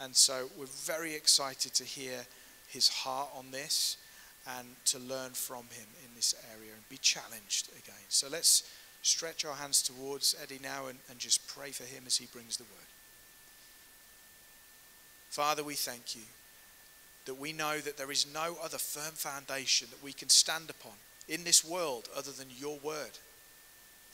And 0.00 0.14
so 0.14 0.48
we're 0.58 0.66
very 0.66 1.14
excited 1.14 1.74
to 1.74 1.84
hear 1.84 2.26
his 2.68 2.88
heart 2.88 3.30
on 3.36 3.50
this 3.50 3.96
and 4.58 4.68
to 4.86 4.98
learn 4.98 5.30
from 5.30 5.64
him 5.72 5.86
in 6.04 6.14
this 6.14 6.34
area 6.54 6.70
and 6.74 6.88
be 6.88 6.98
challenged 6.98 7.68
again. 7.70 7.94
So 8.08 8.28
let's 8.30 8.70
stretch 9.02 9.44
our 9.44 9.54
hands 9.54 9.82
towards 9.82 10.36
Eddie 10.42 10.60
now 10.62 10.86
and, 10.88 10.98
and 11.10 11.18
just 11.18 11.46
pray 11.48 11.70
for 11.70 11.84
him 11.84 12.04
as 12.06 12.16
he 12.16 12.26
brings 12.26 12.56
the 12.56 12.64
word. 12.64 12.90
Father, 15.30 15.62
we 15.62 15.74
thank 15.74 16.14
you 16.14 16.22
that 17.24 17.34
we 17.34 17.52
know 17.52 17.78
that 17.78 17.96
there 17.96 18.10
is 18.10 18.26
no 18.32 18.56
other 18.62 18.78
firm 18.78 19.14
foundation 19.14 19.88
that 19.90 20.02
we 20.02 20.12
can 20.12 20.28
stand 20.28 20.70
upon 20.70 20.92
in 21.28 21.44
this 21.44 21.64
world 21.64 22.08
other 22.16 22.30
than 22.30 22.46
your 22.56 22.78
word. 22.78 23.18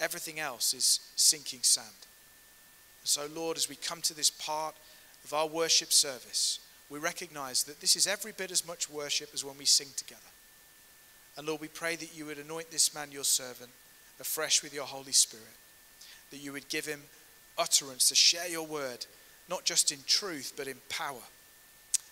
Everything 0.01 0.41
else 0.41 0.73
is 0.73 1.01
sinking 1.15 1.63
sand. 1.63 1.87
So, 3.05 3.29
Lord, 3.35 3.57
as 3.57 3.69
we 3.69 3.77
come 3.77 4.01
to 4.03 4.15
this 4.15 4.31
part 4.31 4.75
of 5.25 5.33
our 5.33 5.47
worship 5.47 5.93
service, 5.93 6.59
we 6.91 6.99
recognize 6.99 7.63
that 7.65 7.81
this 7.81 7.97
is 7.97 8.07
every 8.07 8.33
bit 8.33 8.51
as 8.51 8.67
much 8.67 8.91
worship 8.91 9.31
as 9.33 9.45
when 9.45 9.57
we 9.57 9.65
sing 9.65 9.89
together. 9.97 10.21
And 11.37 11.47
Lord, 11.47 11.61
we 11.61 11.69
pray 11.69 11.97
that 11.97 12.17
you 12.17 12.27
would 12.27 12.39
anoint 12.39 12.71
this 12.71 12.95
man, 12.95 13.11
your 13.11 13.25
servant, 13.25 13.71
afresh 14.21 14.63
with 14.63 14.75
your 14.75 14.85
Holy 14.85 15.13
Spirit, 15.13 15.47
that 16.31 16.39
you 16.39 16.53
would 16.53 16.69
give 16.69 16.85
him 16.85 17.03
utterance 17.57 18.09
to 18.09 18.15
share 18.15 18.49
your 18.49 18.67
word, 18.67 19.07
not 19.49 19.65
just 19.65 19.93
in 19.93 19.99
truth, 20.07 20.53
but 20.57 20.67
in 20.67 20.77
power, 20.89 21.23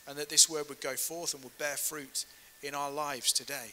and 0.09 0.17
that 0.17 0.29
this 0.29 0.49
word 0.49 0.69
would 0.69 0.81
go 0.81 0.95
forth 0.95 1.35
and 1.35 1.45
would 1.45 1.59
bear 1.59 1.77
fruit 1.77 2.25
in 2.63 2.75
our 2.75 2.91
lives 2.91 3.33
today. 3.33 3.73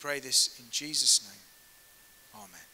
Pray 0.00 0.20
this 0.20 0.58
in 0.58 0.66
Jesus' 0.70 1.22
name. 1.24 2.42
Amen. 2.44 2.67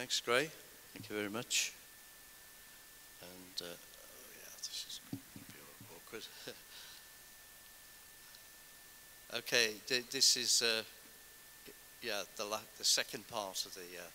Thanks, 0.00 0.18
Gray. 0.22 0.48
Thank 0.94 1.10
you 1.10 1.16
very 1.16 1.28
much. 1.28 1.74
And 3.20 3.60
uh, 3.60 3.64
oh 3.66 4.30
yeah, 4.34 4.56
this 4.56 4.86
is 4.88 5.00
awkward. 5.94 6.22
okay, 9.36 9.72
this 10.10 10.38
is 10.38 10.62
uh, 10.62 10.82
yeah 12.00 12.22
the 12.38 12.44
the 12.78 12.84
second 12.84 13.28
part 13.28 13.66
of 13.66 13.74
the 13.74 13.80
uh, 13.80 14.08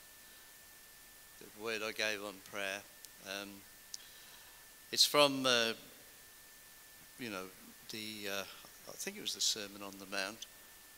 the 1.40 1.64
word 1.64 1.82
I 1.88 1.92
gave 1.92 2.24
on 2.24 2.34
prayer. 2.52 2.82
Um, 3.28 3.50
it's 4.92 5.06
from 5.06 5.46
uh, 5.46 5.74
you 7.20 7.30
know 7.30 7.46
the 7.92 8.32
uh, 8.32 8.44
I 8.90 8.94
think 8.94 9.18
it 9.18 9.22
was 9.22 9.36
the 9.36 9.42
Sermon 9.42 9.84
on 9.84 9.94
the 10.00 10.08
Mount, 10.08 10.48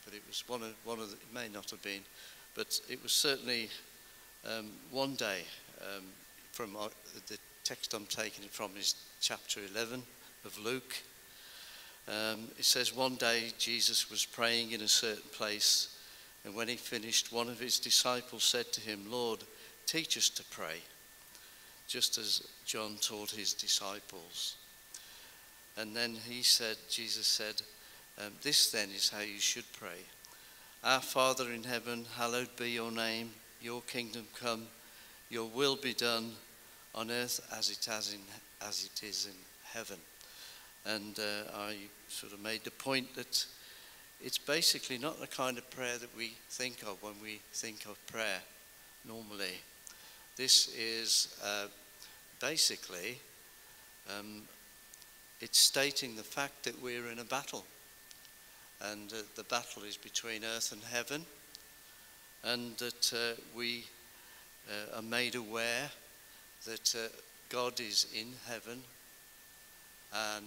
but 0.05 0.13
it 0.13 0.21
was 0.29 0.45
one 0.47 0.61
of 0.61 0.73
one 0.85 0.99
of 0.99 1.09
the, 1.09 1.17
it 1.17 1.33
may 1.33 1.49
not 1.49 1.71
have 1.71 1.83
been, 1.83 2.03
but 2.55 2.79
it 2.89 3.03
was 3.03 3.11
certainly 3.11 3.69
um, 4.47 4.67
one 4.91 5.15
day, 5.15 5.41
um, 5.81 6.03
from 6.51 6.75
our, 6.75 6.89
the 7.27 7.37
text 7.63 7.93
I'm 7.93 8.05
taking 8.05 8.45
it 8.45 8.51
from 8.51 8.71
is 8.77 8.95
chapter 9.19 9.59
11 9.73 10.01
of 10.45 10.57
Luke. 10.59 10.95
Um, 12.07 12.47
it 12.57 12.65
says, 12.65 12.95
One 12.95 13.15
day 13.15 13.51
Jesus 13.57 14.09
was 14.09 14.25
praying 14.25 14.71
in 14.71 14.81
a 14.81 14.87
certain 14.87 15.29
place, 15.33 15.97
and 16.45 16.55
when 16.55 16.67
he 16.67 16.75
finished, 16.75 17.33
one 17.33 17.49
of 17.49 17.59
his 17.59 17.79
disciples 17.79 18.43
said 18.43 18.71
to 18.73 18.81
him, 18.81 19.05
Lord, 19.09 19.43
teach 19.85 20.17
us 20.17 20.29
to 20.29 20.43
pray, 20.45 20.77
just 21.87 22.17
as 22.17 22.47
John 22.65 22.97
taught 23.01 23.31
his 23.31 23.53
disciples. 23.53 24.55
And 25.77 25.95
then 25.95 26.15
he 26.27 26.41
said, 26.41 26.77
Jesus 26.89 27.27
said, 27.27 27.61
um, 28.19 28.33
This 28.41 28.71
then 28.71 28.89
is 28.95 29.09
how 29.09 29.21
you 29.21 29.39
should 29.39 29.71
pray. 29.73 30.05
Our 30.83 31.01
Father 31.01 31.51
in 31.51 31.63
heaven, 31.63 32.05
hallowed 32.15 32.55
be 32.55 32.71
your 32.71 32.91
name. 32.91 33.31
Your 33.61 33.81
kingdom 33.81 34.25
come, 34.39 34.63
your 35.29 35.45
will 35.47 35.75
be 35.75 35.93
done 35.93 36.31
on 36.93 37.11
earth 37.11 37.39
as 37.57 37.69
it, 37.69 37.85
has 37.91 38.13
in, 38.13 38.19
as 38.67 38.85
it 38.85 39.05
is 39.05 39.27
in 39.27 39.37
heaven. 39.73 39.97
And 40.85 41.19
uh, 41.19 41.51
I 41.57 41.75
sort 42.07 42.33
of 42.33 42.39
made 42.39 42.63
the 42.63 42.71
point 42.71 43.15
that 43.15 43.45
it's 44.23 44.37
basically 44.37 44.97
not 44.97 45.19
the 45.19 45.27
kind 45.27 45.57
of 45.57 45.69
prayer 45.69 45.97
that 45.97 46.15
we 46.17 46.33
think 46.49 46.81
of 46.83 47.01
when 47.03 47.13
we 47.21 47.41
think 47.53 47.85
of 47.85 48.03
prayer 48.07 48.39
normally. 49.07 49.61
This 50.37 50.73
is 50.77 51.35
uh, 51.43 51.67
basically 52.39 53.19
um, 54.17 54.43
it's 55.41 55.59
stating 55.59 56.15
the 56.15 56.23
fact 56.23 56.63
that 56.63 56.81
we're 56.81 57.07
in 57.11 57.19
a 57.19 57.23
battle, 57.23 57.65
and 58.81 59.11
uh, 59.13 59.17
the 59.35 59.43
battle 59.43 59.83
is 59.83 59.97
between 59.97 60.43
earth 60.43 60.71
and 60.71 60.81
heaven 60.83 61.25
and 62.43 62.77
that 62.77 63.13
uh, 63.13 63.39
we 63.55 63.85
uh, 64.69 64.97
are 64.97 65.01
made 65.01 65.35
aware 65.35 65.89
that 66.65 66.95
uh, 66.95 67.07
God 67.49 67.79
is 67.79 68.07
in 68.15 68.27
heaven, 68.47 68.81
and 70.13 70.45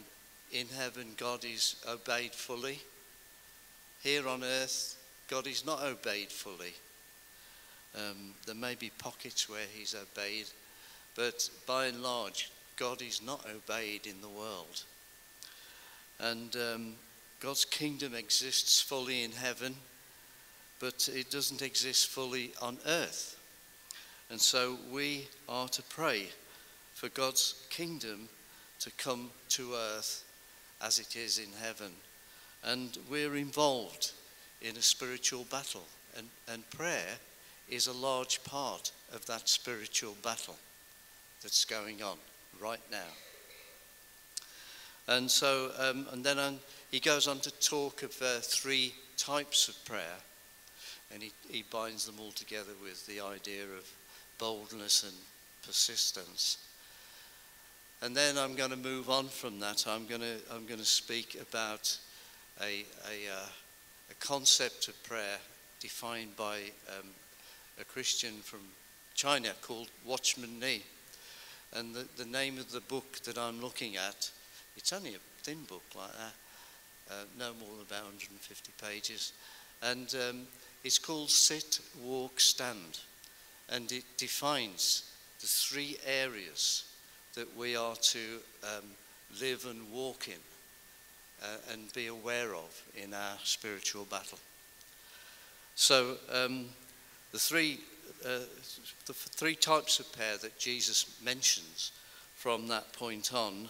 in 0.53 0.67
heaven, 0.69 1.07
God 1.17 1.45
is 1.45 1.77
obeyed 1.89 2.33
fully. 2.33 2.81
Here 4.03 4.27
on 4.27 4.43
earth, 4.43 4.97
God 5.29 5.47
is 5.47 5.65
not 5.65 5.83
obeyed 5.83 6.31
fully. 6.31 6.75
Um, 7.95 8.35
there 8.47 8.55
may 8.55 8.75
be 8.75 8.91
pockets 8.99 9.49
where 9.49 9.67
He's 9.75 9.95
obeyed, 9.95 10.47
but 11.17 11.49
by 11.67 11.87
and 11.87 12.03
large, 12.03 12.51
God 12.77 13.03
is 13.03 13.23
not 13.23 13.47
obeyed 13.47 14.07
in 14.07 14.21
the 14.21 14.29
world. 14.29 14.85
And 16.19 16.55
um, 16.57 16.93
God's 17.41 17.65
kingdom 17.65 18.15
exists 18.15 18.81
fully 18.81 19.23
in 19.23 19.33
heaven 19.33 19.75
but 20.81 21.09
it 21.15 21.31
doesn't 21.31 21.63
exist 21.63 22.09
fully 22.09 22.53
on 22.61 22.79
earth. 22.87 23.39
And 24.31 24.41
so 24.41 24.79
we 24.91 25.29
are 25.49 25.69
to 25.69 25.83
pray 25.83 26.29
for 26.95 27.09
God's 27.11 27.67
kingdom 27.69 28.29
to 28.81 28.91
come 28.93 29.31
to 29.51 29.75
earth 29.75 30.25
as 30.81 30.99
it 30.99 31.17
is 31.17 31.39
in 31.39 31.53
heaven. 31.63 31.93
And 32.65 32.97
we're 33.11 33.37
involved 33.37 34.13
in 34.63 34.77
a 34.77 34.83
spiritual 34.83 35.45
battle. 35.51 35.85
And, 36.17 36.29
and 36.51 36.69
prayer 36.71 37.19
is 37.69 37.87
a 37.87 37.93
large 37.93 38.43
part 38.45 38.91
of 39.13 39.27
that 39.27 39.49
spiritual 39.49 40.17
battle 40.23 40.57
that's 41.43 41.65
going 41.65 42.03
on 42.03 42.17
right 42.61 42.81
now. 42.91 42.99
And 45.09 45.31
so, 45.31 45.73
um, 45.79 46.07
and 46.13 46.25
then 46.25 46.39
um, 46.39 46.59
he 46.91 47.01
goes 47.01 47.27
on 47.27 47.41
to 47.41 47.51
talk 47.61 48.03
of 48.03 48.21
uh, 48.23 48.39
three 48.41 48.95
types 49.17 49.69
of 49.69 49.85
prayer 49.85 50.19
and 51.13 51.23
he, 51.23 51.33
he 51.49 51.65
binds 51.71 52.07
them 52.07 52.17
all 52.21 52.33
together 52.33 52.73
with 52.83 53.07
the 53.07 53.21
idea 53.21 53.65
of 53.65 53.91
boldness 54.39 55.03
and 55.05 55.15
persistence. 55.67 56.59
And 58.03 58.17
then 58.17 58.39
I'm 58.39 58.55
going 58.55 58.71
to 58.71 58.77
move 58.77 59.11
on 59.11 59.29
from 59.29 59.61
that. 59.61 59.85
I'm 59.87 60.07
going 60.07 60.23
to, 60.23 60.37
I'm 60.53 60.67
going 60.67 60.81
to 60.81 60.87
speak 60.87 61.37
about 61.41 61.97
a, 62.61 62.85
a, 63.09 63.31
uh, 63.31 63.49
a 64.11 64.15
concept 64.21 64.89
of 64.89 65.03
prayer 65.03 65.37
defined 65.81 66.37
by 66.37 66.57
um, 66.89 67.09
a 67.81 67.85
Christian 67.85 68.35
from 68.43 68.61
China 69.15 69.51
called 69.63 69.89
Watchman 70.05 70.59
Nee. 70.59 70.83
And 71.75 71.95
the, 71.95 72.07
the 72.17 72.25
name 72.25 72.59
of 72.59 72.73
the 72.73 72.81
book 72.81 73.21
that 73.25 73.39
I'm 73.39 73.61
looking 73.61 73.97
at, 73.97 74.31
it's 74.77 74.93
only 74.93 75.15
a 75.15 75.19
thin 75.43 75.63
book 75.69 75.85
like 75.97 76.13
that, 76.13 77.13
uh, 77.13 77.25
no 77.39 77.53
more 77.61 77.77
than 77.77 77.87
about 77.87 78.05
150 78.05 78.73
pages. 78.83 79.33
And 79.83 80.15
um, 80.15 80.47
it's 80.85 80.99
called 80.99 81.31
Sit, 81.31 81.81
Walk, 82.03 82.41
Stand, 82.41 83.01
and 83.69 83.91
it 83.93 84.05
defines 84.17 85.11
the 85.41 85.47
three 85.47 85.97
areas 86.07 86.85
that 87.35 87.57
we 87.57 87.77
are 87.77 87.97
to 87.97 88.19
um, 88.65 88.85
live 89.41 89.67
and 89.67 89.91
walk 89.93 90.29
in 90.29 90.41
uh, 91.43 91.73
and 91.73 91.93
be 91.93 92.09
aware 92.09 92.55
of 92.55 92.83
in 92.97 93.15
our 93.15 93.37
spiritual 93.45 94.05
battle. 94.05 94.39
So, 95.75 96.17
um, 96.33 96.67
the 97.33 97.39
three 97.39 97.81
uh, 98.25 98.41
the 99.07 99.15
three 99.15 99.55
types 99.55 99.99
of 99.99 100.13
prayer 100.13 100.37
that 100.43 100.59
Jesus 100.59 101.19
mentions 101.25 101.93
from 102.35 102.69
that 102.69 102.93
point 102.93 103.33
on 103.33 103.69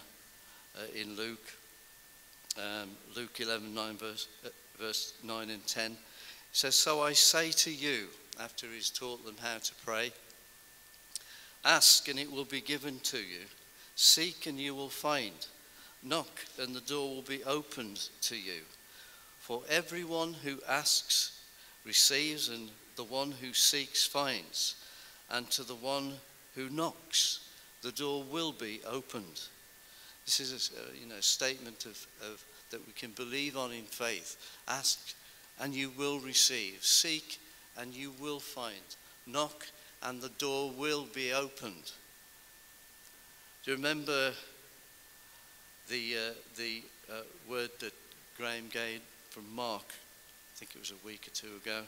uh, 0.76 0.82
in 0.94 1.16
Luke, 1.16 1.52
um, 2.56 2.90
Luke 3.16 3.38
11, 3.38 3.72
9, 3.72 3.96
verse, 3.96 4.28
uh, 4.44 4.48
verse 4.78 5.14
9 5.22 5.50
and 5.50 5.66
10 5.66 5.96
says, 6.52 6.74
So 6.74 7.02
I 7.02 7.12
say 7.12 7.50
to 7.50 7.70
you, 7.70 8.08
after 8.40 8.66
he's 8.66 8.90
taught 8.90 9.24
them 9.24 9.36
how 9.40 9.58
to 9.58 9.74
pray, 9.84 10.12
ask 11.64 12.08
and 12.08 12.18
it 12.18 12.30
will 12.30 12.44
be 12.44 12.60
given 12.60 12.98
to 13.00 13.18
you, 13.18 13.44
seek 13.94 14.46
and 14.46 14.58
you 14.58 14.74
will 14.74 14.88
find, 14.88 15.46
knock 16.02 16.44
and 16.58 16.74
the 16.74 16.80
door 16.80 17.14
will 17.14 17.22
be 17.22 17.44
opened 17.44 18.08
to 18.22 18.36
you. 18.36 18.62
For 19.38 19.62
everyone 19.68 20.34
who 20.34 20.58
asks 20.68 21.40
receives, 21.84 22.48
and 22.48 22.70
the 22.96 23.04
one 23.04 23.32
who 23.32 23.52
seeks 23.52 24.06
finds, 24.06 24.76
and 25.30 25.50
to 25.50 25.62
the 25.62 25.74
one 25.74 26.12
who 26.54 26.68
knocks, 26.68 27.48
the 27.82 27.92
door 27.92 28.22
will 28.22 28.52
be 28.52 28.80
opened. 28.86 29.40
This 30.24 30.40
is 30.40 30.70
a 30.76 30.96
you 30.96 31.06
know, 31.06 31.20
statement 31.20 31.86
of, 31.86 32.06
of, 32.22 32.44
that 32.70 32.86
we 32.86 32.92
can 32.92 33.10
believe 33.12 33.56
on 33.56 33.72
in 33.72 33.84
faith. 33.84 34.36
Ask 34.68 35.14
and 35.60 35.74
you 35.74 35.90
will 35.98 36.18
receive. 36.18 36.78
Seek, 36.82 37.38
and 37.78 37.94
you 37.94 38.12
will 38.20 38.40
find. 38.40 38.74
Knock, 39.26 39.66
and 40.02 40.20
the 40.20 40.30
door 40.30 40.72
will 40.76 41.06
be 41.14 41.32
opened. 41.32 41.92
Do 43.64 43.70
you 43.70 43.76
remember 43.76 44.32
the, 45.88 46.14
uh, 46.16 46.32
the 46.56 46.82
uh, 47.10 47.20
word 47.48 47.70
that 47.80 47.92
Graham 48.36 48.68
gave 48.72 49.00
from 49.28 49.44
Mark, 49.54 49.84
I 49.86 50.58
think 50.58 50.72
it 50.74 50.80
was 50.80 50.92
a 50.92 51.06
week 51.06 51.28
or 51.28 51.30
two 51.30 51.56
ago, 51.62 51.82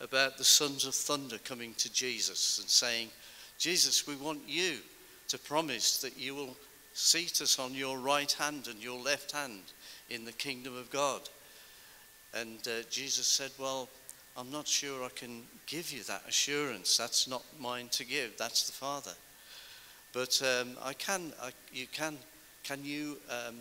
about 0.00 0.38
the 0.38 0.44
sons 0.44 0.84
of 0.84 0.94
thunder 0.94 1.38
coming 1.38 1.74
to 1.74 1.92
Jesus 1.92 2.58
and 2.58 2.68
saying, 2.68 3.08
Jesus, 3.58 4.06
we 4.06 4.14
want 4.14 4.40
you 4.46 4.76
to 5.28 5.38
promise 5.38 5.98
that 6.02 6.18
you 6.18 6.34
will 6.34 6.56
seat 6.94 7.40
us 7.40 7.58
on 7.58 7.74
your 7.74 7.98
right 7.98 8.30
hand 8.32 8.68
and 8.68 8.82
your 8.82 8.98
left 8.98 9.32
hand 9.32 9.62
in 10.10 10.24
the 10.24 10.32
kingdom 10.32 10.76
of 10.76 10.90
God. 10.90 11.22
And 12.40 12.58
uh, 12.66 12.82
Jesus 12.90 13.26
said, 13.26 13.50
Well, 13.58 13.88
I'm 14.36 14.50
not 14.50 14.68
sure 14.68 15.04
I 15.04 15.08
can 15.14 15.42
give 15.66 15.92
you 15.92 16.02
that 16.04 16.22
assurance. 16.28 16.96
That's 16.96 17.26
not 17.26 17.42
mine 17.58 17.88
to 17.92 18.04
give, 18.04 18.36
that's 18.36 18.66
the 18.66 18.72
Father. 18.72 19.12
But 20.12 20.40
um, 20.42 20.76
I 20.82 20.92
can, 20.92 21.32
I, 21.42 21.50
you 21.72 21.86
can, 21.92 22.16
can 22.62 22.84
you, 22.84 23.18
um, 23.28 23.56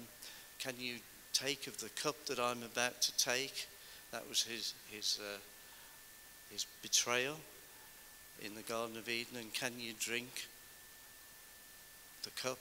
can 0.60 0.76
you 0.80 0.96
take 1.34 1.68
of 1.68 1.78
the 1.80 1.90
cup 1.90 2.16
that 2.28 2.40
I'm 2.40 2.64
about 2.64 3.02
to 3.02 3.18
take? 3.18 3.68
That 4.12 4.28
was 4.30 4.44
his, 4.44 4.74
his, 4.90 5.20
uh, 5.22 5.38
his 6.52 6.66
betrayal 6.82 7.38
in 8.44 8.56
the 8.56 8.62
Garden 8.62 8.98
of 8.98 9.10
Eden. 9.10 9.38
And 9.40 9.54
can 9.54 9.74
you 9.78 9.94
drink 10.00 10.48
the 12.24 12.32
cup 12.42 12.60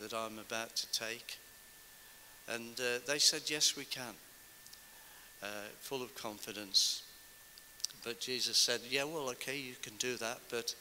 that 0.00 0.12
I'm 0.12 0.38
about 0.38 0.76
to 0.76 0.92
take? 0.92 1.38
And 2.48 2.78
uh, 2.78 2.98
they 3.06 3.18
said, 3.18 3.42
Yes, 3.46 3.76
we 3.76 3.84
can, 3.84 4.14
uh, 5.42 5.46
full 5.80 6.02
of 6.02 6.14
confidence. 6.14 7.02
But 8.04 8.20
Jesus 8.20 8.56
said, 8.56 8.80
Yeah, 8.88 9.04
well, 9.04 9.28
okay, 9.30 9.58
you 9.58 9.74
can 9.82 9.94
do 9.96 10.16
that, 10.16 10.40
but, 10.50 10.74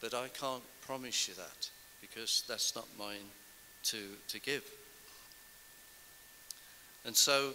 but 0.00 0.14
I 0.14 0.28
can't 0.28 0.62
promise 0.86 1.28
you 1.28 1.34
that 1.34 1.70
because 2.00 2.44
that's 2.48 2.74
not 2.74 2.86
mine 2.98 3.28
to, 3.84 3.98
to 4.28 4.40
give. 4.40 4.64
And 7.04 7.16
so 7.16 7.52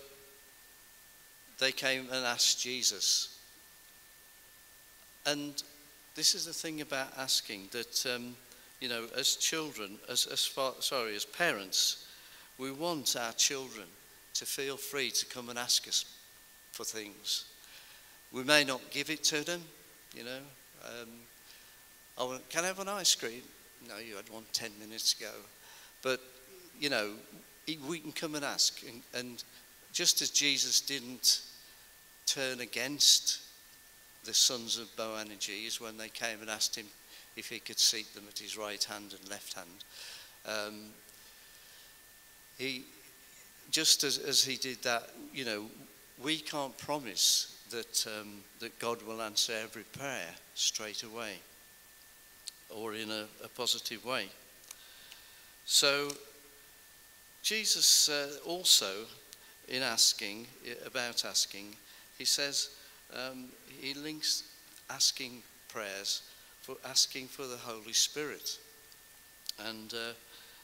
they 1.59 1.71
came 1.71 2.07
and 2.11 2.25
asked 2.25 2.61
Jesus. 2.61 3.39
And 5.25 5.61
this 6.15 6.35
is 6.35 6.45
the 6.45 6.53
thing 6.53 6.81
about 6.81 7.07
asking 7.17 7.69
that, 7.71 8.05
um, 8.13 8.35
you 8.79 8.89
know, 8.89 9.05
as 9.17 9.35
children, 9.35 9.97
as, 10.09 10.25
as 10.27 10.45
far, 10.45 10.73
sorry, 10.79 11.15
as 11.15 11.25
parents, 11.25 12.07
we 12.57 12.71
want 12.71 13.15
our 13.19 13.33
children 13.33 13.85
to 14.35 14.45
feel 14.45 14.77
free 14.77 15.09
to 15.11 15.25
come 15.25 15.49
and 15.49 15.57
ask 15.57 15.87
us 15.87 16.14
for 16.75 16.83
things. 16.83 17.45
We 18.33 18.43
may 18.43 18.65
not 18.65 18.81
give 18.91 19.09
it 19.09 19.23
to 19.25 19.45
them, 19.45 19.61
you 20.13 20.25
know. 20.25 20.39
Um, 20.83 21.09
I 22.17 22.37
can 22.49 22.65
I 22.65 22.67
have 22.67 22.79
an 22.79 22.89
ice 22.89 23.15
cream? 23.15 23.41
No, 23.87 23.97
you 23.97 24.17
had 24.17 24.29
one 24.29 24.43
10 24.51 24.71
minutes 24.79 25.17
ago. 25.17 25.31
But, 26.01 26.19
you 26.77 26.89
know, 26.89 27.11
we 27.87 27.99
can 27.99 28.11
come 28.11 28.35
and 28.35 28.43
ask. 28.43 28.83
And, 28.83 29.01
and 29.13 29.43
just 29.93 30.21
as 30.21 30.29
Jesus 30.31 30.81
didn't 30.81 31.43
turn 32.25 32.59
against 32.59 33.41
the 34.25 34.33
sons 34.33 34.77
of 34.77 34.93
Boanerges 34.97 35.79
when 35.79 35.97
they 35.97 36.09
came 36.09 36.41
and 36.41 36.49
asked 36.49 36.75
him 36.75 36.87
if 37.37 37.47
he 37.47 37.59
could 37.59 37.79
seat 37.79 38.13
them 38.13 38.25
at 38.29 38.39
his 38.39 38.57
right 38.57 38.83
hand 38.83 39.15
and 39.17 39.29
left 39.29 39.53
hand, 39.53 39.85
um, 40.45 40.81
he, 42.57 42.83
just 43.71 44.03
as, 44.03 44.17
as 44.17 44.43
he 44.43 44.57
did 44.57 44.81
that, 44.83 45.09
you 45.33 45.45
know, 45.45 45.65
we 46.23 46.37
can't 46.37 46.77
promise 46.77 47.57
that, 47.71 48.05
um, 48.07 48.41
that 48.59 48.77
God 48.79 49.01
will 49.03 49.21
answer 49.21 49.53
every 49.61 49.83
prayer 49.83 50.29
straight 50.53 51.03
away 51.03 51.35
or 52.69 52.93
in 52.93 53.11
a, 53.11 53.25
a 53.43 53.47
positive 53.49 54.05
way. 54.05 54.27
So, 55.65 56.09
Jesus 57.41 58.09
uh, 58.09 58.29
also, 58.45 59.05
in 59.67 59.81
asking, 59.81 60.47
about 60.85 61.25
asking, 61.25 61.75
he 62.17 62.25
says, 62.25 62.69
um, 63.13 63.45
he 63.79 63.93
links 63.93 64.43
asking 64.89 65.41
prayers 65.69 66.21
for 66.61 66.75
asking 66.85 67.27
for 67.27 67.45
the 67.45 67.57
Holy 67.57 67.93
Spirit. 67.93 68.57
And 69.67 69.93
uh, 69.93 70.13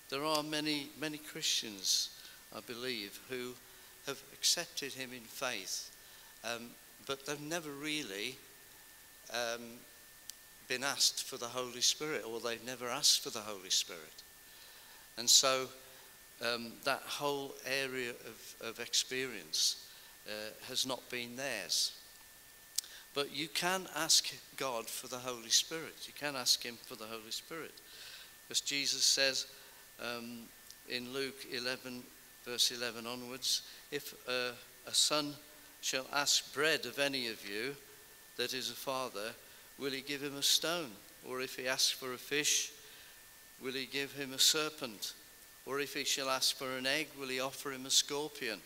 there 0.09 0.24
are 0.24 0.44
many, 0.44 0.89
many 1.00 1.18
Christians, 1.18 2.09
I 2.56 2.59
believe, 2.62 3.19
who 3.30 3.53
have 4.07 4.21
accepted 4.33 4.94
him 4.94 5.12
in 5.13 5.21
faith, 5.21 5.92
um, 6.44 6.69
but 7.07 7.25
they've 7.25 7.42
never 7.42 7.69
really 7.69 8.36
um, 9.33 9.62
been 10.68 10.83
asked 10.83 11.24
for 11.24 11.38
the 11.38 11.48
Holy 11.48 11.81
Spirit, 11.81 12.24
or 12.27 12.39
they've 12.39 12.65
never 12.65 12.88
asked 12.88 13.24
for 13.24 13.30
the 13.30 13.39
Holy 13.39 13.69
Spirit. 13.69 14.24
And 15.18 15.30
so 15.30 15.68
um, 16.42 16.74
that 16.83 17.01
whole 17.06 17.53
area 17.65 18.12
of, 18.12 18.56
of 18.69 18.80
experience 18.80 19.88
uh, 20.27 20.51
has 20.68 20.86
not 20.86 21.07
been 21.09 21.36
theirs. 21.36 21.94
But 23.13 23.36
you 23.36 23.48
can 23.50 23.88
ask 23.95 24.33
God 24.56 24.88
for 24.88 25.07
the 25.07 25.18
Holy 25.18 25.50
Spirit. 25.50 25.95
You 26.06 26.13
can 26.18 26.36
ask 26.36 26.63
Him 26.63 26.77
for 26.86 26.95
the 26.95 27.06
Holy 27.06 27.31
Spirit. 27.31 27.74
Because 28.48 28.62
Jesus 28.62 29.03
says 29.03 29.48
um, 30.00 30.39
in 30.88 31.12
Luke 31.13 31.45
11, 31.51 32.03
verse 32.45 32.71
11 32.71 33.06
onwards, 33.06 33.63
if 33.91 34.13
uh, 34.27 34.53
a 34.88 34.93
son 34.93 35.33
shall 35.81 36.05
ask 36.13 36.53
bread 36.53 36.85
of 36.85 36.99
any 36.99 37.27
of 37.27 37.47
you 37.47 37.75
that 38.38 38.53
is 38.53 38.69
a 38.69 38.73
father, 38.73 39.31
will 39.77 39.91
he 39.91 40.01
give 40.01 40.21
him 40.21 40.38
a 40.38 40.43
stone? 40.43 40.91
Or 41.27 41.41
if 41.41 41.55
he 41.55 41.67
asks 41.67 41.91
for 41.91 42.13
a 42.13 42.17
fish, 42.17 42.71
will 43.61 43.73
he 43.73 43.85
give 43.85 44.13
him 44.13 44.33
a 44.33 44.39
serpent? 44.39 45.13
Or 45.65 45.79
if 45.79 45.93
he 45.93 46.03
shall 46.03 46.29
ask 46.29 46.55
for 46.55 46.77
an 46.77 46.88
egg, 46.88 47.07
will 47.19 47.27
he 47.27 47.39
offer 47.39 47.71
him 47.71 47.85
a 47.85 47.91
scorpion? 47.91 48.59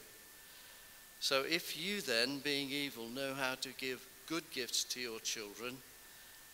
So 1.20 1.44
if 1.50 1.78
you 1.78 2.02
then, 2.02 2.40
being 2.40 2.70
evil, 2.70 3.08
know 3.08 3.34
how 3.34 3.56
to 3.56 3.70
give 3.78 4.06
good 4.28 4.50
gifts 4.52 4.84
to 4.86 5.00
your 5.00 5.20
children, 5.20 5.78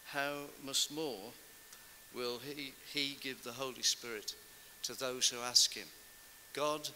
how 0.05 0.33
much 0.63 0.89
more 0.91 1.31
will 2.15 2.39
he, 2.39 2.73
he 2.93 3.17
give 3.21 3.43
the 3.43 3.51
Holy 3.51 3.81
Spirit 3.81 4.35
to 4.83 4.97
those 4.97 5.29
who 5.29 5.39
ask 5.41 5.73
him? 5.73 5.87
God 6.53 6.89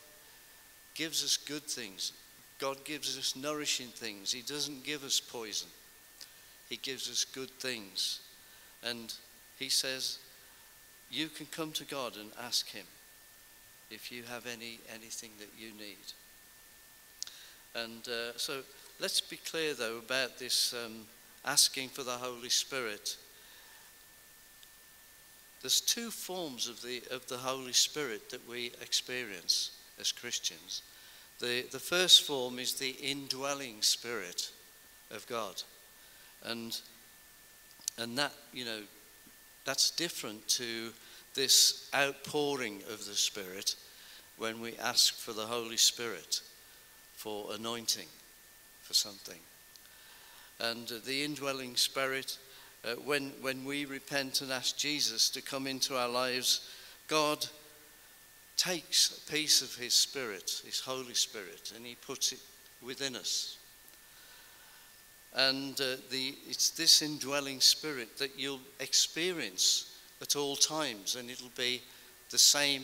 gives 0.96 1.24
us 1.24 1.38
good 1.38 1.64
things. 1.64 2.14
God 2.58 2.84
gives 2.86 3.18
us 3.18 3.36
nourishing 3.36 3.88
things. 3.88 4.32
He 4.32 4.42
doesn't 4.42 4.84
give 4.84 5.04
us 5.04 5.20
poison. 5.20 5.68
He 6.70 6.78
gives 6.78 7.10
us 7.10 7.26
good 7.26 7.52
things. 7.52 8.22
And 8.84 9.14
he 9.60 9.70
says, 9.70 10.20
you 11.12 11.28
can 11.28 11.46
come 11.48 11.72
to 11.74 11.86
God 11.86 12.16
and 12.18 12.32
ask 12.42 12.70
him 12.70 12.86
if 13.92 14.12
you 14.12 14.24
have 14.24 14.46
any 14.48 14.80
anything 14.94 15.32
that 15.38 15.50
you 15.60 15.68
need. 15.78 15.98
And 17.76 18.08
uh, 18.08 18.38
so 18.38 18.62
let's 19.00 19.22
be 19.22 19.38
clear, 19.38 19.74
though, 19.74 19.98
about 19.98 20.40
this 20.40 20.74
um, 20.74 21.02
asking 21.46 21.90
for 21.90 22.04
the 22.04 22.12
Holy 22.12 22.50
Spirit. 22.50 23.18
There's 25.62 25.82
two 25.82 26.10
forms 26.10 26.68
of 26.68 26.82
the, 26.82 27.02
of 27.12 27.28
the 27.28 27.38
Holy 27.38 27.74
Spirit 27.74 28.30
that 28.30 28.48
we 28.48 28.68
experience 28.82 29.72
as 30.00 30.12
Christians. 30.12 30.82
The, 31.40 31.66
the 31.72 31.80
first 31.80 32.24
form 32.24 32.60
is 32.60 32.74
the 32.74 32.92
indwelling 33.02 33.82
Spirit 33.82 34.52
of 35.12 35.28
God. 35.28 35.62
And, 36.44 36.80
and 37.98 38.18
that, 38.18 38.34
you 38.54 38.66
know, 38.66 38.82
that's 39.66 39.92
different 39.92 40.48
to 40.50 40.92
this 41.34 41.90
outpouring 41.94 42.82
of 42.92 43.06
the 43.06 43.16
Spirit 43.16 43.76
when 44.38 44.62
we 44.62 44.76
ask 44.78 45.16
for 45.16 45.34
the 45.34 45.46
Holy 45.46 45.78
Spirit 45.78 46.42
for 47.16 47.54
anointing 47.54 48.08
for 48.84 48.94
something. 48.94 49.40
And 50.60 50.88
the 51.06 51.24
indwelling 51.24 51.76
Spirit, 51.76 52.38
uh, 52.86 52.94
when, 53.04 53.32
when 53.42 53.66
we 53.66 53.86
repent 53.86 54.42
and 54.42 54.52
ask 54.52 54.78
Jesus 54.78 55.30
to 55.32 55.42
come 55.42 55.68
into 55.68 55.98
our 55.98 56.08
lives, 56.08 56.70
God 57.08 57.46
takes 58.58 59.18
a 59.18 59.32
piece 59.32 59.62
of 59.62 59.76
His 59.76 59.94
Spirit, 59.94 60.62
His 60.66 60.80
Holy 60.80 61.14
Spirit, 61.14 61.74
and 61.76 61.86
He 61.86 61.96
puts 61.96 62.32
it 62.32 62.40
within 62.82 63.16
us. 63.16 63.58
And 65.34 65.80
uh, 65.82 65.98
the, 66.10 66.36
it's 66.48 66.70
this 66.70 67.02
indwelling 67.02 67.60
spirit 67.60 68.18
that 68.18 68.40
you'll 68.40 68.62
experience 68.80 69.98
at 70.22 70.36
all 70.36 70.56
times, 70.56 71.16
and 71.16 71.30
it'll 71.30 71.50
be 71.58 71.82
the 72.30 72.38
same 72.38 72.84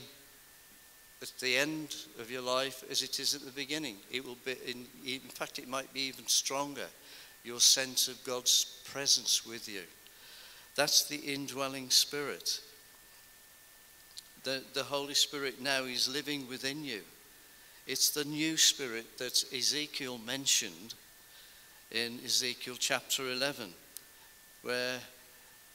at 1.21 1.31
the 1.39 1.55
end 1.55 1.95
of 2.19 2.31
your 2.31 2.41
life 2.41 2.83
as 2.89 3.03
it 3.03 3.19
is 3.19 3.35
at 3.35 3.41
the 3.41 3.51
beginning. 3.51 3.97
It 4.11 4.25
will 4.25 4.37
be, 4.43 4.55
in, 4.67 4.85
in 5.05 5.19
fact, 5.19 5.59
it 5.59 5.67
might 5.67 5.93
be 5.93 6.01
even 6.01 6.27
stronger. 6.27 6.87
Your 7.43 7.59
sense 7.59 8.07
of 8.07 8.23
God's 8.23 8.81
presence 8.85 9.45
with 9.45 9.69
you. 9.69 9.81
That's 10.75 11.05
the 11.07 11.17
indwelling 11.17 11.89
spirit. 11.89 12.59
The, 14.43 14.63
the 14.73 14.83
Holy 14.83 15.13
Spirit 15.13 15.61
now 15.61 15.83
is 15.83 16.09
living 16.11 16.47
within 16.47 16.83
you. 16.83 17.01
It's 17.87 18.09
the 18.09 18.25
new 18.25 18.57
spirit 18.57 19.17
that 19.17 19.43
Ezekiel 19.53 20.17
mentioned 20.17 20.93
in 21.91 22.19
Ezekiel 22.23 22.75
chapter 22.79 23.29
11, 23.31 23.69
where 24.63 24.99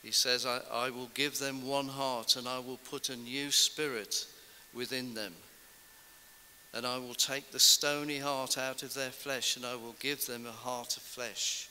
he 0.02 0.10
says, 0.10 0.46
I, 0.46 0.60
I 0.72 0.90
will 0.90 1.10
give 1.14 1.38
them 1.38 1.66
one 1.66 1.88
heart 1.88 2.36
and 2.36 2.48
I 2.48 2.58
will 2.58 2.78
put 2.78 3.10
a 3.10 3.16
new 3.16 3.50
spirit 3.50 4.26
within 4.72 5.14
them. 5.14 5.34
And 6.74 6.86
I 6.86 6.98
will 6.98 7.14
take 7.14 7.50
the 7.50 7.60
stony 7.60 8.18
heart 8.18 8.58
out 8.58 8.82
of 8.82 8.94
their 8.94 9.10
flesh 9.10 9.56
and 9.56 9.64
I 9.64 9.74
will 9.76 9.96
give 10.00 10.26
them 10.26 10.46
a 10.46 10.52
heart 10.52 10.96
of 10.96 11.02
flesh. 11.02 11.68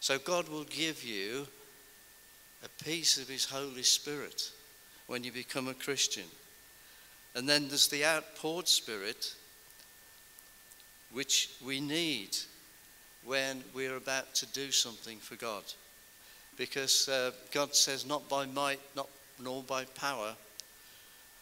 So 0.00 0.18
God 0.18 0.48
will 0.48 0.64
give 0.64 1.04
you 1.04 1.46
a 2.64 2.84
piece 2.84 3.18
of 3.18 3.28
His 3.28 3.44
Holy 3.44 3.82
Spirit 3.82 4.50
when 5.06 5.24
you 5.24 5.32
become 5.32 5.68
a 5.68 5.74
Christian. 5.74 6.24
And 7.34 7.48
then 7.48 7.68
there's 7.68 7.88
the 7.88 8.04
outpoured 8.04 8.68
Spirit, 8.68 9.34
which 11.12 11.50
we 11.64 11.80
need 11.80 12.36
when 13.24 13.62
we're 13.74 13.96
about 13.96 14.34
to 14.36 14.46
do 14.46 14.70
something 14.70 15.18
for 15.18 15.36
God. 15.36 15.64
Because 16.56 17.08
uh, 17.08 17.32
God 17.50 17.74
says, 17.74 18.06
not 18.06 18.28
by 18.28 18.46
might, 18.46 18.80
not, 18.94 19.08
nor 19.42 19.62
by 19.62 19.84
power 19.84 20.34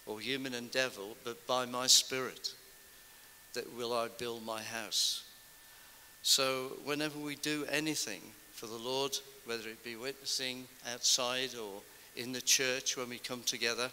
or 0.06 0.20
human 0.20 0.54
endeavor, 0.54 1.02
but 1.24 1.46
by 1.46 1.66
my 1.66 1.86
Spirit 1.86 2.54
that 3.54 3.76
will 3.76 3.92
I 3.92 4.08
build 4.18 4.44
my 4.44 4.62
house. 4.62 5.24
So 6.22 6.72
whenever 6.84 7.18
we 7.18 7.36
do 7.36 7.66
anything 7.70 8.22
for 8.52 8.66
the 8.66 8.76
Lord, 8.76 9.18
whether 9.44 9.68
it 9.68 9.84
be 9.84 9.96
witnessing 9.96 10.66
outside 10.92 11.50
or 11.54 11.82
in 12.16 12.32
the 12.32 12.40
church 12.40 12.96
when 12.96 13.08
we 13.08 13.18
come 13.18 13.42
together, 13.42 13.90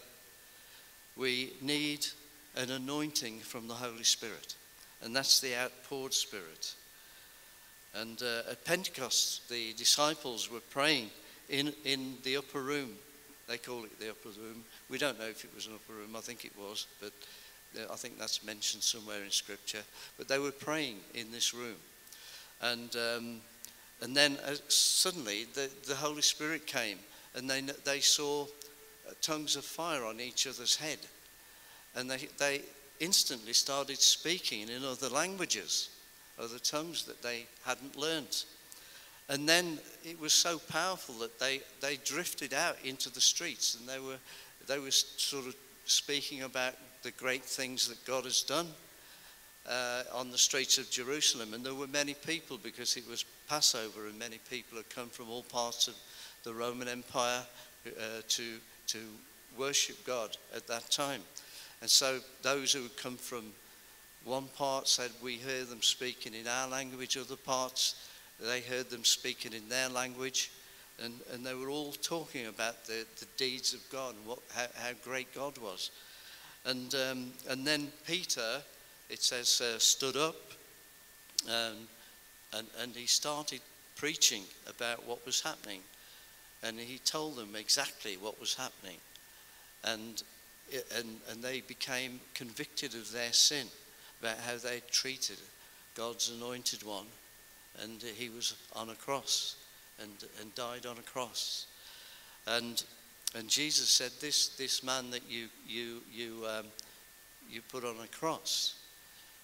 we 1.16 1.54
need 1.62 2.06
an 2.56 2.72
anointing 2.72 3.40
from 3.40 3.68
the 3.68 3.74
Holy 3.74 4.04
Spirit. 4.04 4.56
And 5.02 5.16
that's 5.16 5.40
the 5.40 5.56
outpoured 5.56 6.14
Spirit. 6.14 6.76
And 7.96 8.22
uh, 8.22 8.52
at 8.52 8.66
Pentecost, 8.66 9.50
the 9.50 9.74
disciples 9.74 10.52
were 10.52 10.60
praying 10.60 11.10
in, 11.50 11.74
in 11.86 12.18
the 12.24 12.38
upper 12.38 12.62
room. 12.62 12.92
They 13.48 13.58
call 13.58 13.84
it 13.84 14.00
the 14.00 14.12
upper 14.12 14.30
room. 14.30 14.64
We 14.90 14.98
don't 14.98 15.20
know 15.20 15.26
if 15.26 15.44
it 15.44 15.56
was 15.56 15.68
an 15.68 15.74
upper 15.74 15.94
room, 15.94 16.16
I 16.16 16.22
think 16.22 16.46
it 16.46 16.52
was, 16.58 16.86
but 17.02 17.12
uh, 17.76 17.92
I 17.92 17.96
think 17.96 18.20
that's 18.20 18.44
mentioned 18.44 18.84
somewhere 18.84 19.24
in 19.24 19.32
Scripture. 19.32 19.82
But 20.18 20.28
they 20.28 20.38
were 20.38 20.52
praying 20.52 20.98
in 21.16 21.32
this 21.32 21.54
room. 21.54 21.78
And, 22.62 22.96
um, 22.96 23.42
and 24.02 24.16
then 24.16 24.38
uh, 24.46 24.56
suddenly 24.68 25.46
the, 25.54 25.70
the 25.88 25.96
Holy 25.96 26.22
Spirit 26.22 26.68
came 26.68 27.00
and 27.36 27.50
they, 27.50 27.62
they 27.62 28.00
saw 28.00 28.44
uh, 28.44 29.14
tongues 29.22 29.56
of 29.56 29.64
fire 29.64 30.04
on 30.06 30.20
each 30.20 30.48
other's 30.48 30.76
head. 30.76 31.00
And 31.96 32.10
they, 32.10 32.28
they 32.38 32.62
instantly 33.00 33.54
started 33.54 34.00
speaking 34.00 34.70
in 34.70 34.84
other 34.84 35.10
languages, 35.10 35.90
other 36.40 36.60
tongues 36.60 37.06
that 37.06 37.22
they 37.22 37.46
hadn't 37.66 37.96
learnt. 37.96 38.46
And 39.30 39.48
then 39.48 39.78
it 40.04 40.20
was 40.20 40.34
so 40.34 40.58
powerful 40.58 41.16
that 41.20 41.40
they, 41.40 41.62
they 41.82 41.98
drifted 41.98 42.54
out 42.54 42.78
into 42.84 43.12
the 43.12 43.22
streets 43.22 43.76
and 43.76 43.88
they 43.88 44.00
were, 44.00 44.18
they 44.68 44.80
were 44.80 44.92
sort 44.92 45.46
of 45.46 45.56
speaking 45.86 46.42
about 46.44 46.74
the 47.04 47.12
great 47.12 47.44
things 47.44 47.88
that 47.88 48.04
God 48.06 48.24
has 48.24 48.42
done 48.42 48.68
uh, 49.68 50.04
on 50.14 50.32
the 50.32 50.38
streets 50.38 50.78
of 50.80 50.90
Jerusalem. 50.90 51.54
And 51.54 51.64
there 51.64 51.76
were 51.76 51.88
many 51.88 52.16
people 52.16 52.58
because 52.62 52.98
it 52.98 53.08
was 53.08 53.24
Passover 53.48 54.08
and 54.08 54.18
many 54.18 54.40
people 54.50 54.78
had 54.78 54.90
come 54.90 55.10
from 55.10 55.30
all 55.30 55.44
parts 55.44 55.88
of 55.88 55.96
the 56.44 56.54
Roman 56.54 56.88
Empire 56.88 57.42
uh, 57.88 58.22
to, 58.28 58.44
to 58.88 59.00
worship 59.58 60.06
God 60.06 60.38
at 60.56 60.68
that 60.68 60.90
time. 60.90 61.22
And 61.82 61.90
so 61.90 62.20
those 62.42 62.74
who 62.74 62.88
come 63.02 63.18
from 63.18 63.46
one 64.26 64.48
part 64.56 64.88
said, 64.88 65.12
We 65.24 65.34
hear 65.34 65.64
them 65.64 65.82
speaking 65.82 66.34
in 66.34 66.48
our 66.48 66.68
language, 66.68 67.18
other 67.18 67.36
parts, 67.36 67.96
they 68.40 68.62
heard 68.62 68.90
them 68.90 69.04
speaking 69.04 69.54
in 69.54 69.68
their 69.70 69.90
language. 69.90 70.52
And, 71.02 71.14
and 71.34 71.46
they 71.46 71.54
were 71.54 71.70
all 71.70 71.94
talking 71.94 72.48
about 72.48 72.86
the, 72.86 73.06
the 73.20 73.26
deeds 73.38 73.74
of 73.74 73.90
God 73.90 74.16
and 74.16 74.26
what, 74.26 74.40
how, 74.54 74.66
how 74.76 74.92
great 75.02 75.34
God 75.34 75.58
was. 75.58 75.92
And, 76.66 76.94
um, 76.94 77.32
and 77.50 77.66
then 77.66 77.90
Peter, 78.06 78.62
it 79.10 79.24
says, 79.24 79.62
uh, 79.62 79.80
stood 79.80 80.18
up 80.18 80.36
um, 81.48 81.88
and, 82.54 82.68
and 82.82 82.96
he 82.96 83.06
started 83.06 83.62
preaching 83.96 84.44
about 84.68 85.06
what 85.08 85.26
was 85.26 85.42
happening. 85.42 85.82
And 86.64 86.80
he 86.80 86.98
told 87.00 87.38
them 87.38 87.56
exactly 87.56 88.18
what 88.18 88.40
was 88.40 88.56
happening. 88.56 88.98
And, 89.84 90.22
and, 90.98 91.20
and 91.32 91.42
they 91.42 91.62
became 91.62 92.20
convicted 92.34 92.94
of 92.96 93.12
their 93.12 93.32
sin, 93.32 93.68
about 94.22 94.38
how 94.40 94.58
they 94.58 94.82
treated 94.92 95.38
God's 95.96 96.30
anointed 96.30 96.84
one. 96.84 97.06
And 97.82 98.02
he 98.02 98.30
was 98.30 98.56
on 98.76 98.90
a 98.90 98.96
cross 98.96 99.56
and, 100.02 100.12
and 100.42 100.54
died 100.56 100.86
on 100.86 100.98
a 100.98 101.02
cross. 101.02 101.68
And, 102.48 102.84
and 103.36 103.48
Jesus 103.48 103.90
said, 103.90 104.12
this, 104.20 104.50
this 104.50 104.84
man 104.84 105.12
that 105.12 105.30
you, 105.30 105.48
you, 105.68 106.02
you, 106.12 106.46
um, 106.48 106.66
you 107.50 107.62
put 107.62 107.86
on 107.86 107.96
a 108.04 108.08
cross, 108.08 108.76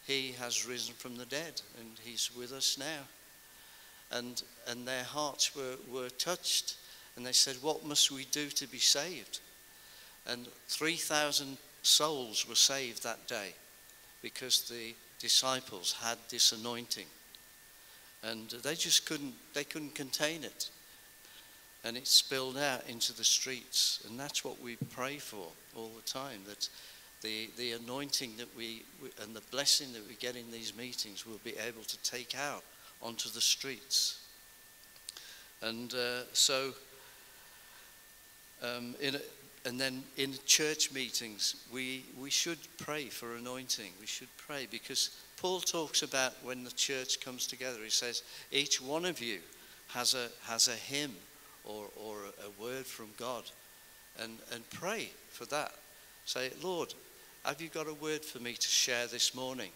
he 0.06 0.34
has 0.34 0.68
risen 0.68 0.94
from 0.96 1.16
the 1.16 1.26
dead 1.26 1.62
and 1.80 1.92
he's 2.04 2.32
with 2.36 2.52
us 2.52 2.78
now. 2.78 3.04
And, 4.12 4.42
and 4.68 4.88
their 4.88 5.04
hearts 5.04 5.56
were, 5.56 5.76
were 5.92 6.10
touched 6.10 6.76
and 7.16 7.26
they 7.26 7.32
said, 7.32 7.56
What 7.62 7.86
must 7.86 8.12
we 8.12 8.26
do 8.26 8.50
to 8.50 8.68
be 8.68 8.80
saved? 8.80 9.40
And 10.28 10.48
3,000 10.68 11.58
souls 11.82 12.48
were 12.48 12.56
saved 12.56 13.04
that 13.04 13.28
day 13.28 13.54
because 14.22 14.68
the 14.68 14.96
disciples 15.20 15.96
had 16.04 16.18
this 16.30 16.52
anointing. 16.52 17.06
And 18.24 18.50
they 18.50 18.74
just 18.74 19.06
couldn't, 19.06 19.36
they 19.54 19.64
couldn't 19.64 19.94
contain 19.94 20.44
it. 20.44 20.70
And 21.84 21.96
it 21.96 22.08
spilled 22.08 22.58
out 22.58 22.90
into 22.90 23.14
the 23.14 23.24
streets. 23.24 24.04
And 24.10 24.20
that's 24.20 24.44
what 24.44 24.60
we 24.60 24.78
pray 24.90 25.18
for 25.18 25.48
all 25.76 25.92
the 25.96 26.02
time 26.10 26.42
that 26.48 26.68
the, 27.22 27.50
the 27.58 27.74
anointing 27.74 28.34
that 28.38 28.56
we, 28.58 28.84
and 29.22 29.36
the 29.36 29.42
blessing 29.52 29.94
that 29.94 30.08
we 30.08 30.16
get 30.16 30.36
in 30.36 30.52
these 30.52 30.76
meetings 30.76 31.26
will 31.26 31.40
be 31.44 31.54
able 31.68 31.84
to 31.84 31.98
take 32.04 32.36
out 32.36 32.64
onto 33.02 33.30
the 33.30 33.42
streets. 33.42 34.24
And 35.62 35.94
uh, 35.94 36.24
so 36.34 36.74
um, 38.64 38.96
in 39.02 39.16
a, 39.16 39.20
and 39.66 39.80
then 39.80 40.04
in 40.16 40.34
church 40.46 40.94
meetings, 40.94 41.66
we, 41.74 42.06
we 42.20 42.30
should 42.30 42.60
pray 42.78 43.06
for 43.06 43.36
anointing. 43.36 43.92
We 44.00 44.06
should 44.06 44.30
pray 44.38 44.68
because 44.70 45.10
Paul 45.38 45.60
talks 45.60 46.04
about 46.04 46.34
when 46.44 46.64
the 46.64 46.72
church 46.72 47.20
comes 47.20 47.48
together, 47.48 47.80
he 47.84 47.90
says, 47.90 48.22
each 48.52 48.80
one 48.80 49.06
of 49.06 49.20
you 49.20 49.40
has 49.88 50.14
a, 50.14 50.28
has 50.44 50.68
a 50.68 50.72
hymn 50.72 51.16
or, 51.64 51.88
or 51.96 52.18
a 52.46 52.62
word 52.62 52.86
from 52.86 53.08
God. 53.18 53.44
And, 54.22 54.38
and 54.54 54.70
pray 54.70 55.10
for 55.30 55.46
that. 55.46 55.72
Say, 56.26 56.52
Lord, 56.64 56.94
have 57.44 57.60
you 57.60 57.70
got 57.70 57.88
a 57.88 57.94
word 57.96 58.24
for 58.24 58.40
me 58.40 58.54
to 58.54 58.68
share 58.68 59.08
this 59.08 59.34
morning 59.34 59.72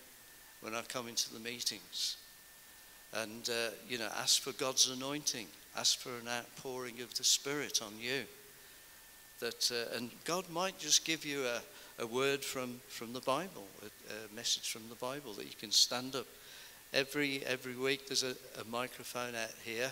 when 0.62 0.76
I 0.76 0.82
come 0.84 1.08
into 1.08 1.34
the 1.34 1.40
meetings? 1.40 2.18
And, 3.14 3.50
uh, 3.50 3.72
you 3.88 3.98
know, 3.98 4.08
ask 4.20 4.42
for 4.42 4.52
God's 4.54 4.88
anointing. 4.90 5.48
Ask 5.76 5.98
for 5.98 6.10
an 6.10 6.28
outpouring 6.28 7.02
of 7.02 7.16
the 7.16 7.24
Spirit 7.24 7.82
on 7.84 7.94
you 8.00 8.26
that, 9.40 9.72
uh, 9.72 9.96
and 9.98 10.12
God 10.26 10.50
might 10.50 10.78
just 10.78 11.06
give 11.06 11.26
you 11.26 11.46
a, 11.46 12.04
a 12.04 12.08
word 12.08 12.44
from, 12.44 12.80
from 12.88 13.14
the 13.14 13.22
Bible, 13.22 13.68
a, 13.82 13.86
a, 13.86 14.36
message 14.36 14.72
from 14.72 14.84
the 14.90 14.96
Bible 14.96 15.34
that 15.34 15.46
you 15.46 15.56
can 15.60 15.72
stand 15.72 16.16
up. 16.16 16.26
Every, 16.94 17.44
every 17.46 17.76
week 17.76 18.08
there's 18.08 18.24
a, 18.24 18.36
a 18.60 18.66
microphone 18.70 19.36
out 19.36 19.54
here, 19.64 19.92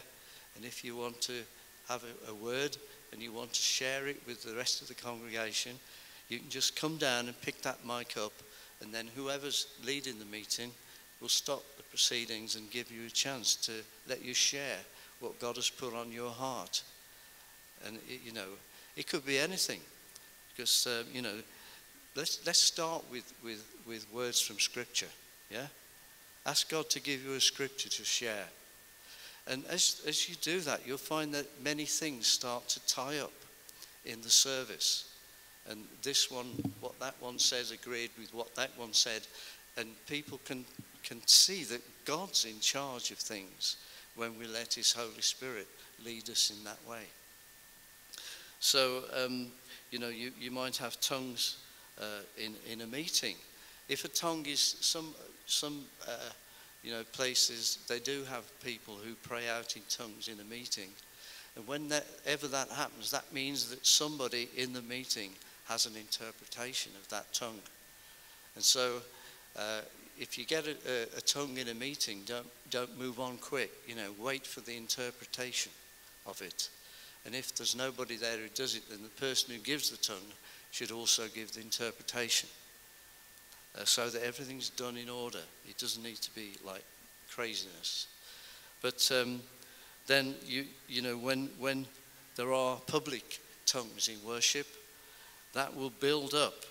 and 0.55 0.65
if 0.65 0.83
you 0.83 0.95
want 0.95 1.21
to 1.21 1.43
have 1.89 2.03
a, 2.03 2.31
a 2.31 2.35
word 2.35 2.77
and 3.11 3.21
you 3.21 3.31
want 3.31 3.53
to 3.53 3.61
share 3.61 4.07
it 4.07 4.21
with 4.27 4.43
the 4.43 4.55
rest 4.55 4.81
of 4.81 4.87
the 4.87 4.93
congregation, 4.93 5.73
you 6.29 6.39
can 6.39 6.49
just 6.49 6.75
come 6.75 6.97
down 6.97 7.27
and 7.27 7.41
pick 7.41 7.61
that 7.61 7.85
mic 7.85 8.17
up, 8.17 8.33
and 8.81 8.93
then 8.93 9.07
whoever's 9.15 9.67
leading 9.85 10.19
the 10.19 10.25
meeting 10.25 10.71
will 11.21 11.29
stop 11.29 11.63
the 11.77 11.83
proceedings 11.83 12.55
and 12.55 12.69
give 12.69 12.91
you 12.91 13.07
a 13.07 13.09
chance 13.09 13.55
to 13.55 13.71
let 14.07 14.23
you 14.23 14.33
share 14.33 14.77
what 15.19 15.39
God 15.39 15.55
has 15.55 15.69
put 15.69 15.93
on 15.93 16.11
your 16.11 16.29
heart. 16.29 16.83
And, 17.85 17.97
it, 18.07 18.21
you 18.23 18.33
know, 18.33 18.47
it 18.97 19.07
could 19.07 19.25
be 19.25 19.37
anything. 19.37 19.79
Because, 20.49 20.87
uh, 20.87 21.03
you 21.13 21.21
know, 21.21 21.35
let's, 22.15 22.45
let's 22.45 22.59
start 22.59 23.03
with, 23.11 23.31
with, 23.43 23.63
with 23.87 24.11
words 24.11 24.41
from 24.41 24.59
Scripture. 24.59 25.07
Yeah? 25.51 25.67
Ask 26.45 26.69
God 26.69 26.89
to 26.89 26.99
give 26.99 27.23
you 27.23 27.33
a 27.33 27.39
Scripture 27.39 27.89
to 27.89 28.03
share. 28.03 28.47
And 29.47 29.63
as, 29.69 30.01
as 30.07 30.27
you 30.27 30.35
do 30.41 30.59
that, 30.61 30.81
you'll 30.85 30.97
find 30.97 31.33
that 31.35 31.45
many 31.63 31.85
things 31.85 32.27
start 32.27 32.67
to 32.69 32.85
tie 32.87 33.19
up 33.19 33.31
in 34.03 34.21
the 34.21 34.29
service. 34.29 35.13
And 35.69 35.83
this 36.01 36.31
one, 36.31 36.47
what 36.81 36.99
that 36.99 37.15
one 37.19 37.37
says, 37.37 37.71
agreed 37.71 38.09
with 38.19 38.33
what 38.33 38.55
that 38.55 38.71
one 38.77 38.93
said. 38.93 39.21
And 39.77 39.89
people 40.07 40.39
can, 40.43 40.65
can 41.03 41.21
see 41.27 41.63
that 41.65 41.81
God's 42.03 42.45
in 42.45 42.59
charge 42.61 43.11
of 43.11 43.17
things 43.17 43.77
when 44.15 44.37
we 44.39 44.47
let 44.47 44.73
His 44.73 44.91
Holy 44.91 45.21
Spirit 45.21 45.67
lead 46.03 46.29
us 46.29 46.51
in 46.57 46.63
that 46.63 46.79
way. 46.89 47.03
So, 48.59 49.03
um, 49.15 49.47
you 49.91 49.99
know, 49.99 50.09
you, 50.09 50.31
you 50.39 50.51
might 50.51 50.77
have 50.77 50.99
tongues 50.99 51.57
uh, 51.99 52.21
in, 52.37 52.53
in 52.71 52.81
a 52.81 52.87
meeting. 52.87 53.35
If 53.89 54.03
a 54.05 54.09
tongue 54.09 54.45
is 54.45 54.77
some, 54.81 55.13
some 55.45 55.85
uh, 56.07 56.29
you 56.83 56.91
know, 56.91 57.03
places, 57.13 57.79
they 57.87 57.99
do 57.99 58.23
have 58.29 58.43
people 58.61 58.95
who 58.95 59.13
pray 59.23 59.47
out 59.49 59.75
in 59.75 59.83
tongues 59.89 60.27
in 60.27 60.39
a 60.39 60.43
meeting. 60.43 60.89
And 61.55 61.67
whenever 61.67 62.47
that 62.47 62.69
happens, 62.69 63.11
that 63.11 63.31
means 63.33 63.69
that 63.69 63.85
somebody 63.85 64.49
in 64.55 64.73
the 64.73 64.81
meeting 64.81 65.31
has 65.67 65.85
an 65.85 65.95
interpretation 65.95 66.91
of 67.01 67.07
that 67.09 67.33
tongue. 67.33 67.59
And 68.55 68.63
so, 68.63 69.01
uh, 69.57 69.81
if 70.19 70.37
you 70.37 70.45
get 70.45 70.67
a, 70.67 70.71
a, 70.71 71.17
a, 71.17 71.21
tongue 71.21 71.57
in 71.57 71.67
a 71.67 71.73
meeting, 71.73 72.21
don't, 72.25 72.47
don't 72.69 72.97
move 72.97 73.19
on 73.19 73.37
quick. 73.37 73.71
You 73.87 73.95
know, 73.95 74.11
wait 74.19 74.45
for 74.45 74.61
the 74.61 74.75
interpretation 74.75 75.71
of 76.25 76.41
it. 76.41 76.69
And 77.27 77.35
if 77.35 77.53
there's 77.53 77.75
nobody 77.75 78.15
there 78.15 78.37
who 78.37 78.47
does 78.55 78.73
it, 78.75 78.89
then 78.89 79.03
the 79.03 79.09
person 79.09 79.53
who 79.53 79.59
gives 79.59 79.91
the 79.91 79.97
tongue 79.97 80.31
should 80.71 80.91
also 80.91 81.27
give 81.27 81.51
the 81.51 81.59
interpretation 81.59 82.47
uh, 83.77 83.83
so 83.83 84.09
that 84.09 84.23
everything's 84.23 84.69
done 84.69 84.95
in 84.95 85.09
order. 85.09 85.41
It 85.67 85.77
doesn't 85.77 86.01
need 86.01 86.15
to 86.15 86.33
be 86.33 86.53
like 86.65 86.85
craziness. 87.29 88.07
But 88.81 89.11
um, 89.13 89.41
then, 90.07 90.35
you, 90.45 90.67
you 90.87 91.01
know, 91.01 91.17
when, 91.17 91.49
when 91.59 91.85
there 92.37 92.53
are 92.53 92.77
public 92.87 93.41
tongues 93.65 94.07
in 94.07 94.25
worship, 94.25 94.67
that 95.51 95.75
will 95.75 95.89
build 95.89 96.33
up. 96.33 96.63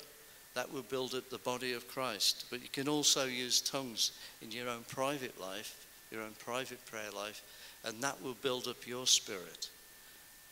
That 0.54 0.72
will 0.72 0.84
build 0.84 1.14
up 1.14 1.28
the 1.28 1.36
body 1.36 1.75
of 1.75 1.86
Christ. 1.86 2.46
But 2.48 2.62
you 2.62 2.70
can 2.72 2.88
also 2.88 3.26
use 3.26 3.60
tongues 3.60 4.12
in 4.40 4.50
your 4.50 4.70
own 4.70 4.84
private 4.88 5.38
life, 5.38 5.86
your 6.10 6.22
own 6.22 6.32
private 6.38 6.82
prayer 6.86 7.10
life, 7.14 7.42
and 7.84 8.00
that 8.00 8.22
will 8.22 8.36
build 8.40 8.68
up 8.68 8.86
your 8.86 9.06
spirit. 9.06 9.68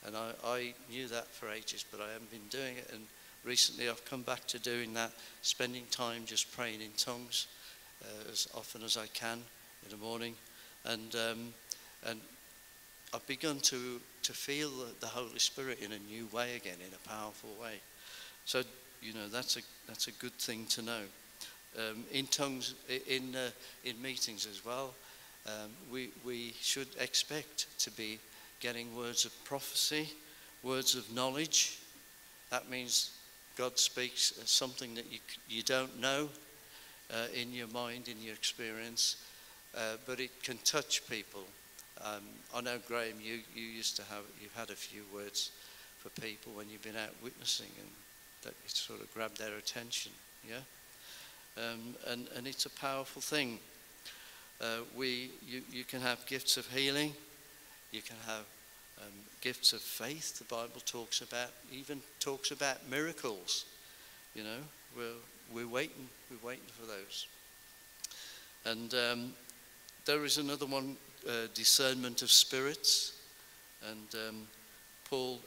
And 0.06 0.16
I, 0.16 0.30
I 0.44 0.74
knew 0.90 1.08
that 1.08 1.26
for 1.28 1.48
ages, 1.50 1.84
but 1.90 2.00
I 2.00 2.12
haven't 2.12 2.30
been 2.30 2.48
doing 2.50 2.76
it. 2.76 2.90
And 2.92 3.02
recently 3.44 3.88
I've 3.88 4.04
come 4.04 4.22
back 4.22 4.46
to 4.48 4.58
doing 4.58 4.94
that, 4.94 5.12
spending 5.42 5.84
time 5.90 6.22
just 6.26 6.54
praying 6.54 6.80
in 6.80 6.90
tongues 6.96 7.46
uh, 8.02 8.30
as 8.30 8.48
often 8.54 8.82
as 8.82 8.96
I 8.96 9.06
can 9.08 9.38
in 9.84 9.90
the 9.90 10.04
morning. 10.04 10.34
And, 10.84 11.14
um, 11.14 11.54
and 12.06 12.20
I've 13.14 13.26
begun 13.26 13.60
to, 13.60 14.00
to 14.24 14.32
feel 14.32 14.70
the 15.00 15.06
Holy 15.06 15.38
Spirit 15.38 15.78
in 15.80 15.92
a 15.92 15.98
new 15.98 16.26
way 16.32 16.56
again, 16.56 16.76
in 16.80 16.92
a 16.92 17.08
powerful 17.08 17.50
way. 17.60 17.80
So, 18.44 18.62
you 19.00 19.14
know, 19.14 19.28
that's 19.28 19.56
a, 19.56 19.60
that's 19.86 20.08
a 20.08 20.12
good 20.12 20.32
thing 20.32 20.66
to 20.66 20.82
know. 20.82 21.00
Um, 21.76 22.04
in 22.12 22.26
tongues, 22.26 22.74
in, 23.08 23.34
uh, 23.34 23.50
in 23.84 24.00
meetings 24.00 24.46
as 24.46 24.64
well, 24.64 24.94
um, 25.46 25.70
we, 25.90 26.10
we 26.24 26.54
should 26.60 26.88
expect 27.00 27.66
to 27.80 27.90
be 27.90 28.18
getting 28.60 28.96
words 28.96 29.24
of 29.24 29.44
prophecy, 29.44 30.10
words 30.62 30.94
of 30.94 31.12
knowledge. 31.14 31.78
That 32.50 32.70
means 32.70 33.10
God 33.56 33.78
speaks 33.78 34.32
something 34.44 34.94
that 34.94 35.10
you, 35.10 35.18
you 35.48 35.62
don't 35.62 36.00
know 36.00 36.28
uh, 37.12 37.26
in 37.34 37.52
your 37.52 37.68
mind, 37.68 38.08
in 38.08 38.20
your 38.22 38.34
experience, 38.34 39.16
uh, 39.76 39.96
but 40.06 40.20
it 40.20 40.42
can 40.42 40.58
touch 40.64 41.06
people. 41.08 41.44
Um, 42.04 42.22
I 42.54 42.60
know, 42.60 42.78
Graham, 42.88 43.16
you, 43.22 43.40
you 43.54 43.62
used 43.62 43.96
to 43.96 44.02
have, 44.04 44.24
you've 44.40 44.54
had 44.56 44.70
a 44.70 44.76
few 44.76 45.02
words 45.14 45.52
for 45.98 46.08
people 46.20 46.52
when 46.52 46.68
you've 46.68 46.82
been 46.82 46.96
out 46.96 47.14
witnessing 47.22 47.70
and 47.78 47.88
that 48.42 48.54
it 48.64 48.70
sort 48.70 49.00
of 49.00 49.12
grabbed 49.14 49.38
their 49.38 49.56
attention, 49.56 50.12
yeah? 50.46 50.56
Um, 51.56 51.94
and, 52.08 52.26
and 52.36 52.46
it's 52.46 52.66
a 52.66 52.70
powerful 52.70 53.22
thing. 53.22 53.58
Uh, 54.60 54.78
we, 54.96 55.30
you, 55.46 55.62
you 55.72 55.84
can 55.84 56.00
have 56.00 56.24
gifts 56.26 56.56
of 56.56 56.66
healing, 56.68 57.12
you 57.94 58.02
can 58.02 58.16
have 58.26 58.44
um, 59.00 59.12
gifts 59.40 59.72
of 59.72 59.80
faith, 59.80 60.38
the 60.38 60.44
Bible 60.44 60.80
talks 60.84 61.20
about, 61.20 61.50
even 61.72 62.00
talks 62.18 62.50
about 62.50 62.78
miracles. 62.90 63.66
You 64.34 64.42
know, 64.42 64.58
we're, 64.96 65.20
we're 65.54 65.68
waiting, 65.68 66.08
we're 66.28 66.48
waiting 66.48 66.64
for 66.78 66.86
those. 66.86 67.28
And 68.64 68.94
um, 68.94 69.32
there 70.06 70.24
is 70.24 70.38
another 70.38 70.66
one, 70.66 70.96
uh, 71.28 71.46
discernment 71.54 72.22
of 72.22 72.32
spirits. 72.32 73.20
And 73.88 74.28
um, 74.28 74.48
Paul 75.08 75.38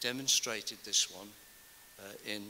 demonstrated 0.00 0.78
this 0.84 1.14
one 1.14 1.28
uh, 1.98 2.12
in, 2.26 2.42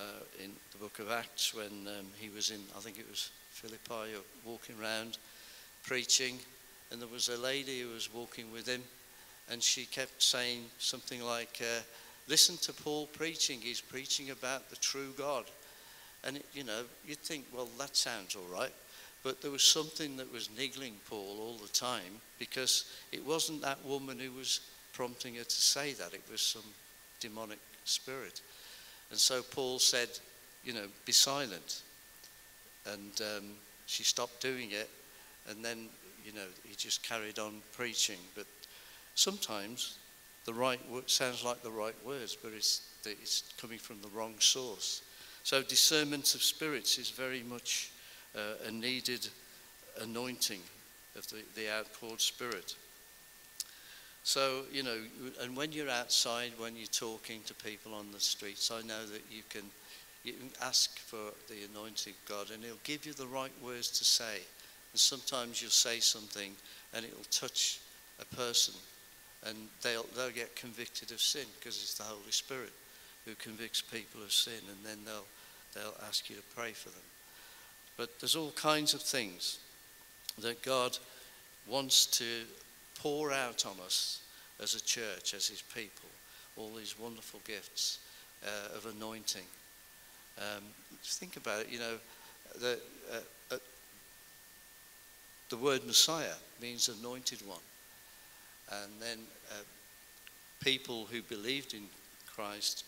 uh, 0.00 0.24
in 0.42 0.50
the 0.72 0.78
book 0.78 0.98
of 0.98 1.10
Acts 1.10 1.52
when 1.52 1.88
um, 1.88 2.06
he 2.18 2.30
was 2.30 2.50
in, 2.50 2.60
I 2.74 2.80
think 2.80 2.98
it 2.98 3.06
was 3.10 3.30
Philippi, 3.50 4.14
walking 4.46 4.76
around 4.80 5.18
preaching. 5.82 6.38
And 6.92 7.00
there 7.00 7.08
was 7.08 7.28
a 7.28 7.38
lady 7.38 7.80
who 7.80 7.88
was 7.88 8.12
walking 8.12 8.52
with 8.52 8.68
him 8.68 8.82
and 9.50 9.62
she 9.62 9.86
kept 9.86 10.22
saying 10.22 10.64
something 10.78 11.22
like, 11.22 11.58
uh, 11.60 11.80
Listen 12.28 12.56
to 12.58 12.72
Paul 12.72 13.06
preaching. 13.06 13.60
He's 13.60 13.80
preaching 13.80 14.30
about 14.30 14.70
the 14.70 14.76
true 14.76 15.12
God. 15.18 15.44
And, 16.24 16.36
it, 16.36 16.46
you 16.54 16.64
know, 16.64 16.82
you'd 17.06 17.18
think, 17.18 17.46
well, 17.52 17.68
that 17.78 17.96
sounds 17.96 18.36
all 18.36 18.56
right. 18.56 18.72
But 19.24 19.42
there 19.42 19.50
was 19.50 19.62
something 19.62 20.16
that 20.16 20.32
was 20.32 20.50
niggling 20.56 20.94
Paul 21.08 21.38
all 21.40 21.58
the 21.60 21.72
time 21.72 22.20
because 22.38 22.90
it 23.12 23.24
wasn't 23.24 23.62
that 23.62 23.84
woman 23.84 24.18
who 24.18 24.32
was 24.32 24.60
prompting 24.92 25.34
her 25.36 25.44
to 25.44 25.50
say 25.50 25.92
that, 25.94 26.14
it 26.14 26.22
was 26.30 26.40
some 26.40 26.62
demonic 27.20 27.58
spirit. 27.84 28.40
And 29.10 29.18
so 29.18 29.42
Paul 29.42 29.78
said, 29.78 30.08
you 30.64 30.72
know, 30.72 30.86
be 31.04 31.12
silent. 31.12 31.82
And 32.86 33.20
um, 33.20 33.44
she 33.86 34.04
stopped 34.04 34.40
doing 34.40 34.70
it. 34.70 34.90
And 35.48 35.64
then, 35.64 35.88
you 36.24 36.32
know, 36.32 36.46
he 36.64 36.74
just 36.74 37.06
carried 37.06 37.38
on 37.38 37.62
preaching. 37.72 38.18
But 38.34 38.46
Sometimes 39.14 39.98
the 40.46 40.54
right 40.54 40.80
word 40.90 41.08
sounds 41.10 41.44
like 41.44 41.62
the 41.62 41.70
right 41.70 41.94
words, 42.04 42.36
but 42.40 42.52
it's, 42.54 42.88
it's 43.04 43.52
coming 43.60 43.78
from 43.78 44.00
the 44.00 44.08
wrong 44.08 44.34
source. 44.38 45.02
So 45.44 45.62
discernment 45.62 46.34
of 46.34 46.42
spirits 46.42 46.98
is 46.98 47.10
very 47.10 47.42
much 47.42 47.90
uh, 48.34 48.66
a 48.66 48.70
needed 48.70 49.28
anointing 50.00 50.60
of 51.16 51.28
the, 51.28 51.42
the 51.54 51.70
outpoured 51.70 52.20
spirit. 52.20 52.74
So, 54.24 54.62
you 54.72 54.82
know, 54.82 54.98
and 55.42 55.56
when 55.56 55.72
you're 55.72 55.90
outside, 55.90 56.52
when 56.56 56.76
you're 56.76 56.86
talking 56.86 57.40
to 57.46 57.54
people 57.54 57.92
on 57.92 58.12
the 58.12 58.20
streets, 58.20 58.70
I 58.70 58.80
know 58.82 59.04
that 59.06 59.22
you 59.30 59.42
can, 59.50 59.64
you 60.22 60.32
can 60.34 60.50
ask 60.62 60.98
for 61.00 61.32
the 61.48 61.64
anointing 61.70 62.14
of 62.14 62.28
God 62.28 62.50
and 62.54 62.64
He'll 62.64 62.76
give 62.84 63.04
you 63.04 63.12
the 63.12 63.26
right 63.26 63.52
words 63.62 63.90
to 63.98 64.04
say. 64.04 64.38
And 64.92 65.00
sometimes 65.00 65.60
you'll 65.60 65.70
say 65.70 66.00
something 66.00 66.52
and 66.94 67.04
it'll 67.04 67.24
touch 67.30 67.80
a 68.20 68.36
person 68.36 68.74
and 69.46 69.56
they'll, 69.82 70.06
they'll 70.16 70.30
get 70.30 70.54
convicted 70.54 71.10
of 71.10 71.20
sin 71.20 71.46
because 71.58 71.76
it's 71.82 71.94
the 71.94 72.04
Holy 72.04 72.30
Spirit 72.30 72.72
who 73.24 73.34
convicts 73.36 73.80
people 73.80 74.22
of 74.22 74.32
sin, 74.32 74.60
and 74.68 74.84
then 74.84 74.98
they'll, 75.04 75.26
they'll 75.74 75.96
ask 76.08 76.28
you 76.28 76.36
to 76.36 76.42
pray 76.56 76.72
for 76.72 76.88
them. 76.88 76.98
But 77.96 78.18
there's 78.20 78.36
all 78.36 78.50
kinds 78.52 78.94
of 78.94 79.02
things 79.02 79.58
that 80.38 80.62
God 80.62 80.98
wants 81.68 82.06
to 82.18 82.24
pour 82.98 83.32
out 83.32 83.64
on 83.66 83.74
us 83.84 84.22
as 84.60 84.74
a 84.74 84.82
church, 84.82 85.34
as 85.34 85.46
his 85.46 85.62
people, 85.74 86.08
all 86.56 86.70
these 86.76 86.98
wonderful 86.98 87.40
gifts 87.44 87.98
uh, 88.44 88.76
of 88.76 88.86
anointing. 88.86 89.46
Um, 90.38 90.64
think 91.02 91.36
about 91.36 91.60
it, 91.60 91.68
you 91.70 91.78
know, 91.78 91.94
the, 92.60 92.78
uh, 93.12 93.18
the 95.52 95.58
word 95.58 95.84
Messiah 95.86 96.34
means 96.62 96.88
anointed 96.88 97.46
one. 97.46 97.58
And 98.70 98.90
then 98.98 99.18
uh, 99.50 99.62
people 100.64 101.06
who 101.10 101.20
believed 101.20 101.74
in 101.74 101.82
Christ 102.26 102.86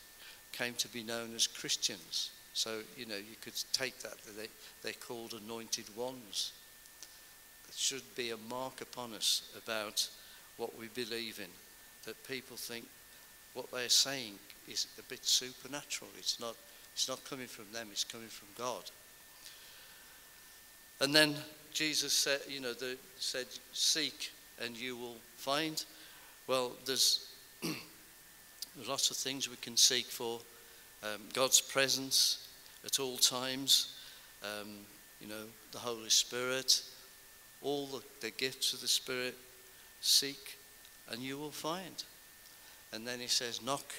came 0.52 0.72
to 0.78 0.88
be 0.88 1.02
known 1.02 1.34
as 1.34 1.46
Christians. 1.46 2.30
So, 2.54 2.78
you 2.96 3.04
know, 3.04 3.16
you 3.16 3.36
could 3.42 3.52
take 3.74 3.98
that, 3.98 4.14
they, 4.38 4.46
they're 4.82 4.94
called 5.06 5.34
anointed 5.44 5.84
ones. 5.94 6.52
It 7.68 7.74
should 7.74 8.14
be 8.16 8.30
a 8.30 8.38
mark 8.48 8.80
upon 8.80 9.12
us 9.12 9.42
about 9.62 10.08
what 10.56 10.78
we 10.78 10.86
believe 10.94 11.40
in, 11.40 11.50
that 12.06 12.26
people 12.26 12.56
think 12.56 12.86
what 13.52 13.70
they're 13.72 13.90
saying 13.90 14.38
is 14.68 14.86
a 14.98 15.02
bit 15.02 15.26
supernatural. 15.26 16.10
It's 16.16 16.40
not, 16.40 16.56
it's 16.94 17.10
not 17.10 17.22
coming 17.28 17.46
from 17.46 17.66
them, 17.74 17.88
it's 17.92 18.04
coming 18.04 18.28
from 18.28 18.48
God. 18.56 18.90
And 21.00 21.14
then 21.14 21.34
Jesus 21.72 22.12
said, 22.12 22.40
you 22.48 22.60
know, 22.60 22.72
the, 22.72 22.96
said, 23.18 23.46
seek 23.72 24.32
and 24.62 24.76
you 24.76 24.96
will 24.96 25.16
find? 25.36 25.84
Well, 26.46 26.72
there's, 26.86 27.32
lots 28.86 29.10
of 29.10 29.16
things 29.16 29.48
we 29.48 29.56
can 29.56 29.76
seek 29.76 30.06
for. 30.06 30.40
Um, 31.02 31.20
God's 31.32 31.60
presence 31.60 32.48
at 32.84 33.00
all 33.00 33.16
times, 33.16 33.96
um, 34.42 34.68
you 35.20 35.28
know, 35.28 35.44
the 35.72 35.78
Holy 35.78 36.10
Spirit, 36.10 36.82
all 37.62 37.86
the, 37.86 38.02
the 38.20 38.30
gifts 38.30 38.72
of 38.72 38.80
the 38.80 38.88
Spirit. 38.88 39.34
Seek 40.00 40.58
and 41.10 41.20
you 41.20 41.38
will 41.38 41.50
find. 41.50 42.04
And 42.92 43.06
then 43.06 43.20
he 43.20 43.26
says, 43.26 43.62
knock 43.62 43.92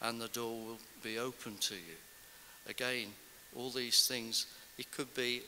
and 0.00 0.20
the 0.20 0.28
door 0.28 0.52
will 0.52 0.78
be 1.02 1.18
open 1.18 1.56
to 1.58 1.74
you. 1.74 1.96
Again, 2.68 3.08
all 3.56 3.70
these 3.70 4.06
things, 4.06 4.46
it 4.78 4.90
could 4.90 5.12
be, 5.14 5.42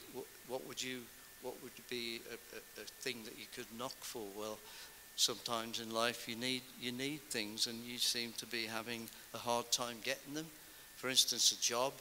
what, 0.49 0.67
would 0.67 0.83
you 0.83 1.01
what 1.43 1.63
would 1.63 1.73
be 1.91 2.21
a, 2.31 2.35
a, 2.35 2.83
a, 2.83 2.85
thing 3.01 3.19
that 3.25 3.39
you 3.39 3.45
could 3.55 3.67
knock 3.79 3.95
for? 4.01 4.25
Well, 4.37 4.59
sometimes 5.17 5.81
in 5.81 5.91
life 5.93 6.29
you 6.29 6.37
need 6.37 6.63
you 6.81 6.93
need 6.93 7.21
things, 7.31 7.67
and 7.67 7.79
you 7.85 7.99
seem 7.99 8.33
to 8.39 8.47
be 8.47 8.65
having 8.67 9.09
a 9.35 9.39
hard 9.39 9.71
time 9.71 9.97
getting 10.03 10.35
them. 10.35 10.47
For 10.97 11.11
instance, 11.11 11.53
a 11.53 11.61
job, 11.61 11.93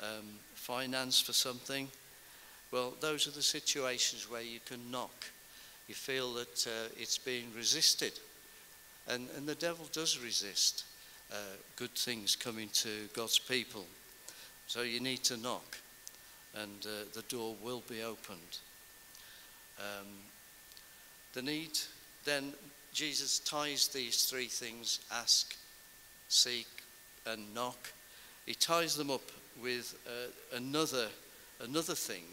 um, 0.00 0.38
finance 0.54 1.20
for 1.20 1.32
something, 1.32 1.88
Well, 2.72 2.94
those 3.00 3.26
are 3.26 3.32
the 3.32 3.42
situations 3.42 4.30
where 4.30 4.40
you 4.42 4.58
can 4.64 4.90
knock. 4.90 5.26
You 5.88 5.94
feel 5.94 6.32
that 6.34 6.66
uh, 6.66 6.88
it's 6.96 7.18
being 7.18 7.44
resisted. 7.54 8.18
And, 9.06 9.28
and 9.36 9.46
the 9.46 9.54
devil 9.54 9.86
does 9.92 10.18
resist 10.18 10.84
uh, 11.30 11.36
good 11.76 11.90
things 11.90 12.34
coming 12.34 12.70
to 12.72 12.88
God's 13.12 13.38
people. 13.38 13.84
So 14.66 14.82
you 14.82 15.00
need 15.00 15.22
to 15.24 15.36
knock, 15.36 15.76
and 16.54 16.86
uh, 16.86 17.04
the 17.14 17.22
door 17.22 17.56
will 17.62 17.82
be 17.88 18.02
opened. 18.02 18.58
Um, 19.78 20.08
the 21.32 21.42
need, 21.42 21.78
then 22.24 22.52
Jesus 22.92 23.38
ties 23.38 23.88
these 23.88 24.24
three 24.24 24.46
things 24.46 25.00
ask, 25.10 25.56
seek, 26.28 26.68
and 27.26 27.54
knock. 27.54 27.92
He 28.46 28.54
ties 28.54 28.96
them 28.96 29.10
up 29.10 29.30
with 29.62 29.94
uh, 30.06 30.56
another, 30.56 31.08
another 31.60 31.94
thing, 31.94 32.24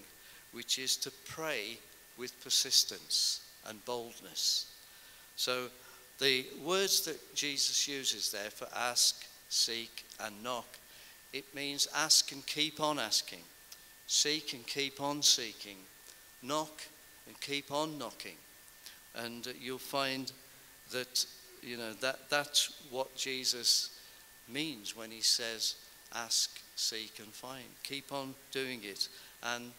which 0.51 0.79
is 0.79 0.97
to 0.97 1.11
pray 1.25 1.77
with 2.17 2.43
persistence 2.43 3.41
and 3.67 3.83
boldness. 3.85 4.73
So 5.35 5.67
the 6.19 6.45
words 6.65 7.01
that 7.01 7.35
Jesus 7.35 7.87
uses 7.87 8.31
there 8.31 8.49
for 8.49 8.67
ask, 8.75 9.25
seek, 9.47 10.05
and 10.19 10.43
knock, 10.43 10.67
it 11.31 11.45
means 11.55 11.87
ask 11.95 12.31
and 12.31 12.45
keep 12.45 12.81
on 12.81 12.99
asking, 12.99 13.43
seek 14.09 14.53
and 14.53 14.65
keep 14.65 14.99
on 14.99 15.21
seeking, 15.21 15.77
knock 16.41 16.81
and 17.27 17.39
keep 17.39 17.71
on 17.71 17.97
knocking. 17.99 18.37
And 19.15 19.47
uh, 19.47 19.51
you'll 19.61 19.77
find 19.77 20.31
that, 20.91 21.25
you 21.61 21.77
know, 21.77 21.93
that, 22.01 22.27
that's 22.27 22.73
what 22.89 23.15
Jesus 23.15 23.99
means 24.51 24.97
when 24.97 25.11
he 25.11 25.21
says, 25.21 25.75
ask, 26.15 26.59
seek, 26.75 27.19
and 27.19 27.27
find. 27.27 27.63
Keep 27.83 28.11
on 28.11 28.33
doing 28.51 28.81
it 28.83 29.09
and 29.43 29.71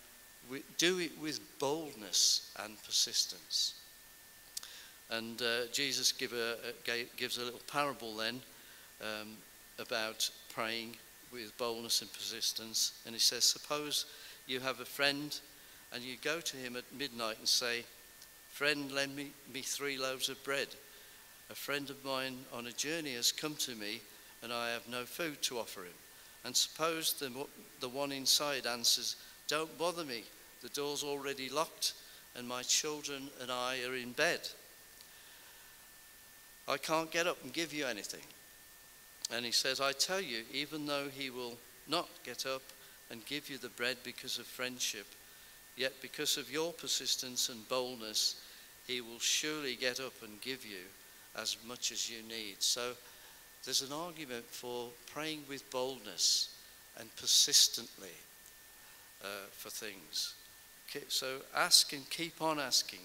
do 0.78 1.00
it 1.00 1.20
with 1.20 1.40
boldness 1.58 2.52
and 2.62 2.80
persistence. 2.84 3.74
And 5.10 5.42
uh, 5.42 5.66
Jesus 5.72 6.12
give 6.12 6.32
a, 6.32 6.54
a, 6.88 7.06
gives 7.16 7.36
a 7.36 7.44
little 7.44 7.60
parable 7.66 8.14
then 8.16 8.40
um, 9.02 9.30
about 9.80 10.30
praying 10.54 10.94
with 11.32 11.56
boldness 11.58 12.02
and 12.02 12.12
persistence. 12.12 12.92
And 13.04 13.14
he 13.14 13.20
says, 13.20 13.44
Suppose 13.44 14.06
you 14.46 14.61
have 14.61 14.81
a 14.81 14.85
friend 14.85 15.38
and 15.92 16.03
you 16.03 16.16
go 16.22 16.40
to 16.40 16.57
him 16.57 16.76
at 16.76 16.85
midnight 16.96 17.38
and 17.38 17.48
say, 17.48 17.85
Friend, 18.53 18.90
lend 18.92 19.16
me, 19.16 19.31
me 19.53 19.62
three 19.62 19.96
loaves 19.96 20.29
of 20.29 20.42
bread. 20.44 20.68
A 21.50 21.55
friend 21.55 21.88
of 21.88 22.05
mine 22.05 22.38
on 22.53 22.66
a 22.66 22.72
journey 22.72 23.14
has 23.14 23.33
come 23.33 23.55
to 23.57 23.74
me 23.74 24.00
and 24.42 24.53
I 24.53 24.70
have 24.70 24.88
no 24.88 25.05
food 25.05 25.40
to 25.42 25.59
offer 25.59 25.83
him. 25.83 25.94
And 26.44 26.55
suppose 26.55 27.14
the, 27.14 27.31
the 27.81 27.88
one 27.88 28.12
inside 28.12 28.66
answers, 28.66 29.16
Don't 29.48 29.76
bother 29.79 30.05
me, 30.05 30.24
the 30.62 30.68
door's 30.70 31.05
already 31.05 31.48
locked 31.48 31.94
and 32.37 32.46
my 32.46 32.62
children 32.62 33.29
and 33.40 33.50
I 33.50 33.83
are 33.85 33.96
in 33.96 34.12
bed. 34.12 34.40
I 36.68 36.76
can't 36.76 37.11
get 37.11 37.26
up 37.26 37.38
and 37.42 37.53
give 37.53 37.72
you 37.72 37.87
anything. 37.87 38.22
And 39.33 39.44
he 39.44 39.53
says, 39.53 39.81
I 39.81 39.92
tell 39.92 40.20
you, 40.20 40.42
even 40.53 40.87
though 40.87 41.09
he 41.11 41.31
will 41.31 41.57
not 41.88 42.09
get 42.24 42.46
up 42.46 42.62
and 43.11 43.25
give 43.27 43.51
you 43.51 43.59
the 43.59 43.68
bread 43.70 43.96
because 44.05 44.38
of 44.38 44.46
friendship, 44.46 45.07
yet 45.77 45.92
because 46.01 46.37
of 46.37 46.51
your 46.53 46.73
persistence 46.73 47.49
and 47.49 47.68
boldness, 47.68 48.40
he 48.87 49.01
will 49.01 49.18
surely 49.18 49.77
get 49.77 50.01
up 50.01 50.12
and 50.23 50.40
give 50.40 50.64
you 50.64 50.85
as 51.37 51.57
much 51.66 51.92
as 51.92 52.11
you 52.11 52.23
need. 52.29 52.57
So 52.59 52.92
there's 53.64 53.83
an 53.83 53.92
argument 53.92 54.44
for 54.46 54.88
praying 55.12 55.42
with 55.49 55.68
boldness 55.70 56.55
and 56.99 57.14
persistently 57.16 58.09
uh, 59.23 59.46
for 59.53 59.70
things. 59.70 60.35
So 61.09 61.37
ask 61.55 61.92
and 61.92 62.09
keep 62.11 62.42
on 62.42 62.59
asking, 62.59 63.01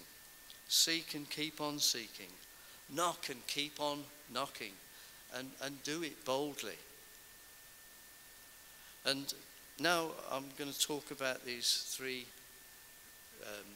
seek 0.68 1.14
and 1.14 1.28
keep 1.30 1.60
on 1.60 1.78
seeking 1.78 2.30
knock 2.94 3.28
and 3.30 3.46
keep 3.46 3.80
on 3.80 3.98
knocking 4.32 4.72
and, 5.36 5.50
and 5.62 5.82
do 5.82 6.02
it 6.02 6.24
boldly. 6.24 6.78
And 9.04 9.32
now 9.78 10.08
I'm 10.32 10.44
going 10.56 10.72
to 10.72 10.80
talk 10.80 11.10
about 11.10 11.44
these 11.44 11.84
three 11.88 12.26
um, 13.42 13.66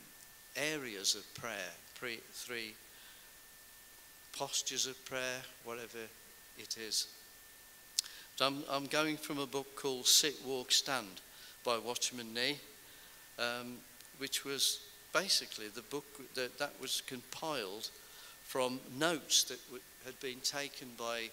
areas 0.57 1.15
of 1.15 1.35
prayer, 1.35 1.73
pre, 1.99 2.21
three 2.33 2.75
postures 4.33 4.87
of 4.87 5.03
prayer, 5.05 5.43
whatever 5.65 5.99
it 6.59 6.77
is. 6.79 7.09
I'm, 8.41 8.63
I'm 8.71 8.87
going 8.87 9.19
from 9.19 9.39
a 9.39 9.47
book 9.47 9.77
called 9.77 10.07
Sit, 10.07 10.37
Walk, 10.47 10.73
Stand 10.73 11.21
by 11.63 11.77
Watchman 11.77 12.33
Nee, 12.33 12.57
um, 13.39 13.77
which 14.17 14.47
was 14.47 14.81
basically 15.13 15.69
the 15.69 15.83
book 15.83 16.07
that, 16.35 16.59
that 16.59 16.73
was 16.81 17.03
compiled 17.07 17.91
from 18.43 18.81
notes 18.99 19.45
that 19.45 19.59
had 20.07 20.19
been 20.21 20.41
taken 20.41 20.89
by 20.97 21.29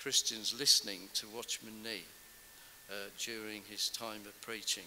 Christians 0.00 0.54
listening 0.58 1.08
to 1.14 1.28
Watchman 1.28 1.84
Nee 1.84 2.02
during 3.18 3.62
his 3.68 3.88
time 3.88 4.22
of 4.26 4.40
preaching. 4.40 4.84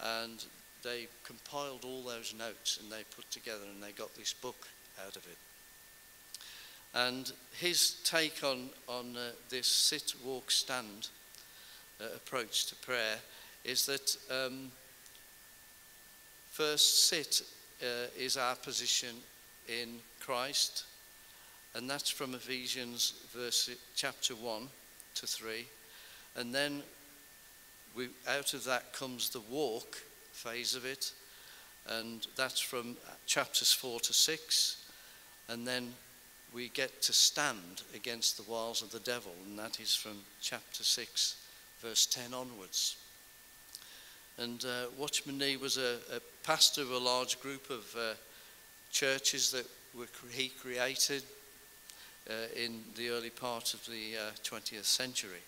And 0.00 0.44
they 0.82 1.08
compiled 1.24 1.84
all 1.84 2.02
those 2.02 2.34
notes 2.38 2.78
and 2.80 2.90
they 2.90 3.02
put 3.16 3.30
together 3.30 3.64
and 3.72 3.82
they 3.82 3.92
got 3.92 4.14
this 4.14 4.32
book 4.32 4.68
out 5.04 5.16
of 5.16 5.26
it. 5.26 5.36
And 6.94 7.30
his 7.58 7.96
take 8.04 8.42
on, 8.42 8.70
on 8.88 9.16
uh, 9.16 9.30
this 9.50 9.66
sit, 9.66 10.14
walk, 10.24 10.50
stand 10.50 11.08
uh, 12.00 12.04
approach 12.16 12.66
to 12.66 12.74
prayer 12.76 13.16
is 13.64 13.86
that 13.86 14.16
um, 14.30 14.70
first, 16.50 17.08
sit 17.08 17.42
uh, 17.82 18.08
is 18.18 18.36
our 18.36 18.56
position 18.56 19.16
in 19.68 19.98
Christ, 20.20 20.84
and 21.74 21.88
that's 21.88 22.10
from 22.10 22.34
Ephesians 22.34 23.14
verse 23.32 23.70
chapter 23.94 24.34
1 24.34 24.68
to 25.16 25.26
3. 25.26 25.66
And 26.36 26.54
then 26.54 26.82
we, 27.94 28.08
out 28.28 28.54
of 28.54 28.64
that 28.64 28.92
comes 28.92 29.30
the 29.30 29.40
walk 29.50 29.98
phase 30.32 30.74
of 30.74 30.84
it, 30.84 31.12
and 31.88 32.26
that's 32.36 32.60
from 32.60 32.96
chapters 33.26 33.72
4 33.72 34.00
to 34.00 34.12
6. 34.12 34.84
And 35.48 35.66
then 35.66 35.94
we 36.54 36.68
get 36.68 37.02
to 37.02 37.12
stand 37.12 37.82
against 37.94 38.36
the 38.36 38.50
wiles 38.50 38.82
of 38.82 38.90
the 38.90 39.00
devil, 39.00 39.32
and 39.46 39.58
that 39.58 39.80
is 39.80 39.94
from 39.94 40.18
chapter 40.40 40.84
6, 40.84 41.36
verse 41.80 42.06
10 42.06 42.34
onwards. 42.34 42.96
And 44.38 44.64
uh, 44.64 44.86
Watchman 44.96 45.38
Nee 45.38 45.56
was 45.56 45.78
a, 45.78 45.96
a, 46.14 46.20
pastor 46.44 46.82
of 46.82 46.92
a 46.92 46.98
large 46.98 47.40
group 47.40 47.68
of 47.68 47.94
uh, 47.98 48.14
churches 48.90 49.50
that 49.50 49.66
were, 49.98 50.06
he 50.30 50.48
created 50.48 51.22
uh, 52.30 52.32
in 52.56 52.80
the 52.96 53.10
early 53.10 53.30
part 53.30 53.74
of 53.74 53.84
the 53.86 54.16
uh, 54.16 54.30
20th 54.44 54.84
century. 54.84 55.42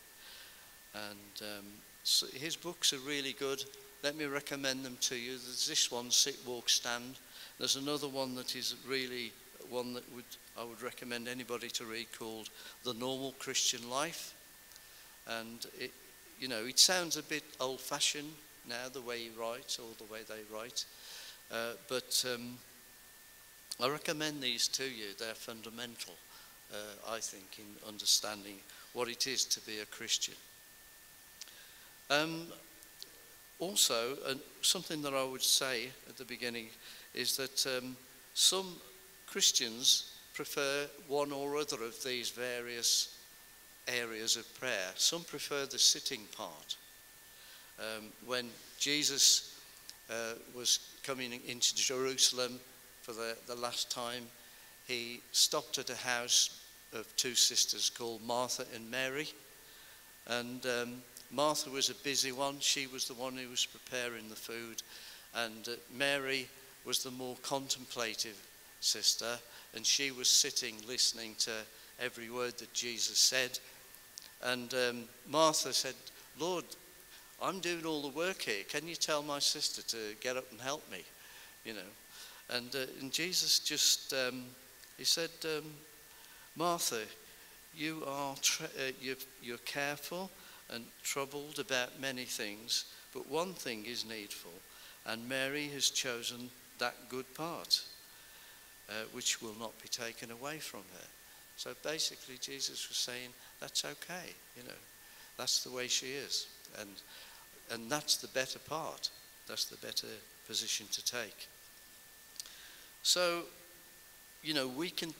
And 0.94 1.42
um, 1.42 1.66
so 2.02 2.26
his 2.34 2.56
books 2.56 2.92
are 2.92 2.98
really 2.98 3.32
good. 3.32 3.64
Let 4.02 4.16
me 4.16 4.24
recommend 4.24 4.84
them 4.84 4.96
to 5.02 5.16
you. 5.16 5.32
There's 5.32 5.66
this 5.68 5.90
one, 5.90 6.10
Sit, 6.10 6.38
Walk, 6.46 6.68
Stand. 6.68 7.16
There's 7.58 7.76
another 7.76 8.08
one 8.08 8.34
that 8.36 8.56
is 8.56 8.74
really 8.88 9.32
one 9.68 9.94
that 9.94 10.14
would 10.14 10.24
I 10.58 10.64
would 10.64 10.82
recommend 10.82 11.28
anybody 11.28 11.68
to 11.70 11.84
read 11.84 12.08
called 12.18 12.50
The 12.84 12.92
Normal 12.94 13.34
Christian 13.38 13.88
Life. 13.88 14.34
And 15.26 15.64
it, 15.78 15.92
you 16.38 16.48
know, 16.48 16.66
it 16.66 16.78
sounds 16.78 17.16
a 17.16 17.22
bit 17.22 17.44
old-fashioned 17.60 18.32
now, 18.68 18.88
the 18.92 19.00
way 19.00 19.20
he 19.20 19.30
writes 19.38 19.78
or 19.78 19.88
the 19.98 20.12
way 20.12 20.20
they 20.28 20.54
write. 20.54 20.84
Uh, 21.50 21.72
but 21.88 22.24
um, 22.34 22.58
I 23.82 23.88
recommend 23.88 24.42
these 24.42 24.68
to 24.68 24.84
you. 24.84 25.14
They're 25.18 25.34
fundamental, 25.34 26.14
uh, 26.72 27.12
I 27.14 27.18
think, 27.20 27.58
in 27.58 27.88
understanding 27.88 28.56
what 28.92 29.08
it 29.08 29.26
is 29.26 29.44
to 29.46 29.60
be 29.60 29.78
a 29.78 29.86
Christian. 29.86 30.34
Um, 32.10 32.46
also, 33.60 34.16
uh, 34.26 34.34
something 34.62 35.00
that 35.02 35.14
I 35.14 35.22
would 35.22 35.42
say 35.42 35.90
at 36.08 36.16
the 36.16 36.24
beginning 36.24 36.66
is 37.14 37.36
that 37.36 37.66
um, 37.78 37.96
some 38.34 38.76
Christians 39.26 40.16
prefer 40.34 40.86
one 41.06 41.30
or 41.30 41.56
other 41.56 41.82
of 41.84 42.02
these 42.02 42.30
various 42.30 43.16
areas 43.86 44.36
of 44.36 44.52
prayer. 44.58 44.90
Some 44.96 45.22
prefer 45.22 45.66
the 45.66 45.78
sitting 45.78 46.22
part. 46.36 46.76
Um, 47.78 48.06
when 48.26 48.48
Jesus 48.78 49.60
uh, 50.10 50.34
was 50.54 50.80
coming 51.04 51.32
into 51.46 51.76
Jerusalem, 51.76 52.58
for 53.02 53.12
the, 53.12 53.36
the 53.46 53.54
last 53.54 53.90
time, 53.90 54.24
he 54.86 55.20
stopped 55.32 55.78
at 55.78 55.90
a 55.90 55.96
house 55.96 56.60
of 56.92 57.06
two 57.16 57.34
sisters 57.34 57.88
called 57.88 58.22
Martha 58.22 58.64
and 58.74 58.90
Mary. 58.90 59.28
And 60.26 60.64
um, 60.66 61.02
Martha 61.30 61.70
was 61.70 61.90
a 61.90 61.94
busy 61.94 62.32
one. 62.32 62.56
She 62.60 62.86
was 62.86 63.06
the 63.06 63.14
one 63.14 63.36
who 63.36 63.48
was 63.48 63.66
preparing 63.66 64.28
the 64.28 64.34
food. 64.34 64.82
And 65.34 65.68
uh, 65.68 65.72
Mary 65.96 66.48
was 66.84 67.02
the 67.02 67.10
more 67.10 67.36
contemplative 67.42 68.36
sister. 68.80 69.38
And 69.74 69.86
she 69.86 70.10
was 70.10 70.28
sitting 70.28 70.74
listening 70.88 71.36
to 71.40 71.52
every 72.00 72.30
word 72.30 72.58
that 72.58 72.72
Jesus 72.72 73.18
said. 73.18 73.58
And 74.42 74.74
um, 74.74 75.04
Martha 75.28 75.72
said, 75.72 75.94
Lord, 76.38 76.64
I'm 77.40 77.60
doing 77.60 77.86
all 77.86 78.02
the 78.02 78.08
work 78.08 78.42
here. 78.42 78.64
Can 78.68 78.88
you 78.88 78.96
tell 78.96 79.22
my 79.22 79.38
sister 79.38 79.82
to 79.82 80.16
get 80.20 80.36
up 80.36 80.50
and 80.50 80.60
help 80.60 80.90
me? 80.90 81.02
You 81.64 81.74
know. 81.74 81.90
And, 82.50 82.74
uh, 82.74 82.86
and 83.00 83.12
Jesus 83.12 83.60
just, 83.60 84.12
um, 84.12 84.44
he 84.98 85.04
said, 85.04 85.30
um, 85.44 85.64
Martha, 86.56 87.02
you 87.76 88.02
are 88.06 88.34
uh, 88.34 88.90
you're, 89.00 89.14
you're 89.40 89.58
careful 89.58 90.30
and 90.72 90.84
troubled 91.02 91.58
about 91.58 92.00
many 92.00 92.24
things, 92.24 92.84
but 93.12 93.28
one 93.28 93.54
thing 93.54 93.84
is 93.86 94.04
needful, 94.04 94.52
and 95.06 95.28
Mary 95.28 95.68
has 95.68 95.90
chosen 95.90 96.50
that 96.78 97.08
good 97.08 97.32
part, 97.34 97.82
uh, 98.88 98.92
which 99.12 99.42
will 99.42 99.54
not 99.58 99.80
be 99.82 99.88
taken 99.88 100.30
away 100.30 100.58
from 100.58 100.80
her. 100.94 101.06
So 101.56 101.70
basically, 101.82 102.36
Jesus 102.40 102.88
was 102.88 102.96
saying, 102.96 103.30
that's 103.60 103.84
okay, 103.84 104.32
you 104.56 104.62
know, 104.62 104.78
that's 105.36 105.62
the 105.62 105.70
way 105.70 105.88
she 105.88 106.06
is. 106.06 106.46
And, 106.80 106.90
and 107.70 107.90
that's 107.90 108.16
the 108.16 108.28
better 108.28 108.58
part, 108.58 109.10
that's 109.46 109.66
the 109.66 109.76
better 109.86 110.06
position 110.46 110.86
to 110.92 111.04
take. 111.04 111.48
So, 113.02 113.42
you 114.42 114.54
know, 114.54 114.68
we 114.68 114.90
can, 114.90 115.12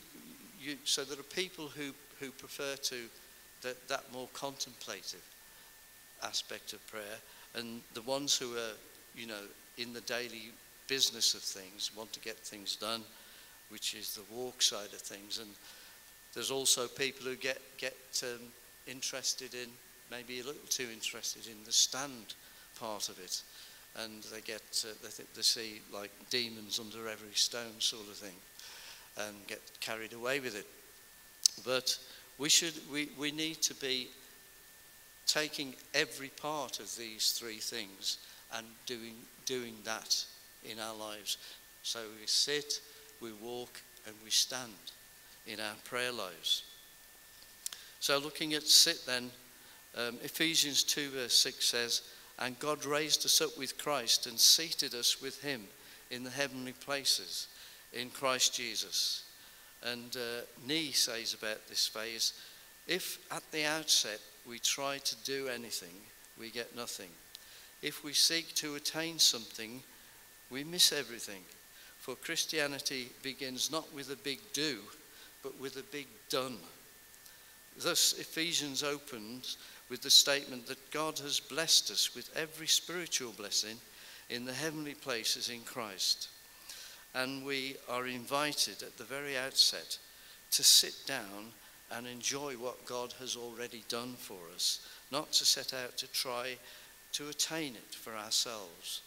you, 0.60 0.76
so 0.84 1.04
there 1.04 1.18
are 1.18 1.22
people 1.22 1.68
who, 1.68 1.92
who 2.18 2.30
prefer 2.30 2.76
to 2.76 2.96
that, 3.62 3.88
that 3.88 4.04
more 4.12 4.28
contemplative 4.32 5.22
aspect 6.22 6.72
of 6.72 6.86
prayer, 6.86 7.18
and 7.54 7.80
the 7.94 8.02
ones 8.02 8.36
who 8.36 8.54
are, 8.56 8.76
you 9.16 9.26
know, 9.26 9.42
in 9.78 9.92
the 9.92 10.00
daily 10.02 10.50
business 10.86 11.34
of 11.34 11.40
things, 11.40 11.90
want 11.96 12.12
to 12.12 12.20
get 12.20 12.36
things 12.36 12.76
done, 12.76 13.02
which 13.70 13.94
is 13.94 14.14
the 14.14 14.34
walk 14.34 14.60
side 14.60 14.92
of 14.92 15.00
things. 15.00 15.38
And 15.38 15.48
there's 16.34 16.50
also 16.50 16.86
people 16.88 17.26
who 17.26 17.36
get, 17.36 17.60
get 17.78 18.22
um, 18.22 18.40
interested 18.86 19.54
in, 19.54 19.68
maybe 20.10 20.40
a 20.40 20.44
little 20.44 20.68
too 20.68 20.88
interested 20.92 21.46
in 21.46 21.64
the 21.64 21.72
stand 21.72 22.34
part 22.78 23.08
of 23.08 23.18
it. 23.18 23.42
And 23.96 24.22
they 24.24 24.40
get, 24.40 24.84
uh, 24.88 24.94
they 25.02 25.24
they 25.34 25.42
see 25.42 25.80
like 25.92 26.10
demons 26.30 26.78
under 26.78 27.08
every 27.08 27.34
stone 27.34 27.78
sort 27.78 28.06
of 28.08 28.14
thing 28.14 28.36
and 29.16 29.34
get 29.46 29.60
carried 29.80 30.12
away 30.12 30.40
with 30.40 30.56
it. 30.56 30.66
But 31.64 31.98
we 32.38 32.48
should, 32.48 32.74
we, 32.92 33.10
we 33.18 33.32
need 33.32 33.60
to 33.62 33.74
be 33.74 34.08
taking 35.32 35.74
every 35.94 36.28
part 36.28 36.80
of 36.80 36.96
these 36.96 37.32
three 37.32 37.58
things 37.58 38.18
and 38.56 38.66
doing, 38.86 39.14
doing 39.46 39.74
that 39.84 40.24
in 40.68 40.78
our 40.78 40.94
lives. 40.94 41.38
So 41.82 42.00
we 42.20 42.26
sit, 42.26 42.80
we 43.20 43.32
walk, 43.32 43.80
and 44.06 44.14
we 44.24 44.30
stand 44.30 44.72
in 45.46 45.60
our 45.60 45.74
prayer 45.84 46.12
lives. 46.12 46.64
So 48.00 48.18
looking 48.18 48.54
at 48.54 48.64
sit 48.64 49.06
then, 49.06 49.30
um, 49.96 50.16
Ephesians 50.22 50.82
2 50.82 51.10
verse 51.10 51.36
6 51.36 51.64
says, 51.64 52.02
And 52.38 52.58
God 52.58 52.84
raised 52.84 53.24
us 53.24 53.40
up 53.40 53.56
with 53.58 53.78
Christ 53.78 54.26
and 54.26 54.38
seated 54.38 54.94
us 54.94 55.22
with 55.22 55.42
him 55.42 55.64
in 56.10 56.24
the 56.24 56.30
heavenly 56.30 56.72
places 56.72 57.48
in 57.92 58.10
Christ 58.10 58.54
Jesus. 58.54 59.24
And 59.82 60.16
uh, 60.16 60.42
Nee 60.66 60.92
says 60.92 61.34
about 61.34 61.66
this 61.68 61.86
phase, 61.86 62.32
if 62.86 63.18
at 63.30 63.42
the 63.52 63.64
outset 63.64 64.20
we 64.46 64.58
try 64.58 64.98
to 64.98 65.16
do 65.24 65.48
anything, 65.48 65.94
we 66.38 66.50
get 66.50 66.76
nothing. 66.76 67.10
If 67.82 68.04
we 68.04 68.12
seek 68.12 68.54
to 68.56 68.74
attain 68.74 69.18
something, 69.18 69.82
we 70.50 70.64
miss 70.64 70.92
everything. 70.92 71.42
For 71.98 72.14
Christianity 72.14 73.10
begins 73.22 73.70
not 73.70 73.92
with 73.94 74.10
a 74.10 74.16
big 74.16 74.40
do, 74.52 74.78
but 75.42 75.58
with 75.60 75.76
a 75.76 75.92
big 75.92 76.06
done. 76.28 76.56
Thus, 77.78 78.14
Ephesians 78.18 78.82
opens 78.82 79.56
with 79.88 80.02
the 80.02 80.10
statement 80.10 80.66
that 80.66 80.90
God 80.90 81.18
has 81.18 81.40
blessed 81.40 81.90
us 81.90 82.14
with 82.14 82.30
every 82.36 82.66
spiritual 82.66 83.32
blessing 83.32 83.76
in 84.28 84.44
the 84.44 84.52
heavenly 84.52 84.94
places 84.94 85.48
in 85.48 85.60
Christ. 85.62 86.28
And 87.14 87.44
we 87.44 87.76
are 87.88 88.06
invited 88.06 88.82
at 88.82 88.96
the 88.96 89.04
very 89.04 89.36
outset 89.36 89.98
to 90.52 90.62
sit 90.62 90.94
down 91.06 91.52
and 91.92 92.06
enjoy 92.06 92.54
what 92.54 92.84
God 92.84 93.14
has 93.18 93.36
already 93.36 93.84
done 93.88 94.14
for 94.18 94.38
us, 94.54 94.86
not 95.10 95.32
to 95.32 95.44
set 95.44 95.74
out 95.74 95.96
to 95.98 96.06
try 96.12 96.56
to 97.12 97.28
attain 97.28 97.74
it 97.74 97.94
for 97.94 98.14
ourselves. 98.14 99.02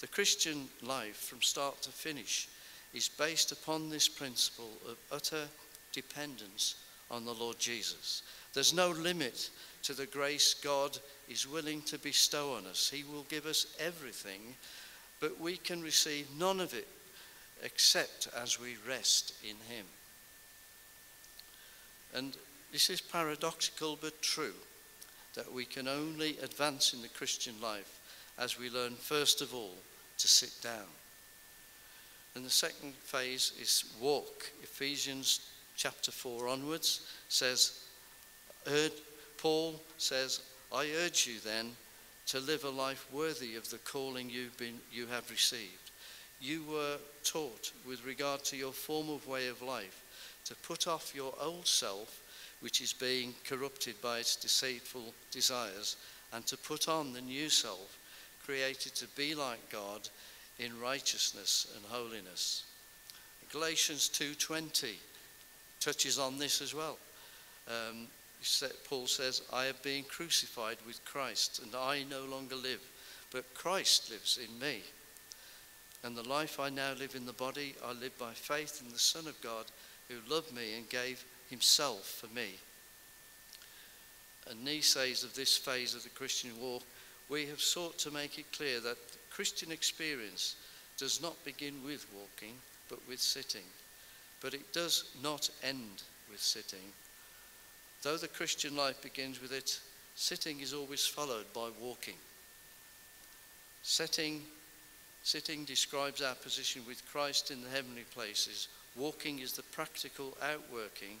The 0.00 0.06
Christian 0.06 0.68
life, 0.82 1.16
from 1.16 1.40
start 1.40 1.80
to 1.82 1.90
finish, 1.90 2.48
is 2.92 3.08
based 3.08 3.52
upon 3.52 3.88
this 3.88 4.08
principle 4.08 4.70
of 4.88 4.96
utter 5.10 5.48
dependence 5.92 6.76
on 7.10 7.24
the 7.24 7.32
Lord 7.32 7.58
Jesus. 7.58 8.22
There's 8.52 8.74
no 8.74 8.90
limit 8.90 9.50
to 9.84 9.94
the 9.94 10.06
grace 10.06 10.54
God 10.54 10.98
is 11.28 11.48
willing 11.48 11.82
to 11.82 11.98
bestow 11.98 12.54
on 12.54 12.66
us. 12.66 12.90
He 12.90 13.04
will 13.04 13.24
give 13.28 13.46
us 13.46 13.74
everything, 13.78 14.56
but 15.20 15.40
we 15.40 15.56
can 15.56 15.82
receive 15.82 16.26
none 16.38 16.60
of 16.60 16.74
it 16.74 16.88
except 17.62 18.28
as 18.36 18.60
we 18.60 18.76
rest 18.86 19.34
in 19.42 19.56
Him. 19.74 19.86
And 22.16 22.34
this 22.72 22.88
is 22.88 23.00
paradoxical 23.02 23.98
but 24.00 24.22
true 24.22 24.54
that 25.34 25.52
we 25.52 25.66
can 25.66 25.86
only 25.86 26.38
advance 26.42 26.94
in 26.94 27.02
the 27.02 27.08
Christian 27.08 27.54
life 27.62 28.00
as 28.38 28.58
we 28.58 28.70
learn, 28.70 28.94
first 28.94 29.42
of 29.42 29.54
all, 29.54 29.74
to 30.18 30.26
sit 30.26 30.52
down. 30.62 30.88
And 32.34 32.44
the 32.44 32.50
second 32.50 32.94
phase 32.94 33.52
is 33.60 33.84
walk. 34.00 34.50
Ephesians 34.62 35.50
chapter 35.76 36.10
4 36.10 36.48
onwards 36.48 37.06
says, 37.28 37.84
Paul 39.36 39.80
says, 39.98 40.40
I 40.74 40.88
urge 41.04 41.26
you 41.26 41.38
then 41.44 41.72
to 42.28 42.40
live 42.40 42.64
a 42.64 42.70
life 42.70 43.06
worthy 43.12 43.56
of 43.56 43.68
the 43.70 43.78
calling 43.78 44.30
you've 44.30 44.56
been, 44.56 44.80
you 44.90 45.06
have 45.06 45.30
received. 45.30 45.90
You 46.40 46.64
were 46.70 46.96
taught 47.24 47.72
with 47.86 48.04
regard 48.04 48.42
to 48.44 48.56
your 48.56 48.72
former 48.72 49.18
way 49.26 49.48
of 49.48 49.62
life 49.62 50.02
to 50.46 50.54
put 50.56 50.86
off 50.86 51.14
your 51.14 51.34
old 51.40 51.66
self, 51.66 52.22
which 52.60 52.80
is 52.80 52.92
being 52.92 53.34
corrupted 53.44 54.00
by 54.00 54.18
its 54.18 54.36
deceitful 54.36 55.12
desires, 55.30 55.96
and 56.32 56.46
to 56.46 56.56
put 56.56 56.88
on 56.88 57.12
the 57.12 57.20
new 57.20 57.48
self, 57.48 57.98
created 58.44 58.94
to 58.94 59.06
be 59.16 59.34
like 59.34 59.70
God 59.70 60.08
in 60.58 60.80
righteousness 60.80 61.72
and 61.74 61.84
holiness. 61.86 62.64
Galatians 63.50 64.08
2:20 64.08 64.98
touches 65.80 66.18
on 66.18 66.38
this 66.38 66.60
as 66.60 66.74
well. 66.74 66.98
Um, 67.68 68.08
Paul 68.88 69.06
says, 69.06 69.42
I 69.52 69.64
have 69.64 69.82
been 69.82 70.04
crucified 70.04 70.78
with 70.86 71.04
Christ, 71.04 71.60
and 71.60 71.74
I 71.74 72.04
no 72.04 72.24
longer 72.24 72.54
live, 72.54 72.80
but 73.30 73.54
Christ 73.54 74.10
lives 74.10 74.38
in 74.38 74.58
me. 74.58 74.82
And 76.04 76.16
the 76.16 76.28
life 76.28 76.60
I 76.60 76.68
now 76.68 76.92
live 76.92 77.14
in 77.14 77.26
the 77.26 77.32
body, 77.32 77.74
I 77.84 77.92
live 77.92 78.16
by 78.18 78.32
faith 78.34 78.80
in 78.84 78.92
the 78.92 78.98
Son 78.98 79.26
of 79.26 79.40
God, 79.40 79.66
who 80.08 80.34
loved 80.34 80.54
me 80.54 80.76
and 80.76 80.88
gave 80.88 81.24
himself 81.50 82.20
for 82.20 82.32
me. 82.34 82.54
And 84.48 84.64
Nee 84.64 84.80
says 84.80 85.24
of 85.24 85.34
this 85.34 85.56
phase 85.56 85.94
of 85.94 86.02
the 86.02 86.08
Christian 86.10 86.50
walk, 86.60 86.82
we 87.28 87.46
have 87.46 87.60
sought 87.60 87.98
to 87.98 88.10
make 88.10 88.38
it 88.38 88.52
clear 88.52 88.80
that 88.80 89.08
the 89.08 89.18
Christian 89.30 89.72
experience 89.72 90.56
does 90.96 91.20
not 91.20 91.44
begin 91.44 91.74
with 91.84 92.06
walking, 92.14 92.54
but 92.88 92.98
with 93.08 93.20
sitting. 93.20 93.66
But 94.40 94.54
it 94.54 94.72
does 94.72 95.10
not 95.22 95.50
end 95.62 96.02
with 96.30 96.40
sitting. 96.40 96.92
Though 98.02 98.16
the 98.16 98.28
Christian 98.28 98.76
life 98.76 99.02
begins 99.02 99.42
with 99.42 99.52
it, 99.52 99.80
sitting 100.14 100.60
is 100.60 100.72
always 100.72 101.06
followed 101.06 101.52
by 101.52 101.68
walking. 101.80 102.14
Sitting, 103.82 104.42
sitting 105.22 105.64
describes 105.64 106.22
our 106.22 106.34
position 106.36 106.82
with 106.86 107.04
Christ 107.10 107.50
in 107.50 107.62
the 107.62 107.68
heavenly 107.70 108.04
places. 108.14 108.68
Walking 108.96 109.40
is 109.40 109.52
the 109.52 109.62
practical 109.62 110.36
outworking 110.42 111.18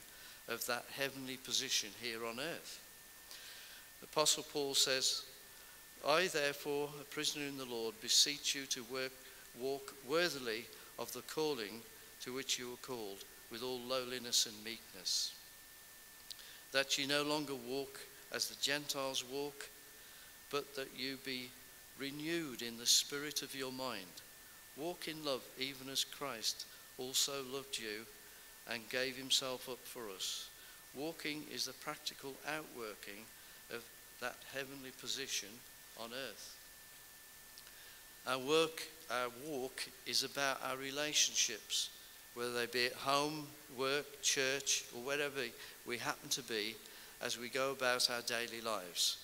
of 0.48 0.64
that 0.66 0.84
heavenly 0.96 1.36
position 1.36 1.90
here 2.00 2.24
on 2.24 2.40
earth. 2.40 2.80
The 4.00 4.06
Apostle 4.06 4.44
Paul 4.50 4.74
says, 4.74 5.22
I, 6.06 6.28
therefore, 6.28 6.88
a 7.00 7.04
prisoner 7.04 7.44
in 7.44 7.58
the 7.58 7.64
Lord, 7.64 7.94
beseech 8.00 8.54
you 8.54 8.66
to 8.66 8.84
work, 8.84 9.12
walk 9.58 9.94
worthily 10.08 10.64
of 10.98 11.12
the 11.12 11.22
calling 11.22 11.82
to 12.22 12.32
which 12.32 12.58
you 12.58 12.72
are 12.72 12.86
called, 12.86 13.24
with 13.50 13.62
all 13.62 13.80
lowliness 13.80 14.46
and 14.46 14.54
meekness. 14.64 15.34
That 16.72 16.96
you 16.96 17.06
no 17.06 17.22
longer 17.22 17.54
walk 17.68 18.00
as 18.32 18.48
the 18.48 18.62
Gentiles 18.62 19.24
walk, 19.30 19.68
but 20.50 20.74
that 20.76 20.88
you 20.96 21.18
be 21.24 21.50
renewed 21.98 22.62
in 22.62 22.78
the 22.78 22.86
spirit 22.86 23.42
of 23.42 23.54
your 23.54 23.72
mind. 23.72 24.04
Walk 24.76 25.08
in 25.08 25.24
love, 25.24 25.42
even 25.58 25.88
as 25.88 26.04
Christ 26.04 26.66
also 26.98 27.32
loved 27.52 27.78
you 27.78 28.06
and 28.70 28.88
gave 28.90 29.16
himself 29.16 29.68
up 29.68 29.78
for 29.84 30.10
us. 30.10 30.48
Walking 30.94 31.44
is 31.52 31.66
the 31.66 31.72
practical 31.72 32.34
outworking 32.48 33.24
of 33.70 33.84
that 34.20 34.36
heavenly 34.52 34.90
position 35.00 35.48
on 36.00 36.10
earth. 36.12 36.56
Our 38.26 38.38
work, 38.38 38.82
our 39.10 39.28
walk 39.46 39.84
is 40.06 40.24
about 40.24 40.60
our 40.64 40.76
relationships, 40.76 41.90
whether 42.34 42.52
they 42.52 42.66
be 42.66 42.86
at 42.86 42.92
home, 42.94 43.46
work, 43.78 44.20
church, 44.22 44.84
or 44.94 45.02
wherever 45.02 45.40
we 45.86 45.98
happen 45.98 46.28
to 46.30 46.42
be 46.42 46.74
as 47.22 47.38
we 47.38 47.48
go 47.48 47.70
about 47.72 48.10
our 48.10 48.22
daily 48.22 48.60
lives. 48.60 49.18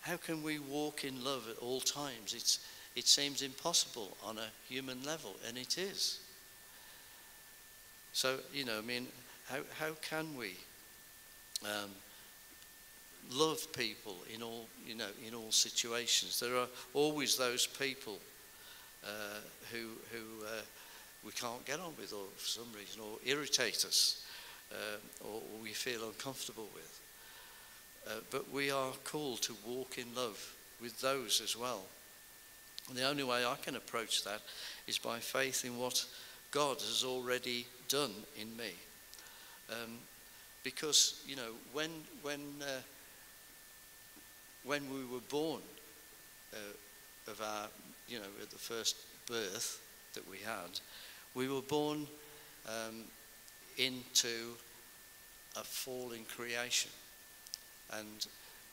how 0.00 0.16
can 0.18 0.42
we 0.42 0.58
walk 0.58 1.04
in 1.04 1.24
love 1.24 1.48
at 1.48 1.56
all 1.62 1.80
times? 1.80 2.34
It's, 2.34 2.58
it 2.94 3.06
seems 3.06 3.40
impossible 3.40 4.16
on 4.22 4.36
a 4.36 4.50
human 4.68 5.02
level, 5.02 5.34
and 5.48 5.56
it 5.56 5.78
is. 5.78 6.20
So, 8.14 8.36
you 8.52 8.64
know, 8.64 8.78
I 8.78 8.80
mean, 8.80 9.08
how, 9.48 9.58
how 9.76 9.90
can 10.00 10.36
we 10.38 10.54
um, 11.64 11.90
love 13.32 13.66
people 13.72 14.14
in 14.32 14.40
all, 14.40 14.68
you 14.86 14.94
know, 14.94 15.08
in 15.26 15.34
all 15.34 15.50
situations? 15.50 16.38
There 16.38 16.56
are 16.56 16.68
always 16.94 17.36
those 17.36 17.66
people 17.66 18.18
uh, 19.04 19.40
who, 19.72 19.88
who 20.12 20.46
uh, 20.46 20.62
we 21.26 21.32
can't 21.32 21.64
get 21.66 21.80
on 21.80 21.92
with 21.98 22.12
or 22.12 22.26
for 22.36 22.46
some 22.46 22.68
reason 22.78 23.00
or 23.02 23.18
irritate 23.26 23.84
us 23.84 24.24
uh, 24.70 25.26
or, 25.26 25.34
or 25.34 25.62
we 25.62 25.70
feel 25.70 26.04
uncomfortable 26.04 26.68
with. 26.72 27.00
Uh, 28.06 28.20
but 28.30 28.48
we 28.52 28.70
are 28.70 28.92
called 29.02 29.42
to 29.42 29.56
walk 29.66 29.98
in 29.98 30.06
love 30.14 30.54
with 30.80 31.00
those 31.00 31.40
as 31.42 31.56
well. 31.56 31.82
And 32.88 32.96
the 32.96 33.08
only 33.08 33.24
way 33.24 33.44
I 33.44 33.56
can 33.60 33.74
approach 33.74 34.22
that 34.22 34.42
is 34.86 34.98
by 34.98 35.18
faith 35.18 35.64
in 35.64 35.78
what 35.78 36.04
God 36.54 36.76
has 36.76 37.02
already 37.04 37.66
done 37.88 38.12
in 38.40 38.56
me. 38.56 38.70
Um, 39.70 39.98
because, 40.62 41.20
you 41.26 41.34
know, 41.34 41.50
when, 41.72 41.90
when, 42.22 42.40
uh, 42.62 42.80
when 44.62 44.82
we 44.88 45.04
were 45.04 45.22
born 45.28 45.60
uh, 46.52 47.30
of 47.32 47.40
our, 47.40 47.66
you 48.08 48.18
know, 48.18 48.30
at 48.40 48.50
the 48.50 48.58
first 48.58 48.96
birth 49.26 49.80
that 50.14 50.30
we 50.30 50.38
had, 50.38 50.78
we 51.34 51.48
were 51.48 51.60
born 51.60 52.06
um, 52.68 53.02
into 53.76 54.54
a 55.56 55.64
fallen 55.64 56.24
creation. 56.36 56.92
And 57.92 58.26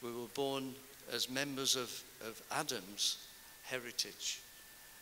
we 0.04 0.12
were 0.12 0.30
born 0.36 0.76
as 1.12 1.32
members 1.32 1.76
of, 1.76 2.04
of 2.28 2.40
Adam's 2.52 3.26
heritage. 3.64 4.40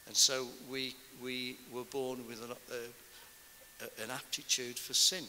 And 0.10 0.18
so 0.18 0.48
we, 0.68 0.96
we 1.24 1.58
were 1.72 1.84
born 1.84 2.26
with 2.28 2.44
an, 2.44 2.52
uh, 2.52 4.04
an 4.04 4.10
aptitude 4.10 4.80
for 4.80 4.96
sin. 4.96 5.24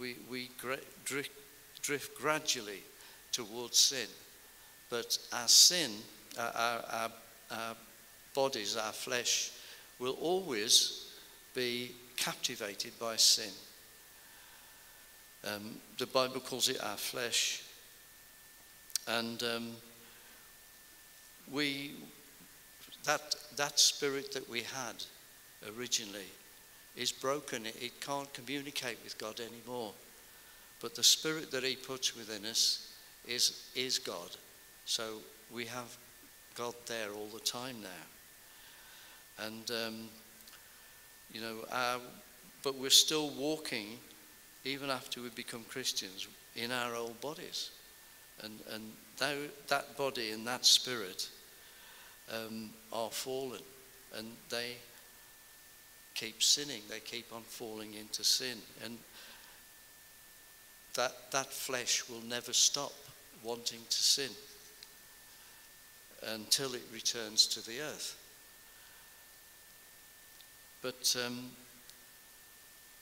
We, 0.00 0.16
we 0.30 0.48
drift, 1.04 1.30
drift 1.82 2.18
gradually 2.18 2.82
towards 3.32 3.76
sin. 3.76 4.08
But 4.88 5.18
our 5.34 5.48
sin, 5.48 5.90
our, 6.38 6.82
our, 6.90 7.10
our 7.50 7.76
bodies, 8.34 8.74
our 8.74 8.92
flesh, 8.92 9.50
will 9.98 10.16
always 10.22 11.12
be 11.54 11.92
captivated 12.16 12.98
by 12.98 13.16
sin. 13.16 13.52
Um, 15.46 15.76
the 15.98 16.06
Bible 16.06 16.40
calls 16.40 16.70
it 16.70 16.82
our 16.82 16.96
flesh. 16.96 17.62
And 19.06 19.42
um, 19.42 19.72
we, 21.52 21.96
that, 23.06 23.36
that 23.56 23.78
spirit 23.78 24.32
that 24.32 24.48
we 24.48 24.60
had 24.60 25.04
originally 25.76 26.30
is 26.96 27.12
broken. 27.12 27.66
It, 27.66 27.76
it 27.80 28.00
can't 28.00 28.32
communicate 28.32 28.98
with 29.04 29.18
God 29.18 29.40
anymore. 29.40 29.92
But 30.80 30.94
the 30.94 31.02
spirit 31.02 31.50
that 31.52 31.64
He 31.64 31.76
puts 31.76 32.16
within 32.16 32.44
us 32.44 32.92
is, 33.26 33.70
is 33.74 33.98
God. 33.98 34.36
So 34.84 35.18
we 35.52 35.64
have 35.66 35.96
God 36.54 36.74
there 36.86 37.10
all 37.12 37.28
the 37.32 37.40
time 37.40 37.76
now. 37.82 39.44
And, 39.46 39.70
um, 39.70 40.08
you 41.32 41.40
know, 41.40 41.56
our, 41.72 41.98
but 42.62 42.76
we're 42.76 42.90
still 42.90 43.30
walking 43.30 43.98
even 44.64 44.90
after 44.90 45.20
we 45.20 45.28
become 45.28 45.64
Christians, 45.68 46.26
in 46.56 46.72
our 46.72 46.96
old 46.96 47.20
bodies. 47.20 47.70
And, 48.42 48.58
and 48.72 48.92
that, 49.18 49.36
that 49.68 49.96
body 49.96 50.32
and 50.32 50.46
that 50.46 50.66
spirit 50.66 51.28
um, 52.32 52.70
are 52.92 53.10
fallen 53.10 53.62
and 54.16 54.26
they 54.48 54.72
keep 56.14 56.42
sinning, 56.42 56.82
they 56.88 57.00
keep 57.00 57.26
on 57.32 57.42
falling 57.42 57.94
into 57.94 58.24
sin. 58.24 58.58
And 58.84 58.98
that, 60.94 61.30
that 61.30 61.52
flesh 61.52 62.08
will 62.08 62.22
never 62.28 62.52
stop 62.52 62.92
wanting 63.44 63.80
to 63.88 63.96
sin 63.96 64.30
until 66.32 66.74
it 66.74 66.82
returns 66.92 67.46
to 67.46 67.64
the 67.66 67.80
earth. 67.80 68.16
But 70.80 71.16
um, 71.24 71.50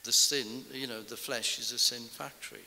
the 0.03 0.11
sin, 0.11 0.65
you 0.73 0.87
know, 0.87 1.01
the 1.01 1.17
flesh 1.17 1.59
is 1.59 1.71
a 1.71 1.79
sin 1.79 2.03
factory 2.03 2.65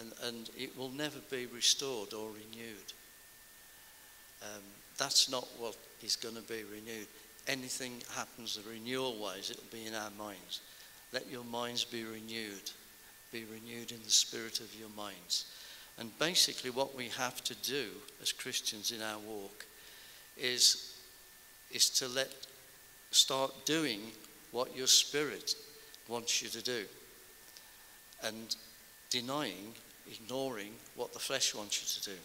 and, 0.00 0.12
and 0.24 0.50
it 0.56 0.76
will 0.78 0.90
never 0.90 1.18
be 1.30 1.46
restored 1.46 2.14
or 2.14 2.28
renewed. 2.28 2.92
Um, 4.42 4.62
that's 4.98 5.30
not 5.30 5.48
what 5.58 5.76
is 6.02 6.16
going 6.16 6.34
to 6.36 6.42
be 6.42 6.64
renewed. 6.64 7.06
Anything 7.48 8.02
happens 8.14 8.56
the 8.56 8.70
renewal 8.70 9.16
wise, 9.16 9.50
it'll 9.50 9.64
be 9.72 9.86
in 9.86 9.94
our 9.94 10.10
minds. 10.18 10.60
Let 11.12 11.30
your 11.30 11.44
minds 11.44 11.84
be 11.84 12.04
renewed. 12.04 12.70
Be 13.32 13.44
renewed 13.44 13.92
in 13.92 14.02
the 14.04 14.10
spirit 14.10 14.60
of 14.60 14.74
your 14.74 14.88
minds. 14.96 15.46
And 15.98 16.16
basically, 16.18 16.70
what 16.70 16.96
we 16.96 17.08
have 17.08 17.42
to 17.44 17.54
do 17.56 17.86
as 18.20 18.32
Christians 18.32 18.92
in 18.92 19.02
our 19.02 19.18
walk 19.18 19.66
is, 20.36 20.96
is 21.70 21.90
to 21.90 22.08
let 22.08 22.30
start 23.10 23.52
doing 23.66 24.00
what 24.52 24.76
your 24.76 24.86
spirit 24.86 25.54
wants 26.08 26.42
you 26.42 26.48
to 26.48 26.62
do 26.62 26.84
and 28.24 28.56
denying, 29.10 29.72
ignoring 30.10 30.72
what 30.94 31.12
the 31.12 31.18
flesh 31.18 31.54
wants 31.54 31.82
you 31.82 32.00
to 32.00 32.10
do. 32.10 32.22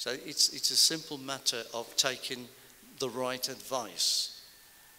So 0.00 0.12
it's, 0.24 0.48
it's 0.54 0.70
a 0.70 0.76
simple 0.76 1.18
matter 1.18 1.62
of 1.74 1.94
taking 1.94 2.48
the 3.00 3.10
right 3.10 3.46
advice 3.50 4.40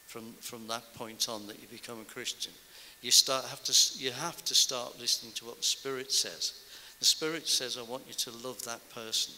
from, 0.06 0.34
from 0.42 0.68
that 0.68 0.94
point 0.94 1.28
on 1.28 1.48
that 1.48 1.60
you 1.60 1.68
become 1.68 2.00
a 2.00 2.14
Christian. 2.14 2.54
You, 3.02 3.10
start, 3.10 3.46
have 3.46 3.64
to, 3.64 3.98
you 3.98 4.12
have 4.12 4.46
to 4.46 4.54
start 4.54 5.00
listening 5.00 5.32
to 5.38 5.46
what 5.46 5.58
the 5.58 5.64
Spirit 5.64 6.12
says. 6.12 6.54
The 7.00 7.06
Spirit 7.06 7.48
says, 7.48 7.80
I 7.80 7.82
want 7.82 8.04
you 8.08 8.14
to 8.14 8.48
love 8.48 8.62
that 8.66 8.88
person. 8.94 9.34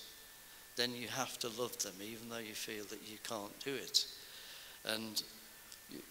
Then 0.76 0.94
you 0.94 1.08
have 1.08 1.40
to 1.40 1.48
love 1.58 1.78
them, 1.78 1.94
even 2.04 2.28
though 2.28 2.40
you 2.40 2.56
feel 2.56 2.84
that 2.84 3.10
you 3.10 3.20
can't 3.24 3.58
do 3.64 3.74
it. 3.74 4.06
And 4.84 5.24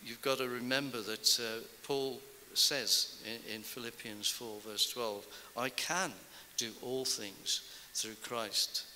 you've 0.03 0.23
got 0.23 0.39
to 0.39 0.49
remember 0.49 1.03
that 1.03 1.39
uh, 1.39 1.63
Paul 1.83 2.21
says 2.55 3.23
in, 3.27 3.57
in 3.57 3.61
Philippians 3.61 4.31
4, 4.31 4.61
verse 4.67 4.91
12, 4.91 5.27
I 5.59 5.69
can 5.69 6.11
do 6.57 6.71
all 6.81 7.05
things 7.05 7.69
through 7.93 8.15
Christ 8.23 8.87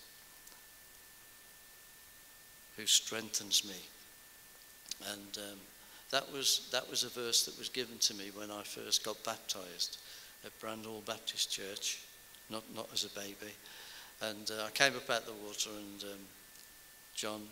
who 2.77 2.87
strengthens 2.87 3.65
me. 3.65 3.77
And 5.13 5.39
um, 5.39 5.59
that, 6.11 6.31
was, 6.33 6.69
that 6.73 6.89
was 6.89 7.03
a 7.03 7.09
verse 7.09 7.45
that 7.45 7.59
was 7.59 7.69
given 7.69 7.99
to 7.99 8.15
me 8.15 8.31
when 8.35 8.51
I 8.51 8.63
first 8.63 9.05
got 9.05 9.23
baptized 9.25 9.99
at 10.45 10.59
Brandall 10.61 11.05
Baptist 11.05 11.51
Church, 11.51 12.03
not, 12.51 12.63
not 12.75 12.89
as 12.93 13.05
a 13.05 13.11
baby. 13.11 13.53
And 14.23 14.51
uh, 14.51 14.67
I 14.67 14.71
came 14.71 14.95
up 14.95 15.11
out 15.11 15.21
of 15.21 15.27
the 15.27 15.33
water, 15.47 15.71
and 15.77 16.03
um, 16.05 16.21
John 17.15 17.43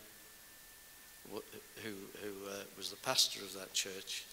who, 1.32 1.40
who 1.82 2.50
uh, 2.50 2.64
was 2.76 2.90
the 2.90 2.96
pastor 2.96 3.40
of 3.40 3.54
that 3.54 3.72
church, 3.72 4.24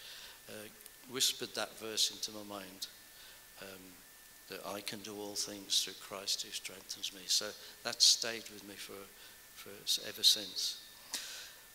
uh, 0.50 0.68
whispered 1.12 1.54
that 1.56 1.78
verse 1.80 2.12
into 2.12 2.32
my 2.32 2.56
mind 2.56 2.88
um, 3.62 3.68
that 4.50 4.60
I 4.68 4.82
can 4.82 5.00
do 5.00 5.16
all 5.16 5.36
things 5.36 5.84
through 5.84 5.94
Christ 6.02 6.44
who 6.44 6.52
strengthens 6.52 7.14
me. 7.14 7.22
So 7.26 7.46
that 7.84 8.02
stayed 8.02 8.44
with 8.54 8.68
me 8.68 8.76
for, 8.76 8.94
for 9.56 9.70
ever 10.08 10.24
since. 10.24 10.81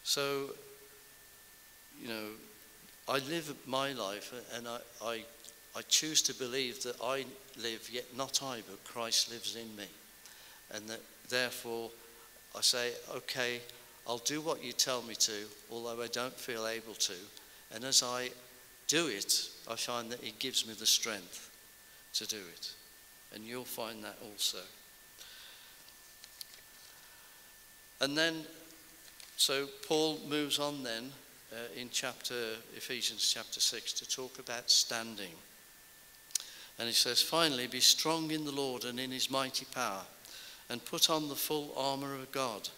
So, 0.06 0.50
you 2.00 2.06
know, 2.06 2.28
I 3.08 3.18
live 3.28 3.52
my 3.66 3.92
life 3.92 4.32
and 4.54 4.68
I, 4.68 4.78
I, 5.02 5.24
I 5.76 5.82
choose 5.88 6.22
to 6.22 6.34
believe 6.34 6.80
that 6.84 6.94
I 7.02 7.24
live, 7.60 7.90
yet 7.92 8.04
not 8.16 8.40
I, 8.40 8.62
but 8.70 8.84
Christ 8.84 9.32
lives 9.32 9.56
in 9.56 9.74
me. 9.74 9.88
And 10.72 10.88
that 10.88 11.00
therefore 11.28 11.90
I 12.56 12.60
say, 12.60 12.92
okay, 13.16 13.60
I'll 14.06 14.18
do 14.18 14.40
what 14.40 14.62
you 14.62 14.70
tell 14.70 15.02
me 15.02 15.16
to, 15.16 15.32
although 15.72 16.00
I 16.00 16.06
don't 16.06 16.38
feel 16.38 16.68
able 16.68 16.94
to. 16.94 17.14
And 17.74 17.82
as 17.82 18.04
I 18.04 18.30
do 18.86 19.08
it, 19.08 19.50
I 19.68 19.74
find 19.74 20.08
that 20.12 20.22
it 20.22 20.38
gives 20.38 20.68
me 20.68 20.74
the 20.74 20.86
strength 20.86 21.50
to 22.14 22.28
do 22.28 22.38
it. 22.54 22.70
And 23.34 23.42
you'll 23.42 23.64
find 23.64 24.04
that 24.04 24.18
also. 24.24 24.58
And 28.00 28.16
then, 28.16 28.44
so 29.36 29.66
Paul 29.86 30.18
moves 30.28 30.58
on 30.58 30.82
then 30.82 31.12
uh, 31.52 31.80
in 31.80 31.88
chapter, 31.92 32.34
Ephesians 32.74 33.30
chapter 33.32 33.60
6, 33.60 33.92
to 33.94 34.08
talk 34.08 34.38
about 34.38 34.70
standing. 34.70 35.32
And 36.78 36.88
he 36.88 36.94
says, 36.94 37.22
finally, 37.22 37.66
be 37.66 37.80
strong 37.80 38.30
in 38.30 38.44
the 38.44 38.52
Lord 38.52 38.84
and 38.84 38.98
in 38.98 39.10
his 39.10 39.30
mighty 39.30 39.66
power, 39.66 40.02
and 40.68 40.84
put 40.84 41.10
on 41.10 41.28
the 41.28 41.36
full 41.36 41.72
armour 41.76 42.14
of 42.14 42.32
God 42.32 42.68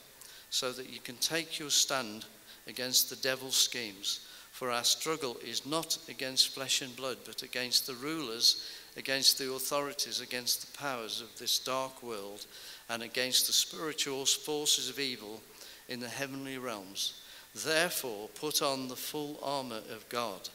so 0.50 0.72
that 0.72 0.90
you 0.90 1.00
can 1.00 1.16
take 1.16 1.58
your 1.58 1.70
stand 1.70 2.24
against 2.66 3.08
the 3.08 3.16
devil's 3.16 3.56
schemes. 3.56 4.26
For 4.50 4.70
our 4.70 4.84
struggle 4.84 5.36
is 5.44 5.64
not 5.64 5.98
against 6.08 6.54
flesh 6.54 6.82
and 6.82 6.94
blood, 6.96 7.18
but 7.24 7.42
against 7.42 7.86
the 7.86 7.94
rulers, 7.94 8.68
against 8.96 9.38
the 9.38 9.52
authorities, 9.52 10.20
against 10.20 10.60
the 10.60 10.78
powers 10.78 11.20
of 11.20 11.38
this 11.38 11.58
dark 11.60 12.02
world, 12.02 12.46
and 12.88 13.02
against 13.02 13.46
the 13.46 13.52
spiritual 13.52 14.26
forces 14.26 14.88
of 14.90 14.98
evil 14.98 15.40
in 15.88 16.00
the 16.00 16.08
heavenly 16.08 16.58
realms. 16.58 17.20
Therefore, 17.54 18.28
put 18.34 18.62
on 18.62 18.88
the 18.88 18.96
full 18.96 19.38
armour 19.42 19.80
of 19.90 20.08
God, 20.08 20.48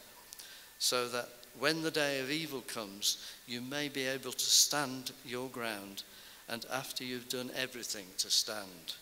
so 0.78 1.08
that 1.08 1.28
when 1.58 1.82
the 1.82 1.90
day 1.90 2.20
of 2.20 2.30
evil 2.30 2.62
comes, 2.62 3.24
you 3.46 3.60
may 3.60 3.88
be 3.88 4.06
able 4.06 4.32
to 4.32 4.44
stand 4.44 5.12
your 5.24 5.48
ground, 5.48 6.02
and 6.48 6.64
after 6.72 7.04
you've 7.04 7.28
done 7.28 7.50
everything, 7.56 8.06
to 8.18 8.30
stand. 8.30 8.94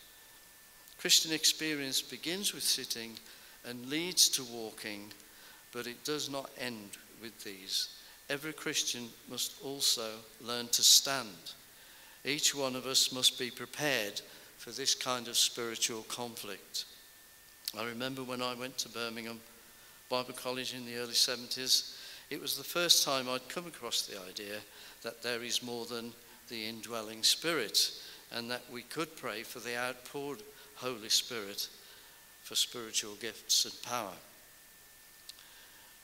Christian 0.97 1.33
experience 1.33 2.01
begins 2.01 2.53
with 2.53 2.63
sitting 2.63 3.13
and 3.65 3.87
leads 3.87 4.29
to 4.29 4.43
walking, 4.43 5.11
but 5.71 5.87
it 5.87 6.03
does 6.03 6.29
not 6.29 6.49
end 6.59 6.91
with 7.21 7.43
these. 7.43 7.89
Every 8.29 8.53
Christian 8.53 9.09
must 9.29 9.55
also 9.63 10.09
learn 10.41 10.67
to 10.69 10.81
stand. 10.81 11.27
Each 12.23 12.55
one 12.55 12.75
of 12.75 12.85
us 12.85 13.11
must 13.11 13.37
be 13.37 13.51
prepared 13.51 14.21
for 14.63 14.71
this 14.71 14.95
kind 14.95 15.27
of 15.27 15.35
spiritual 15.35 16.03
conflict. 16.03 16.85
I 17.77 17.85
remember 17.85 18.23
when 18.23 18.41
I 18.41 18.53
went 18.55 18.77
to 18.77 18.89
Birmingham 18.89 19.41
Bible 20.07 20.31
College 20.31 20.73
in 20.73 20.85
the 20.85 20.95
early 20.95 21.11
70s, 21.11 21.97
it 22.29 22.41
was 22.41 22.55
the 22.55 22.63
first 22.63 23.03
time 23.03 23.27
I'd 23.27 23.49
come 23.49 23.67
across 23.67 24.03
the 24.03 24.17
idea 24.25 24.59
that 25.01 25.21
there 25.21 25.43
is 25.43 25.61
more 25.61 25.85
than 25.85 26.13
the 26.47 26.65
indwelling 26.65 27.23
spirit 27.23 27.91
and 28.31 28.49
that 28.51 28.61
we 28.71 28.83
could 28.83 29.13
pray 29.17 29.43
for 29.43 29.59
the 29.59 29.77
outpoured 29.77 30.41
Holy 30.75 31.09
Spirit 31.09 31.67
for 32.43 32.55
spiritual 32.55 33.15
gifts 33.15 33.65
and 33.65 33.81
power. 33.81 34.15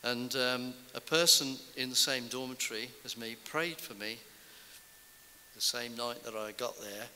And 0.04 0.36
um, 0.36 0.74
a 0.96 1.02
person 1.02 1.56
in 1.78 1.90
the 1.90 1.96
same 1.96 2.28
dormitory 2.28 2.90
as 3.06 3.16
me 3.16 3.38
prayed 3.46 3.78
for 3.78 3.94
me 3.94 4.18
the 5.56 5.62
same 5.62 5.96
night 5.96 6.26
that 6.26 6.36
I 6.36 6.52
got 6.58 6.78
there 6.82 7.08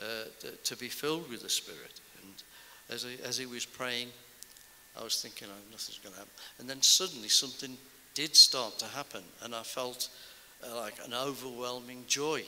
uh, 0.00 0.48
to 0.64 0.76
be 0.76 0.88
filled 0.88 1.28
with 1.30 1.42
the 1.42 1.48
Spirit. 1.48 2.00
And 2.22 2.42
as 2.88 3.02
he, 3.02 3.16
as 3.24 3.38
he 3.38 3.46
was 3.46 3.64
praying, 3.64 4.08
I 4.98 5.02
was 5.02 5.22
thinking, 5.22 5.48
oh, 5.50 5.70
nothing's 5.70 5.98
going 5.98 6.12
to 6.14 6.18
happen. 6.18 6.34
And 6.58 6.68
then 6.68 6.82
suddenly 6.82 7.28
something 7.28 7.76
did 8.14 8.36
start 8.36 8.78
to 8.78 8.86
happen, 8.86 9.22
and 9.42 9.54
I 9.54 9.62
felt 9.62 10.10
uh, 10.62 10.76
like 10.76 10.94
an 11.04 11.14
overwhelming 11.14 12.04
joy 12.06 12.44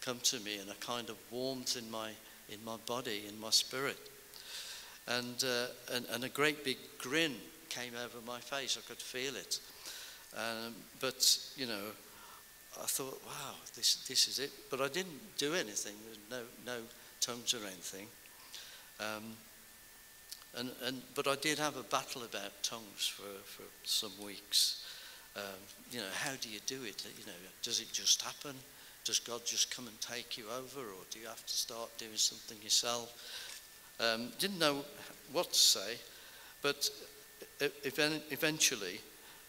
come 0.00 0.18
to 0.24 0.40
me 0.40 0.58
and 0.58 0.70
a 0.70 0.74
kind 0.74 1.08
of 1.08 1.16
warmth 1.30 1.76
in 1.76 1.90
my, 1.90 2.10
in 2.48 2.64
my 2.64 2.76
body, 2.86 3.24
in 3.28 3.38
my 3.40 3.50
spirit. 3.50 3.98
And, 5.06 5.42
uh, 5.44 5.66
and, 5.94 6.04
and 6.12 6.24
a 6.24 6.28
great 6.28 6.64
big 6.64 6.78
grin 6.98 7.34
came 7.68 7.92
over 7.94 8.18
my 8.26 8.40
face. 8.40 8.78
I 8.78 8.86
could 8.88 9.00
feel 9.00 9.36
it. 9.36 9.60
Um, 10.36 10.74
but, 11.00 11.38
you 11.56 11.66
know, 11.66 11.80
I 12.80 12.86
thought, 12.86 13.20
wow, 13.26 13.54
this, 13.74 14.06
this 14.06 14.28
is 14.28 14.38
it. 14.38 14.50
But 14.70 14.80
I 14.80 14.88
didn't 14.88 15.36
do 15.36 15.54
anything. 15.54 15.94
There 16.30 16.40
was 16.40 16.46
no, 16.66 16.72
no 16.74 16.78
tongues 17.20 17.54
or 17.54 17.58
anything. 17.58 18.06
Um, 19.00 19.24
and, 20.56 20.70
and, 20.84 21.02
but 21.14 21.26
I 21.26 21.36
did 21.36 21.58
have 21.58 21.76
a 21.76 21.82
battle 21.82 22.22
about 22.22 22.62
tongues 22.62 23.06
for, 23.06 23.22
for 23.44 23.64
some 23.84 24.12
weeks. 24.24 24.84
Um, 25.36 25.42
you 25.90 25.98
know, 25.98 26.06
how 26.14 26.32
do 26.40 26.48
you 26.48 26.60
do 26.66 26.82
it? 26.84 27.04
You 27.18 27.26
know, 27.26 27.32
does 27.62 27.80
it 27.80 27.92
just 27.92 28.22
happen? 28.22 28.54
Does 29.04 29.18
God 29.18 29.42
just 29.44 29.74
come 29.74 29.86
and 29.86 30.00
take 30.00 30.36
you 30.36 30.44
over, 30.50 30.80
or 30.80 31.04
do 31.10 31.18
you 31.18 31.26
have 31.26 31.44
to 31.46 31.56
start 31.56 31.96
doing 31.98 32.16
something 32.16 32.58
yourself? 32.62 33.12
Um, 34.00 34.28
didn't 34.38 34.58
know 34.58 34.84
what 35.32 35.52
to 35.52 35.58
say, 35.58 35.96
but 36.62 36.90
eventually, 37.60 39.00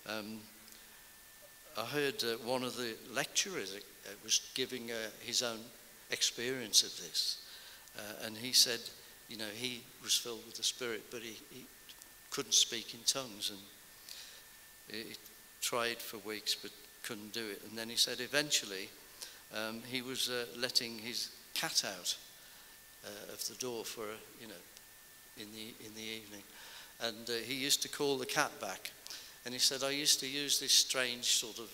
um, 0.07 0.39
I 1.77 1.85
heard 1.85 2.23
uh, 2.23 2.37
one 2.45 2.63
of 2.63 2.75
the 2.75 2.95
lecturers 3.13 3.75
uh, 3.75 4.09
was 4.23 4.41
giving 4.53 4.91
uh, 4.91 4.95
his 5.21 5.41
own 5.43 5.59
experience 6.11 6.83
of 6.83 6.89
this. 6.97 7.37
Uh, 7.97 8.25
and 8.25 8.37
he 8.37 8.53
said, 8.53 8.79
you 9.27 9.37
know, 9.37 9.51
he 9.55 9.83
was 10.03 10.15
filled 10.15 10.45
with 10.45 10.55
the 10.55 10.63
Spirit, 10.63 11.03
but 11.11 11.21
he, 11.21 11.37
he 11.51 11.65
couldn't 12.31 12.53
speak 12.53 12.93
in 12.93 12.99
tongues. 13.05 13.51
And 13.51 13.59
he, 14.89 15.15
tried 15.61 15.97
for 15.97 16.17
weeks, 16.19 16.55
but 16.55 16.71
couldn't 17.03 17.33
do 17.33 17.45
it. 17.45 17.61
And 17.67 17.77
then 17.77 17.89
he 17.89 17.97
said 17.97 18.21
eventually 18.21 18.87
um, 19.53 19.81
he 19.85 20.01
was 20.01 20.29
uh, 20.29 20.45
letting 20.57 20.97
his 20.97 21.31
cat 21.53 21.83
out 21.85 22.15
of 23.33 23.45
the 23.47 23.55
door 23.55 23.83
for, 23.83 24.05
you 24.39 24.47
know, 24.47 24.53
in 25.37 25.47
the, 25.51 25.85
in 25.85 25.93
the 25.95 26.01
evening. 26.01 26.43
And 27.01 27.29
he 27.45 27.55
used 27.55 27.81
to 27.81 27.89
call 27.89 28.17
the 28.17 28.25
cat 28.25 28.51
back 28.61 28.91
and 29.45 29.53
he 29.53 29.59
said, 29.59 29.83
I 29.83 29.91
used 29.91 30.19
to 30.19 30.27
use 30.27 30.59
this 30.59 30.73
strange 30.73 31.25
sort 31.25 31.59
of 31.59 31.69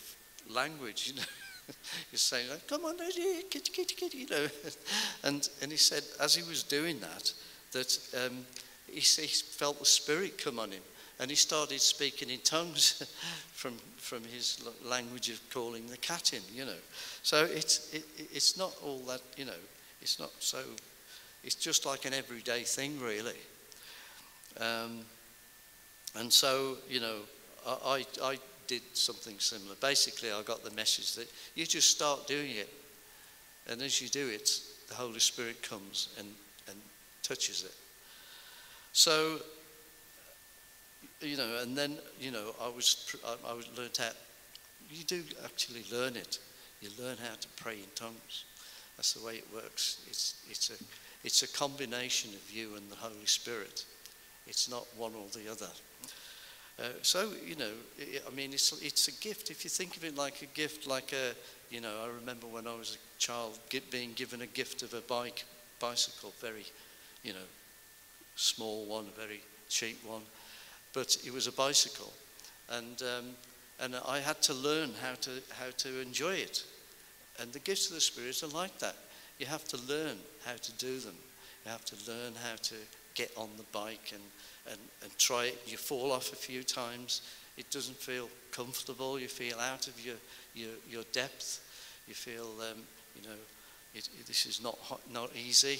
language, 0.49 1.07
you 1.07 1.15
know. 1.15 1.27
He's 2.11 2.21
saying, 2.21 2.47
come 2.67 2.85
on, 2.85 2.97
kitty, 2.97 3.43
kitty, 3.49 3.95
kitty, 3.95 4.17
you 4.19 4.27
know. 4.27 4.47
and, 5.23 5.49
and 5.61 5.71
he 5.71 5.77
said, 5.77 6.03
as 6.21 6.35
he 6.35 6.47
was 6.47 6.63
doing 6.63 6.99
that, 6.99 7.33
that 7.71 7.99
um, 8.25 8.45
he, 8.87 8.99
he 8.99 9.27
felt 9.27 9.79
the 9.79 9.85
Spirit 9.85 10.37
come 10.37 10.59
on 10.59 10.71
him. 10.71 10.83
And 11.19 11.29
he 11.29 11.35
started 11.35 11.79
speaking 11.79 12.29
in 12.29 12.39
tongues 12.39 13.03
from, 13.53 13.77
from 13.97 14.23
his 14.23 14.63
language 14.83 15.29
of 15.29 15.41
calling 15.49 15.87
the 15.87 15.97
cat 15.97 16.33
in, 16.33 16.41
you 16.53 16.65
know. 16.65 16.81
So 17.23 17.45
it's, 17.45 17.93
it, 17.93 18.05
it's 18.17 18.57
not 18.57 18.73
all 18.83 18.99
that, 19.07 19.21
you 19.37 19.45
know, 19.45 19.51
it's 20.01 20.19
not 20.19 20.31
so, 20.39 20.59
it's 21.43 21.55
just 21.55 21.85
like 21.85 22.05
an 22.05 22.13
everyday 22.13 22.61
thing, 22.61 22.99
really. 22.99 23.39
Um, 24.59 25.01
and 26.17 26.31
so, 26.31 26.77
you 26.89 26.99
know, 26.99 27.17
I, 27.65 28.05
I 28.23 28.37
did 28.67 28.81
something 28.93 29.39
similar. 29.39 29.75
Basically, 29.81 30.31
I 30.31 30.41
got 30.43 30.63
the 30.63 30.71
message 30.71 31.13
that 31.15 31.31
you 31.55 31.65
just 31.65 31.91
start 31.91 32.27
doing 32.27 32.51
it. 32.51 32.69
And 33.67 33.81
as 33.81 34.01
you 34.01 34.09
do 34.09 34.27
it, 34.27 34.49
the 34.87 34.95
Holy 34.95 35.19
Spirit 35.19 35.61
comes 35.61 36.09
and, 36.19 36.27
and 36.69 36.77
touches 37.23 37.63
it. 37.63 37.73
So, 38.93 39.39
you 41.21 41.37
know, 41.37 41.59
and 41.61 41.77
then, 41.77 41.97
you 42.19 42.31
know, 42.31 42.53
I 42.61 42.69
was, 42.69 43.15
I, 43.25 43.51
I 43.51 43.53
was 43.53 43.67
learned 43.77 43.97
how, 43.97 44.11
you 44.89 45.03
do 45.03 45.23
actually 45.43 45.83
learn 45.91 46.15
it. 46.15 46.39
You 46.81 46.89
learn 46.99 47.17
how 47.17 47.35
to 47.35 47.47
pray 47.57 47.73
in 47.73 47.89
tongues. 47.95 48.45
That's 48.97 49.13
the 49.13 49.25
way 49.25 49.35
it 49.35 49.47
works. 49.53 50.05
It's, 50.07 50.45
it's, 50.49 50.69
a, 50.69 50.83
it's 51.23 51.41
a 51.43 51.47
combination 51.57 52.31
of 52.33 52.51
you 52.51 52.75
and 52.75 52.89
the 52.89 52.95
Holy 52.95 53.25
Spirit. 53.25 53.85
It's 54.47 54.69
not 54.69 54.85
one 54.95 55.13
or 55.15 55.27
the 55.33 55.51
other. 55.51 55.69
Uh, 56.77 56.83
so, 57.01 57.31
you 57.45 57.55
know, 57.55 57.71
I 57.99 58.35
mean, 58.35 58.51
it's, 58.51 58.73
it's 58.81 59.07
a 59.07 59.11
gift. 59.13 59.49
If 59.49 59.63
you 59.63 59.69
think 59.69 59.95
of 59.95 60.03
it 60.03 60.17
like 60.17 60.41
a 60.41 60.45
gift, 60.47 60.87
like 60.87 61.13
a, 61.13 61.33
you 61.73 61.79
know, 61.79 61.93
I 62.03 62.07
remember 62.07 62.47
when 62.47 62.67
I 62.67 62.75
was 62.75 62.97
a 62.97 63.19
child 63.19 63.57
being 63.91 64.11
given 64.13 64.41
a 64.41 64.47
gift 64.47 64.83
of 64.83 64.93
a 64.93 65.01
bike, 65.01 65.45
bicycle, 65.79 66.33
very, 66.41 66.65
you 67.23 67.31
know, 67.31 67.47
small 68.35 68.85
one, 68.85 69.05
very 69.17 69.41
cheap 69.69 70.03
one, 70.05 70.23
but 70.93 71.17
it 71.25 71.33
was 71.33 71.47
a 71.47 71.51
bicycle. 71.53 72.11
And, 72.69 73.01
um, 73.01 73.25
and 73.79 73.95
I 74.07 74.19
had 74.19 74.41
to 74.43 74.53
learn 74.53 74.91
how 75.01 75.13
to, 75.21 75.31
how 75.51 75.69
to 75.77 76.01
enjoy 76.01 76.35
it. 76.35 76.63
And 77.39 77.51
the 77.53 77.59
gifts 77.59 77.87
of 77.87 77.95
the 77.95 78.01
Spirit 78.01 78.43
are 78.43 78.47
like 78.47 78.77
that. 78.79 78.95
You 79.39 79.45
have 79.45 79.65
to 79.65 79.77
learn 79.87 80.17
how 80.45 80.55
to 80.55 80.71
do 80.73 80.99
them. 80.99 81.15
You 81.65 81.71
have 81.71 81.85
to 81.85 81.95
learn 82.09 82.33
how 82.43 82.55
to 82.55 82.75
get 83.15 83.31
on 83.35 83.49
the 83.57 83.63
bike 83.71 84.11
and, 84.13 84.23
and, 84.69 84.79
and 85.01 85.17
try 85.17 85.45
it. 85.45 85.57
You 85.65 85.77
fall 85.77 86.11
off 86.11 86.31
a 86.31 86.35
few 86.35 86.63
times. 86.63 87.21
It 87.57 87.69
doesn't 87.71 87.97
feel 87.97 88.29
comfortable. 88.51 89.19
You 89.19 89.27
feel 89.27 89.59
out 89.59 89.87
of 89.87 90.05
your, 90.05 90.15
your, 90.53 90.71
your 90.89 91.03
depth. 91.11 91.61
You 92.07 92.13
feel, 92.13 92.47
um, 92.59 92.81
you 93.15 93.27
know, 93.27 93.37
it, 93.93 94.09
it, 94.19 94.27
this 94.27 94.45
is 94.45 94.61
not, 94.61 94.77
hot, 94.81 95.01
not 95.11 95.31
easy. 95.35 95.79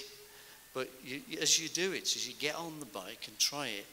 But 0.73 0.89
you, 1.03 1.21
as 1.41 1.59
you 1.61 1.69
do 1.69 1.93
it, 1.93 2.03
as 2.03 2.27
you 2.27 2.33
get 2.39 2.55
on 2.55 2.79
the 2.79 2.85
bike 2.85 3.25
and 3.27 3.37
try 3.37 3.67
it, 3.67 3.85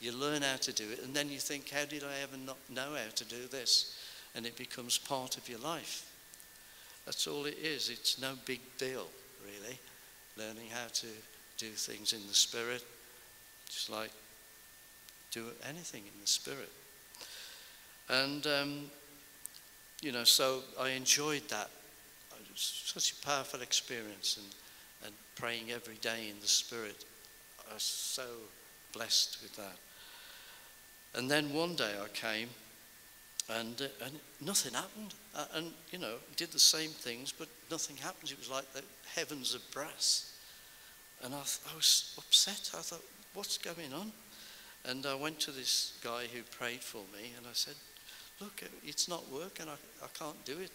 you 0.00 0.12
learn 0.12 0.42
how 0.42 0.56
to 0.56 0.72
do 0.72 0.84
it. 0.92 1.02
And 1.02 1.14
then 1.14 1.30
you 1.30 1.38
think, 1.38 1.70
how 1.70 1.86
did 1.86 2.04
I 2.04 2.22
ever 2.22 2.36
not 2.36 2.58
know 2.68 2.94
how 2.94 3.10
to 3.14 3.24
do 3.24 3.46
this? 3.50 3.98
And 4.34 4.44
it 4.44 4.56
becomes 4.56 4.98
part 4.98 5.38
of 5.38 5.48
your 5.48 5.58
life. 5.60 6.10
That's 7.06 7.26
all 7.26 7.46
it 7.46 7.56
is. 7.62 7.88
It's 7.88 8.20
no 8.20 8.32
big 8.44 8.60
deal, 8.76 9.06
really, 9.42 9.78
learning 10.36 10.68
how 10.70 10.88
to 10.92 11.06
do 11.58 11.68
things 11.68 12.12
in 12.12 12.26
the 12.26 12.34
Spirit, 12.34 12.84
just 13.68 13.90
like 13.90 14.10
do 15.30 15.44
anything 15.68 16.02
in 16.02 16.20
the 16.20 16.26
Spirit. 16.26 16.70
And, 18.08 18.46
um, 18.46 18.90
you 20.00 20.12
know, 20.12 20.24
so 20.24 20.60
I 20.80 20.90
enjoyed 20.90 21.48
that. 21.48 21.70
It 22.32 22.52
was 22.52 22.82
such 22.84 23.12
a 23.12 23.26
powerful 23.26 23.60
experience 23.62 24.38
and, 24.38 24.46
and 25.06 25.14
praying 25.34 25.72
every 25.72 25.96
day 25.96 26.28
in 26.30 26.40
the 26.40 26.46
Spirit. 26.46 27.04
I 27.70 27.74
was 27.74 27.82
so 27.82 28.26
blessed 28.92 29.38
with 29.42 29.56
that. 29.56 29.76
And 31.14 31.30
then 31.30 31.52
one 31.52 31.74
day 31.74 31.92
I 32.02 32.08
came 32.08 32.48
and, 33.48 33.80
uh, 33.80 34.04
and 34.04 34.18
nothing 34.40 34.74
happened. 34.74 35.14
Uh, 35.34 35.44
and, 35.54 35.72
you 35.90 35.98
know, 35.98 36.14
did 36.36 36.52
the 36.52 36.58
same 36.58 36.90
things, 36.90 37.32
but 37.32 37.48
nothing 37.70 37.96
happened. 37.96 38.30
It 38.30 38.38
was 38.38 38.50
like 38.50 38.70
the 38.72 38.82
heavens 39.14 39.54
of 39.54 39.62
brass. 39.70 40.35
And 41.24 41.34
I, 41.34 41.38
I 41.38 41.76
was 41.76 42.14
upset. 42.18 42.70
I 42.74 42.82
thought, 42.82 43.02
what's 43.34 43.58
going 43.58 43.92
on? 43.92 44.12
And 44.84 45.04
I 45.04 45.14
went 45.14 45.40
to 45.40 45.50
this 45.50 45.98
guy 46.02 46.24
who 46.32 46.42
prayed 46.42 46.80
for 46.80 47.02
me 47.12 47.32
and 47.36 47.46
I 47.46 47.52
said, 47.52 47.74
Look, 48.40 48.62
it's 48.84 49.08
not 49.08 49.24
working. 49.32 49.66
I, 49.66 50.04
I 50.04 50.08
can't 50.18 50.44
do 50.44 50.58
it. 50.58 50.70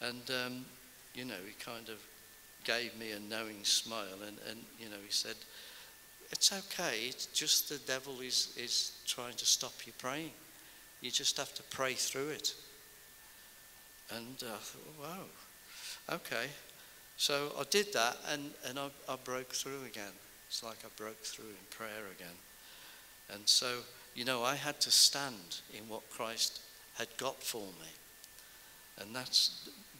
And, 0.00 0.22
um, 0.44 0.64
you 1.14 1.24
know, 1.24 1.38
he 1.46 1.52
kind 1.52 1.88
of 1.88 2.02
gave 2.64 2.98
me 2.98 3.12
a 3.12 3.20
knowing 3.20 3.62
smile 3.62 4.18
and, 4.26 4.36
and, 4.48 4.60
you 4.78 4.88
know, 4.88 4.96
he 5.04 5.12
said, 5.12 5.36
It's 6.32 6.52
okay. 6.52 6.98
It's 7.06 7.26
just 7.26 7.68
the 7.68 7.78
devil 7.90 8.20
is, 8.20 8.54
is 8.58 8.98
trying 9.06 9.34
to 9.34 9.46
stop 9.46 9.72
you 9.86 9.92
praying. 9.98 10.32
You 11.00 11.10
just 11.10 11.36
have 11.38 11.54
to 11.54 11.62
pray 11.64 11.94
through 11.94 12.28
it. 12.28 12.54
And 14.14 14.42
uh, 14.42 14.52
I 14.52 14.58
thought, 14.58 15.00
wow, 15.00 16.16
okay. 16.16 16.46
So 17.20 17.52
I 17.60 17.64
did 17.68 17.92
that 17.92 18.16
and, 18.32 18.50
and 18.66 18.78
I, 18.78 18.86
I 19.06 19.16
broke 19.22 19.52
through 19.52 19.84
again. 19.86 20.14
It's 20.48 20.64
like 20.64 20.78
I 20.86 20.88
broke 20.96 21.20
through 21.22 21.50
in 21.50 21.66
prayer 21.68 22.08
again. 22.16 22.34
And 23.30 23.46
so, 23.46 23.80
you 24.14 24.24
know, 24.24 24.42
I 24.42 24.54
had 24.54 24.80
to 24.80 24.90
stand 24.90 25.60
in 25.76 25.86
what 25.86 26.08
Christ 26.08 26.62
had 26.94 27.08
got 27.18 27.42
for 27.42 27.58
me. 27.60 27.92
And 28.98 29.14
that 29.14 29.38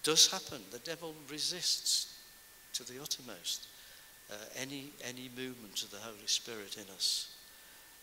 does 0.02 0.30
happen. 0.30 0.62
The 0.70 0.78
devil 0.78 1.12
resists 1.30 2.18
to 2.72 2.84
the 2.90 3.02
uttermost 3.02 3.66
uh, 4.32 4.36
any, 4.58 4.90
any 5.06 5.28
movement 5.36 5.82
of 5.82 5.90
the 5.90 5.98
Holy 5.98 6.26
Spirit 6.26 6.78
in 6.78 6.90
us. 6.94 7.34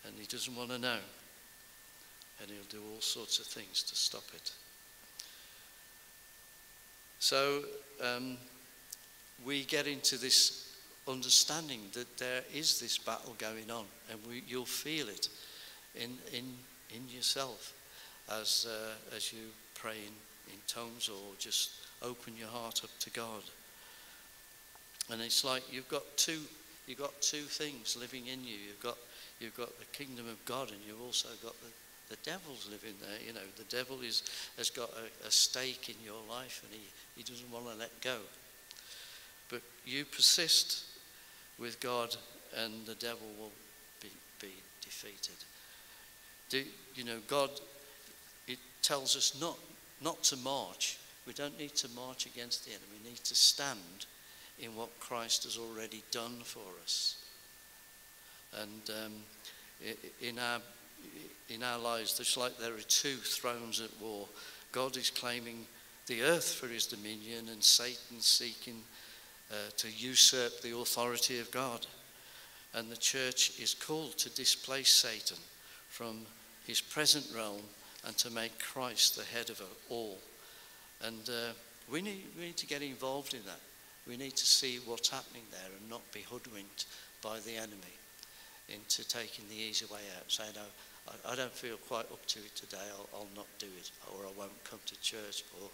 And 0.05 0.13
he 0.19 0.27
doesn't 0.27 0.55
want 0.55 0.69
to 0.69 0.77
know. 0.77 0.99
And 2.39 2.51
he'll 2.51 2.69
do 2.69 2.85
all 2.93 3.01
sorts 3.01 3.39
of 3.39 3.47
things 3.47 3.81
to 3.81 3.95
stop 3.95 4.25
it. 4.35 4.51
So 7.17 7.63
um, 7.99 8.37
we 9.45 9.63
get 9.63 9.87
into 9.87 10.17
this 10.17 10.75
understanding 11.07 11.81
that 11.93 12.17
there 12.17 12.41
is 12.53 12.79
this 12.79 12.97
battle 12.97 13.35
going 13.37 13.71
on, 13.71 13.85
and 14.11 14.19
we, 14.27 14.43
you'll 14.47 14.65
feel 14.65 15.07
it 15.07 15.29
in, 15.95 16.17
in, 16.33 16.45
in 16.93 17.07
yourself 17.09 17.73
as, 18.29 18.67
uh, 18.69 19.15
as 19.15 19.31
you 19.31 19.39
pray 19.73 19.97
in, 20.05 20.53
in 20.53 20.59
tongues 20.67 21.09
or 21.09 21.33
just 21.39 21.71
open 22.01 22.33
your 22.37 22.49
heart 22.49 22.81
up 22.83 22.89
to 22.99 23.09
God. 23.11 23.43
And 25.11 25.21
it's 25.21 25.43
like 25.43 25.63
you've 25.71 25.87
got 25.87 26.03
two, 26.17 26.39
you've 26.87 26.99
got 26.99 27.19
two 27.21 27.43
things 27.43 27.97
living 27.99 28.27
in 28.27 28.43
you. 28.43 28.55
You've 28.67 28.83
got, 28.83 28.97
you've 29.39 29.55
got 29.55 29.77
the 29.79 29.85
kingdom 29.85 30.27
of 30.27 30.43
God, 30.45 30.69
and 30.69 30.79
you've 30.85 31.01
also 31.01 31.29
got 31.41 31.55
the, 31.61 32.15
the 32.15 32.17
devil's 32.23 32.67
living 32.69 32.95
there. 32.99 33.19
You 33.25 33.33
know, 33.33 33.47
the 33.55 33.75
devil 33.75 33.99
is, 34.01 34.23
has 34.57 34.69
got 34.69 34.89
a, 34.89 35.27
a 35.27 35.31
stake 35.31 35.89
in 35.89 35.95
your 36.03 36.19
life, 36.29 36.61
and 36.65 36.73
he, 36.73 36.87
he 37.15 37.23
doesn't 37.23 37.49
want 37.51 37.65
to 37.71 37.75
let 37.75 38.01
go. 38.01 38.17
But 39.49 39.61
you 39.85 40.05
persist 40.05 40.85
with 41.59 41.79
God, 41.79 42.15
and 42.55 42.85
the 42.85 42.95
devil 42.95 43.27
will 43.39 43.51
be, 44.01 44.09
be 44.41 44.53
defeated. 44.81 45.35
Do, 46.49 46.63
you 46.95 47.03
know, 47.03 47.19
God, 47.27 47.49
it 48.47 48.59
tells 48.81 49.15
us 49.15 49.39
not, 49.39 49.57
not 50.01 50.23
to 50.23 50.37
march. 50.37 50.97
We 51.25 51.33
don't 51.33 51.59
need 51.59 51.75
to 51.75 51.89
march 51.89 52.25
against 52.25 52.65
the 52.65 52.71
enemy. 52.71 52.85
We 53.03 53.09
need 53.09 53.23
to 53.23 53.35
stand 53.35 54.05
in 54.59 54.75
what 54.75 54.99
Christ 54.99 55.43
has 55.43 55.57
already 55.57 56.03
done 56.11 56.39
for 56.43 56.61
us. 56.83 57.23
And 58.61 58.89
um, 59.05 59.13
in, 60.21 60.39
our, 60.39 60.59
in 61.49 61.63
our 61.63 61.79
lives, 61.79 62.19
it's 62.19 62.37
like 62.37 62.57
there 62.57 62.73
are 62.73 62.87
two 62.87 63.17
thrones 63.17 63.81
at 63.81 63.89
war. 64.01 64.27
God 64.71 64.97
is 64.97 65.09
claiming 65.09 65.65
the 66.07 66.23
earth 66.23 66.53
for 66.53 66.67
his 66.67 66.87
dominion, 66.87 67.49
and 67.51 67.63
Satan 67.63 68.21
seeking 68.21 68.81
uh, 69.51 69.55
to 69.77 69.87
usurp 69.89 70.61
the 70.61 70.75
authority 70.75 71.39
of 71.39 71.51
God. 71.51 71.85
And 72.73 72.89
the 72.91 72.97
church 72.97 73.59
is 73.59 73.73
called 73.73 74.17
to 74.17 74.29
displace 74.29 74.91
Satan 74.91 75.37
from 75.89 76.25
his 76.65 76.81
present 76.81 77.25
realm 77.35 77.61
and 78.05 78.17
to 78.17 78.29
make 78.29 78.59
Christ 78.59 79.15
the 79.15 79.23
head 79.23 79.49
of 79.49 79.61
all. 79.89 80.19
And 81.01 81.29
uh, 81.29 81.53
we, 81.91 82.01
need, 82.01 82.25
we 82.37 82.45
need 82.45 82.57
to 82.57 82.67
get 82.67 82.81
involved 82.81 83.33
in 83.33 83.43
that. 83.45 83.61
We 84.07 84.17
need 84.17 84.35
to 84.35 84.45
see 84.45 84.79
what's 84.85 85.09
happening 85.09 85.43
there 85.51 85.71
and 85.79 85.89
not 85.89 86.01
be 86.13 86.21
hoodwinked 86.21 86.85
by 87.21 87.39
the 87.39 87.55
enemy 87.55 87.95
into 88.69 89.07
taking 89.07 89.45
the 89.49 89.55
easy 89.55 89.85
way 89.85 90.01
out, 90.17 90.29
saying, 90.31 90.51
no, 90.55 90.61
I, 91.07 91.33
I 91.33 91.35
don't 91.35 91.53
feel 91.53 91.77
quite 91.77 92.11
up 92.11 92.25
to 92.27 92.39
it 92.39 92.55
today, 92.55 92.83
I'll, 92.97 93.09
I'll 93.13 93.35
not 93.35 93.47
do 93.59 93.67
it, 93.79 93.91
or 94.13 94.25
I 94.25 94.31
won't 94.37 94.63
come 94.63 94.79
to 94.85 95.01
church, 95.01 95.43
or 95.61 95.69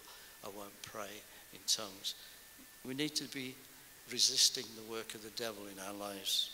I 0.45 0.49
won't 0.49 0.79
pray 0.83 1.09
in 1.53 1.59
tongues. 1.67 2.15
We 2.85 2.93
need 2.93 3.15
to 3.15 3.25
be 3.25 3.55
resisting 4.11 4.65
the 4.75 4.91
work 4.91 5.15
of 5.15 5.23
the 5.23 5.29
devil 5.41 5.63
in 5.71 5.79
our 5.87 5.93
lives. 5.93 6.51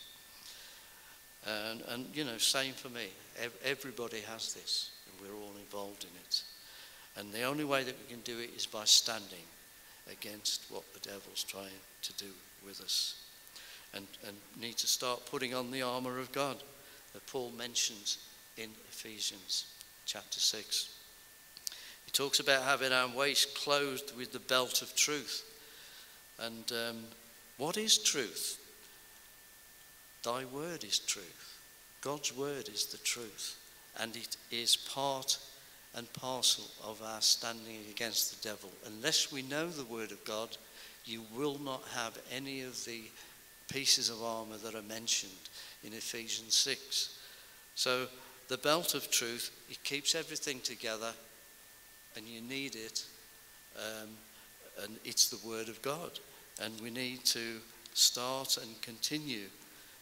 And, 1.48 1.82
and 1.90 2.06
you 2.14 2.24
know, 2.24 2.38
same 2.38 2.74
for 2.74 2.90
me. 2.90 3.08
Everybody 3.66 4.20
has 4.22 4.54
this, 4.54 4.92
and 5.06 5.28
we're 5.28 5.36
all 5.36 5.54
involved 5.60 6.04
in 6.04 6.10
it. 6.24 6.44
And 7.18 7.32
the 7.32 7.44
only 7.44 7.64
way 7.64 7.84
that 7.84 7.96
we 8.00 8.14
can 8.14 8.22
do 8.22 8.40
it 8.40 8.52
is 8.56 8.66
by 8.66 8.86
standing 8.86 9.46
against 10.12 10.66
what 10.70 10.84
the 10.94 11.00
devil's 11.00 11.44
trying 11.44 11.82
to 12.04 12.14
do 12.14 12.32
with 12.66 12.82
us. 12.82 13.24
And, 13.94 14.06
and 14.28 14.38
need 14.62 14.78
to 14.78 14.88
start 14.88 15.26
putting 15.26 15.56
on 15.56 15.72
the 15.72 15.82
armour 15.82 16.20
of 16.20 16.32
God 16.32 16.58
that 17.14 17.26
Paul 17.26 17.52
mentions 17.58 18.20
in 18.58 18.70
Ephesians 18.90 19.66
chapter 20.06 20.40
6. 20.40 20.96
He 22.06 22.12
talks 22.12 22.40
about 22.40 22.64
having 22.64 22.92
our 22.92 23.08
waist 23.08 23.56
clothed 23.56 24.16
with 24.16 24.32
the 24.32 24.40
belt 24.40 24.82
of 24.82 24.96
truth. 24.96 25.44
And 26.46 26.72
um, 26.72 26.98
what 27.58 27.78
is 27.78 27.98
truth? 27.98 28.58
Thy 30.24 30.46
word 30.46 30.84
is 30.84 31.00
truth. 31.00 31.60
God's 32.02 32.36
word 32.36 32.70
is 32.70 32.86
the 32.86 32.98
truth. 33.00 33.58
And 34.00 34.16
it 34.16 34.38
is 34.52 34.76
part 34.76 35.38
and 35.96 36.12
parcel 36.14 36.66
of 36.84 37.02
our 37.02 37.22
standing 37.22 37.78
against 37.90 38.42
the 38.42 38.50
devil. 38.50 38.70
Unless 38.86 39.32
we 39.32 39.42
know 39.42 39.70
the 39.70 39.86
word 39.86 40.12
of 40.12 40.24
God, 40.24 40.56
you 41.06 41.24
will 41.36 41.60
not 41.60 41.84
have 41.96 42.18
any 42.32 42.62
of 42.62 42.86
the 42.86 43.02
pieces 43.72 44.10
of 44.10 44.22
armor 44.24 44.58
that 44.58 44.76
are 44.76 44.84
mentioned 44.84 45.32
in 45.84 45.94
Ephesians 45.94 46.56
6. 46.56 47.18
So 47.76 48.08
the 48.48 48.58
belt 48.58 48.94
of 48.94 49.10
truth, 49.10 49.52
it 49.70 49.84
keeps 49.84 50.16
everything 50.16 50.60
together 50.62 51.12
and 52.16 52.26
you 52.26 52.42
need 52.42 52.76
it. 52.76 53.06
Um, 53.76 54.10
and 54.84 54.98
it's 55.04 55.30
the 55.30 55.48
word 55.48 55.70
of 55.70 55.82
God. 55.82 56.12
And 56.62 56.74
we 56.82 56.90
need 56.90 57.24
to 57.26 57.60
start 57.94 58.58
and 58.58 58.82
continue 58.82 59.46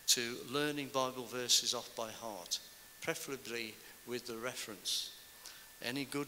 to 0.07 0.37
learning 0.51 0.89
Bible 0.93 1.25
verses 1.25 1.73
off 1.73 1.93
by 1.95 2.09
heart, 2.11 2.59
preferably 3.01 3.73
with 4.07 4.25
the 4.25 4.37
reference. 4.37 5.11
Any 5.83 6.05
good 6.05 6.27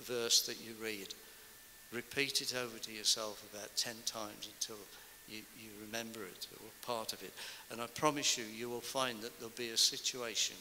verse 0.00 0.42
that 0.46 0.56
you 0.60 0.74
read, 0.82 1.14
repeat 1.92 2.40
it 2.40 2.54
over 2.56 2.78
to 2.78 2.92
yourself 2.92 3.44
about 3.52 3.76
10 3.76 3.94
times 4.06 4.48
until 4.52 4.76
you, 5.28 5.42
you 5.58 5.70
remember 5.80 6.20
it 6.24 6.48
or 6.54 6.68
part 6.86 7.12
of 7.12 7.22
it. 7.22 7.32
And 7.70 7.80
I 7.80 7.86
promise 7.86 8.36
you, 8.36 8.44
you 8.44 8.68
will 8.68 8.80
find 8.80 9.20
that 9.20 9.38
there'll 9.38 9.52
be 9.56 9.70
a 9.70 9.76
situation 9.76 10.56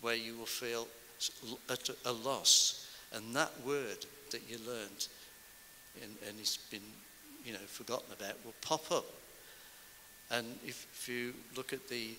where 0.00 0.14
you 0.14 0.36
will 0.36 0.46
feel 0.46 0.86
at 1.70 1.88
a 2.04 2.12
loss. 2.12 2.86
And 3.12 3.34
that 3.34 3.52
word 3.64 4.04
that 4.30 4.42
you 4.48 4.58
learned 4.66 5.08
and, 6.02 6.14
and 6.28 6.38
it's 6.38 6.56
been 6.56 6.80
you 7.44 7.52
know, 7.52 7.58
forgotten 7.66 8.12
about 8.12 8.44
will 8.44 8.54
pop 8.60 8.90
up. 8.90 9.06
And 10.30 10.46
if, 10.64 10.86
if 10.92 11.08
you 11.08 11.34
look 11.56 11.72
at 11.72 11.88
the 11.88 12.10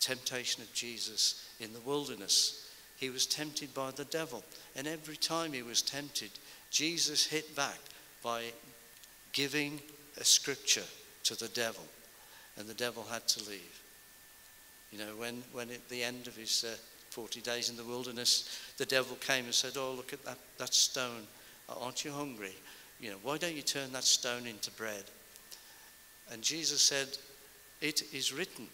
temptation 0.00 0.62
of 0.62 0.72
Jesus 0.72 1.48
in 1.60 1.72
the 1.72 1.80
wilderness, 1.80 2.70
he 2.96 3.10
was 3.10 3.26
tempted 3.26 3.74
by 3.74 3.90
the 3.90 4.04
devil. 4.04 4.44
And 4.74 4.86
every 4.86 5.16
time 5.16 5.52
he 5.52 5.62
was 5.62 5.82
tempted, 5.82 6.30
Jesus 6.70 7.26
hit 7.26 7.54
back 7.56 7.78
by 8.22 8.44
giving 9.32 9.80
a 10.18 10.24
scripture 10.24 10.84
to 11.24 11.36
the 11.36 11.48
devil. 11.48 11.84
And 12.58 12.66
the 12.66 12.74
devil 12.74 13.04
had 13.10 13.26
to 13.28 13.50
leave. 13.50 13.82
You 14.92 14.98
know, 14.98 15.16
when, 15.18 15.42
when 15.52 15.70
at 15.70 15.88
the 15.88 16.02
end 16.02 16.26
of 16.26 16.36
his 16.36 16.64
uh, 16.64 16.76
40 17.10 17.40
days 17.40 17.68
in 17.68 17.76
the 17.76 17.84
wilderness, 17.84 18.60
the 18.78 18.86
devil 18.86 19.16
came 19.16 19.44
and 19.44 19.54
said, 19.54 19.72
Oh, 19.76 19.92
look 19.92 20.12
at 20.12 20.24
that, 20.24 20.38
that 20.58 20.72
stone. 20.72 21.26
Aren't 21.68 22.04
you 22.04 22.12
hungry? 22.12 22.54
You 23.00 23.10
know, 23.10 23.16
why 23.22 23.38
don't 23.38 23.54
you 23.54 23.62
turn 23.62 23.92
that 23.92 24.04
stone 24.04 24.46
into 24.46 24.70
bread? 24.72 25.04
And 26.32 26.42
Jesus 26.42 26.80
said, 26.80 27.08
It 27.80 28.02
is 28.12 28.32
written, 28.32 28.68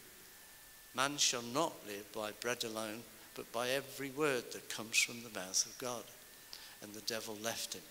man 0.95 1.17
shall 1.17 1.43
not 1.43 1.75
live 1.87 2.11
by 2.13 2.31
bread 2.41 2.65
alone, 2.65 3.03
but 3.35 3.51
by 3.53 3.71
every 3.71 4.11
word 4.11 4.45
that 4.53 4.69
comes 4.69 4.99
from 4.99 5.23
the 5.23 5.39
mouth 5.39 5.67
of 5.67 5.77
God. 5.79 6.05
And 6.83 6.93
the 6.93 7.01
devil 7.03 7.37
left 7.43 7.75
him. 7.75 7.83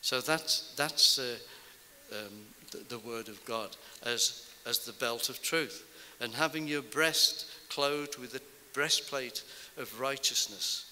So 0.00 0.20
that's, 0.20 0.74
that's 0.76 1.18
uh, 1.18 1.36
um, 2.12 2.46
the, 2.70 2.78
the 2.88 2.98
word 2.98 3.28
of 3.28 3.44
God 3.44 3.76
as, 4.04 4.50
as 4.66 4.80
the 4.80 4.92
belt 4.92 5.28
of 5.28 5.42
truth. 5.42 5.84
And 6.20 6.32
having 6.32 6.66
your 6.66 6.82
breast 6.82 7.46
clothed 7.68 8.18
with 8.18 8.32
the 8.32 8.40
breastplate 8.72 9.42
of 9.76 10.00
righteousness. 10.00 10.90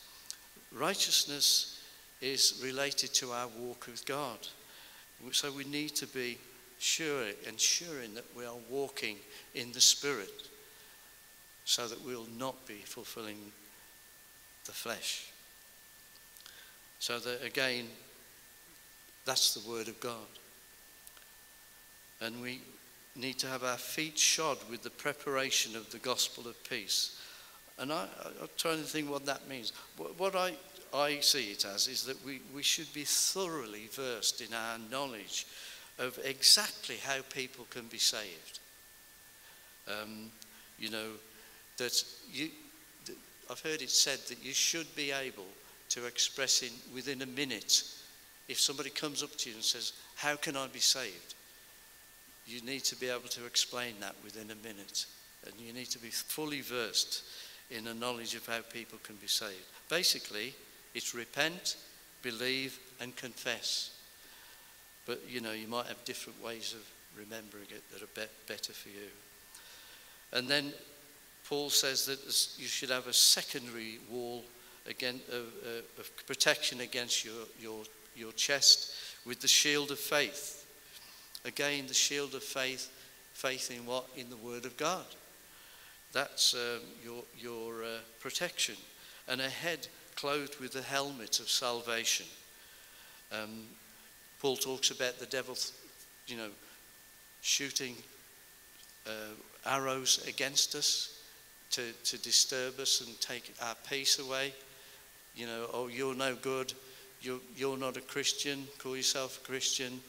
Righteousness 0.72 1.80
is 2.20 2.60
related 2.62 3.14
to 3.14 3.32
our 3.32 3.48
walk 3.58 3.86
with 3.86 4.04
God. 4.06 4.38
So 5.32 5.50
we 5.52 5.64
need 5.64 5.90
to 5.96 6.06
be 6.06 6.38
sure, 6.78 7.26
ensuring 7.46 8.14
that 8.14 8.24
we 8.36 8.44
are 8.44 8.54
walking 8.70 9.16
in 9.54 9.72
the 9.72 9.80
Spirit. 9.80 10.48
so 11.70 11.86
that 11.86 12.04
we'll 12.04 12.26
not 12.36 12.66
be 12.66 12.82
fulfilling 12.84 13.38
the 14.64 14.72
flesh. 14.72 15.30
So 16.98 17.20
that 17.20 17.44
again, 17.44 17.84
that's 19.24 19.54
the 19.54 19.70
word 19.70 19.86
of 19.86 20.00
God. 20.00 20.16
And 22.20 22.42
we 22.42 22.60
need 23.14 23.38
to 23.38 23.46
have 23.46 23.62
our 23.62 23.76
feet 23.76 24.18
shod 24.18 24.58
with 24.68 24.82
the 24.82 24.90
preparation 24.90 25.76
of 25.76 25.90
the 25.92 25.98
gospel 25.98 26.48
of 26.48 26.62
peace. 26.68 27.19
And 27.81 27.91
I, 27.93 28.07
I'm 28.43 28.49
trying 28.59 28.76
to 28.76 28.85
think 28.85 29.11
what 29.11 29.24
that 29.26 29.49
means. 29.49 29.72
What 30.18 30.37
I, 30.37 30.53
I 30.93 31.20
see 31.20 31.51
it 31.51 31.64
as 31.64 31.89
is 31.89 32.05
that 32.05 32.24
we, 32.24 32.41
we 32.55 32.62
should 32.62 32.93
be 32.93 33.05
thoroughly 33.05 33.89
versed 33.91 34.43
in 34.43 34.53
our 34.53 34.78
knowledge 34.91 35.47
of 35.99 36.18
exactly 36.24 36.97
how 36.97 37.20
people 37.31 37.66
can 37.70 37.87
be 37.87 37.99
saved. 37.99 38.59
Um, 39.89 40.31
you 40.78 40.91
know, 40.91 41.09
that 41.78 42.05
you, 42.31 42.51
I've 43.51 43.61
heard 43.61 43.81
it 43.81 43.91
said 43.91 44.18
that 44.28 44.45
you 44.45 44.53
should 44.53 44.95
be 44.95 45.11
able 45.11 45.49
to 45.89 46.07
express 46.07 46.62
in 46.62 46.70
within 46.95 47.22
a 47.22 47.26
minute 47.26 47.83
if 48.49 48.61
somebody 48.61 48.91
comes 48.91 49.22
up 49.22 49.35
to 49.37 49.49
you 49.49 49.57
and 49.57 49.64
says, 49.64 49.95
How 50.16 50.37
can 50.37 50.55
I 50.55 50.66
be 50.66 50.81
saved? 50.81 51.35
You 52.47 52.61
need 52.62 52.85
to 52.85 52.97
be 52.97 53.09
able 53.09 53.28
to 53.28 53.47
explain 53.47 53.95
that 54.01 54.16
within 54.22 54.51
a 54.51 54.66
minute. 54.66 55.07
And 55.47 55.55
you 55.59 55.72
need 55.72 55.87
to 55.91 55.99
be 55.99 56.11
fully 56.11 56.61
versed 56.61 57.22
in 57.70 57.86
a 57.86 57.94
knowledge 57.94 58.34
of 58.34 58.46
how 58.46 58.60
people 58.72 58.98
can 59.02 59.16
be 59.16 59.26
saved. 59.26 59.64
Basically, 59.88 60.54
it's 60.94 61.14
repent, 61.14 61.76
believe, 62.22 62.78
and 63.00 63.14
confess. 63.16 63.96
But 65.06 65.22
you 65.28 65.40
know, 65.40 65.52
you 65.52 65.68
might 65.68 65.86
have 65.86 66.04
different 66.04 66.42
ways 66.42 66.74
of 66.74 66.86
remembering 67.18 67.66
it 67.70 67.82
that 67.92 68.02
are 68.02 68.14
be- 68.14 68.32
better 68.46 68.72
for 68.72 68.88
you. 68.88 69.08
And 70.32 70.48
then 70.48 70.72
Paul 71.48 71.70
says 71.70 72.06
that 72.06 72.20
you 72.60 72.68
should 72.68 72.90
have 72.90 73.06
a 73.06 73.12
secondary 73.12 73.98
wall 74.10 74.44
again, 74.86 75.20
of, 75.32 75.46
uh, 75.64 76.00
of 76.00 76.26
protection 76.26 76.80
against 76.80 77.24
your, 77.24 77.44
your, 77.60 77.82
your 78.14 78.32
chest 78.32 78.94
with 79.26 79.40
the 79.40 79.48
shield 79.48 79.90
of 79.90 79.98
faith. 79.98 80.66
Again, 81.44 81.86
the 81.86 81.94
shield 81.94 82.34
of 82.34 82.42
faith, 82.42 82.90
faith 83.32 83.70
in 83.70 83.86
what? 83.86 84.06
In 84.16 84.30
the 84.30 84.36
Word 84.36 84.66
of 84.66 84.76
God. 84.76 85.04
That's 86.12 86.54
um, 86.54 86.80
your, 87.04 87.22
your 87.38 87.84
uh, 87.84 87.98
protection. 88.18 88.76
And 89.28 89.40
a 89.40 89.48
head 89.48 89.86
clothed 90.16 90.58
with 90.61 90.72
the 90.72 90.82
helmet 90.82 91.40
of 91.40 91.48
salvation. 91.48 92.26
Um, 93.32 93.64
Paul 94.40 94.56
talks 94.56 94.90
about 94.90 95.18
the 95.18 95.26
devil, 95.26 95.56
you 96.26 96.36
know, 96.36 96.48
shooting 97.42 97.94
uh, 99.06 99.34
arrows 99.66 100.24
against 100.26 100.74
us 100.74 101.20
to, 101.70 101.92
to 102.04 102.18
disturb 102.18 102.80
us 102.80 103.00
and 103.00 103.20
take 103.20 103.54
our 103.62 103.76
peace 103.88 104.18
away. 104.18 104.52
You 105.36 105.46
know, 105.46 105.66
oh, 105.72 105.86
you're 105.88 106.14
no 106.14 106.34
good. 106.34 106.72
You're, 107.22 107.40
you're 107.56 107.76
not 107.76 107.96
a 107.96 108.00
Christian. 108.00 108.66
Call 108.78 108.96
yourself 108.96 109.40
a 109.42 109.46
Christian. 109.46 110.00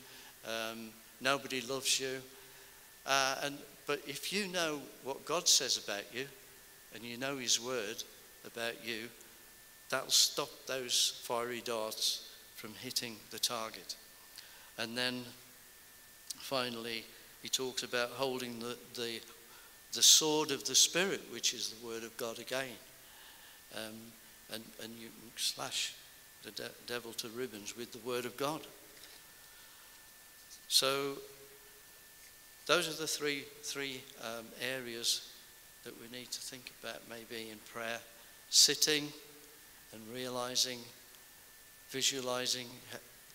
Um, 0.45 0.89
nobody 1.20 1.62
loves 1.62 1.99
you. 1.99 2.22
Uh, 3.06 3.36
and, 3.43 3.58
but 3.88 4.02
if 4.08 4.32
you 4.32 4.48
know 4.48 4.82
what 5.04 5.26
God 5.26 5.48
says 5.48 5.78
about 5.84 6.04
you 6.14 6.26
and 6.94 7.04
you 7.04 7.18
know 7.18 7.38
His 7.38 7.60
word 7.60 8.04
about 8.46 8.86
you, 8.86 9.08
that'll 9.90 10.10
stop 10.10 10.50
those 10.68 11.22
fiery 11.24 11.62
darts 11.64 12.30
from 12.56 12.74
hitting 12.76 13.16
the 13.32 13.40
target. 13.40 13.96
And 14.78 14.98
then 14.98 15.24
finally, 16.38 17.04
he 17.42 17.50
talks 17.50 17.84
about 17.84 18.10
holding 18.12 18.60
the, 18.60 18.78
the, 18.96 19.20
the 19.94 20.04
sword 20.04 20.52
of 20.52 20.66
the 20.66 20.76
Spirit, 20.76 21.22
which 21.32 21.54
is 21.54 21.72
the 21.72 21.86
word 21.86 22.04
of 22.04 22.16
God 22.18 22.40
again. 22.40 22.78
Um, 23.76 23.96
and, 24.54 24.64
and 24.84 24.94
you 25.00 25.10
slash 25.38 25.96
the 26.44 26.52
de- 26.52 26.70
devil 26.88 27.14
to 27.14 27.30
ribbons 27.30 27.76
with 27.76 27.92
the 27.92 28.08
word 28.08 28.26
of 28.26 28.38
God. 28.38 28.62
So 30.68 31.18
those 32.68 32.88
are 32.88 32.99
the 32.99 33.07
three, 33.07 33.43
three 33.64 34.01
um, 34.24 34.45
areas 34.76 35.30
that 35.84 35.93
we 35.99 36.16
need 36.16 36.30
to 36.32 36.41
think 36.41 36.72
about 36.82 37.01
maybe 37.09 37.49
in 37.49 37.57
prayer. 37.74 37.99
Sitting 38.49 39.07
and 39.93 40.01
realizing, 40.14 40.80
visualizing 41.89 42.68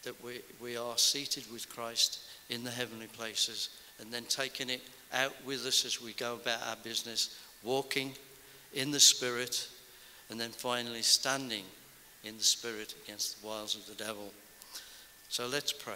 that 0.04 0.22
we, 0.22 0.40
we 0.60 0.76
are 0.76 0.96
seated 0.96 1.44
with 1.52 1.68
Christ 1.68 2.20
in 2.48 2.62
the 2.62 2.70
heavenly 2.70 3.08
places 3.08 3.70
and 4.00 4.12
then 4.12 4.24
taking 4.28 4.70
it 4.70 4.82
out 5.12 5.34
with 5.44 5.66
us 5.66 5.84
as 5.84 6.00
we 6.00 6.12
go 6.12 6.34
about 6.34 6.60
our 6.68 6.76
business, 6.82 7.38
walking 7.62 8.12
in 8.74 8.90
the 8.90 9.00
Spirit, 9.00 9.68
and 10.30 10.38
then 10.38 10.50
finally 10.50 11.02
standing 11.02 11.64
in 12.24 12.36
the 12.36 12.44
Spirit 12.44 12.94
against 13.04 13.40
the 13.40 13.46
wiles 13.46 13.74
of 13.74 13.86
the 13.86 14.02
devil. 14.02 14.32
So 15.28 15.46
let's 15.46 15.72
pray. 15.72 15.94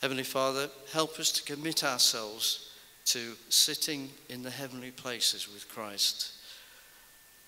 Heavenly 0.00 0.24
Father, 0.24 0.68
help 0.92 1.18
us 1.18 1.32
to 1.32 1.42
commit 1.42 1.82
ourselves 1.82 2.70
to 3.06 3.34
sitting 3.48 4.10
in 4.28 4.42
the 4.42 4.50
heavenly 4.50 4.90
places 4.90 5.52
with 5.52 5.68
Christ 5.68 6.32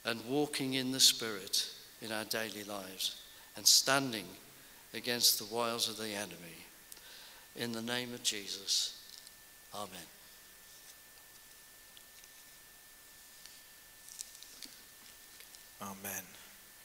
and 0.05 0.25
walking 0.27 0.75
in 0.75 0.91
the 0.91 1.01
Spirit 1.01 1.71
in 2.03 2.11
our 2.11 2.25
daily 2.25 2.65
lives 2.65 3.23
and 3.57 3.67
standing 3.67 4.27
against 4.95 5.39
the 5.39 5.55
wiles 5.55 5.89
of 5.89 5.97
the 5.97 6.09
enemy. 6.09 6.67
In 7.57 7.73
the 7.73 7.83
name 7.83 8.15
of 8.15 8.23
Jesus, 8.23 8.97
Amen. 9.75 9.89
Amen. 15.83 16.23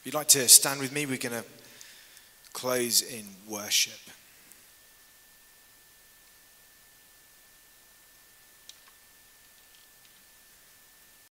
you'd 0.04 0.14
like 0.14 0.28
to 0.28 0.48
stand 0.48 0.80
with 0.80 0.92
me, 0.92 1.04
we're 1.06 1.18
going 1.18 1.42
to 1.42 1.44
close 2.52 3.02
in 3.02 3.26
worship. 3.48 3.98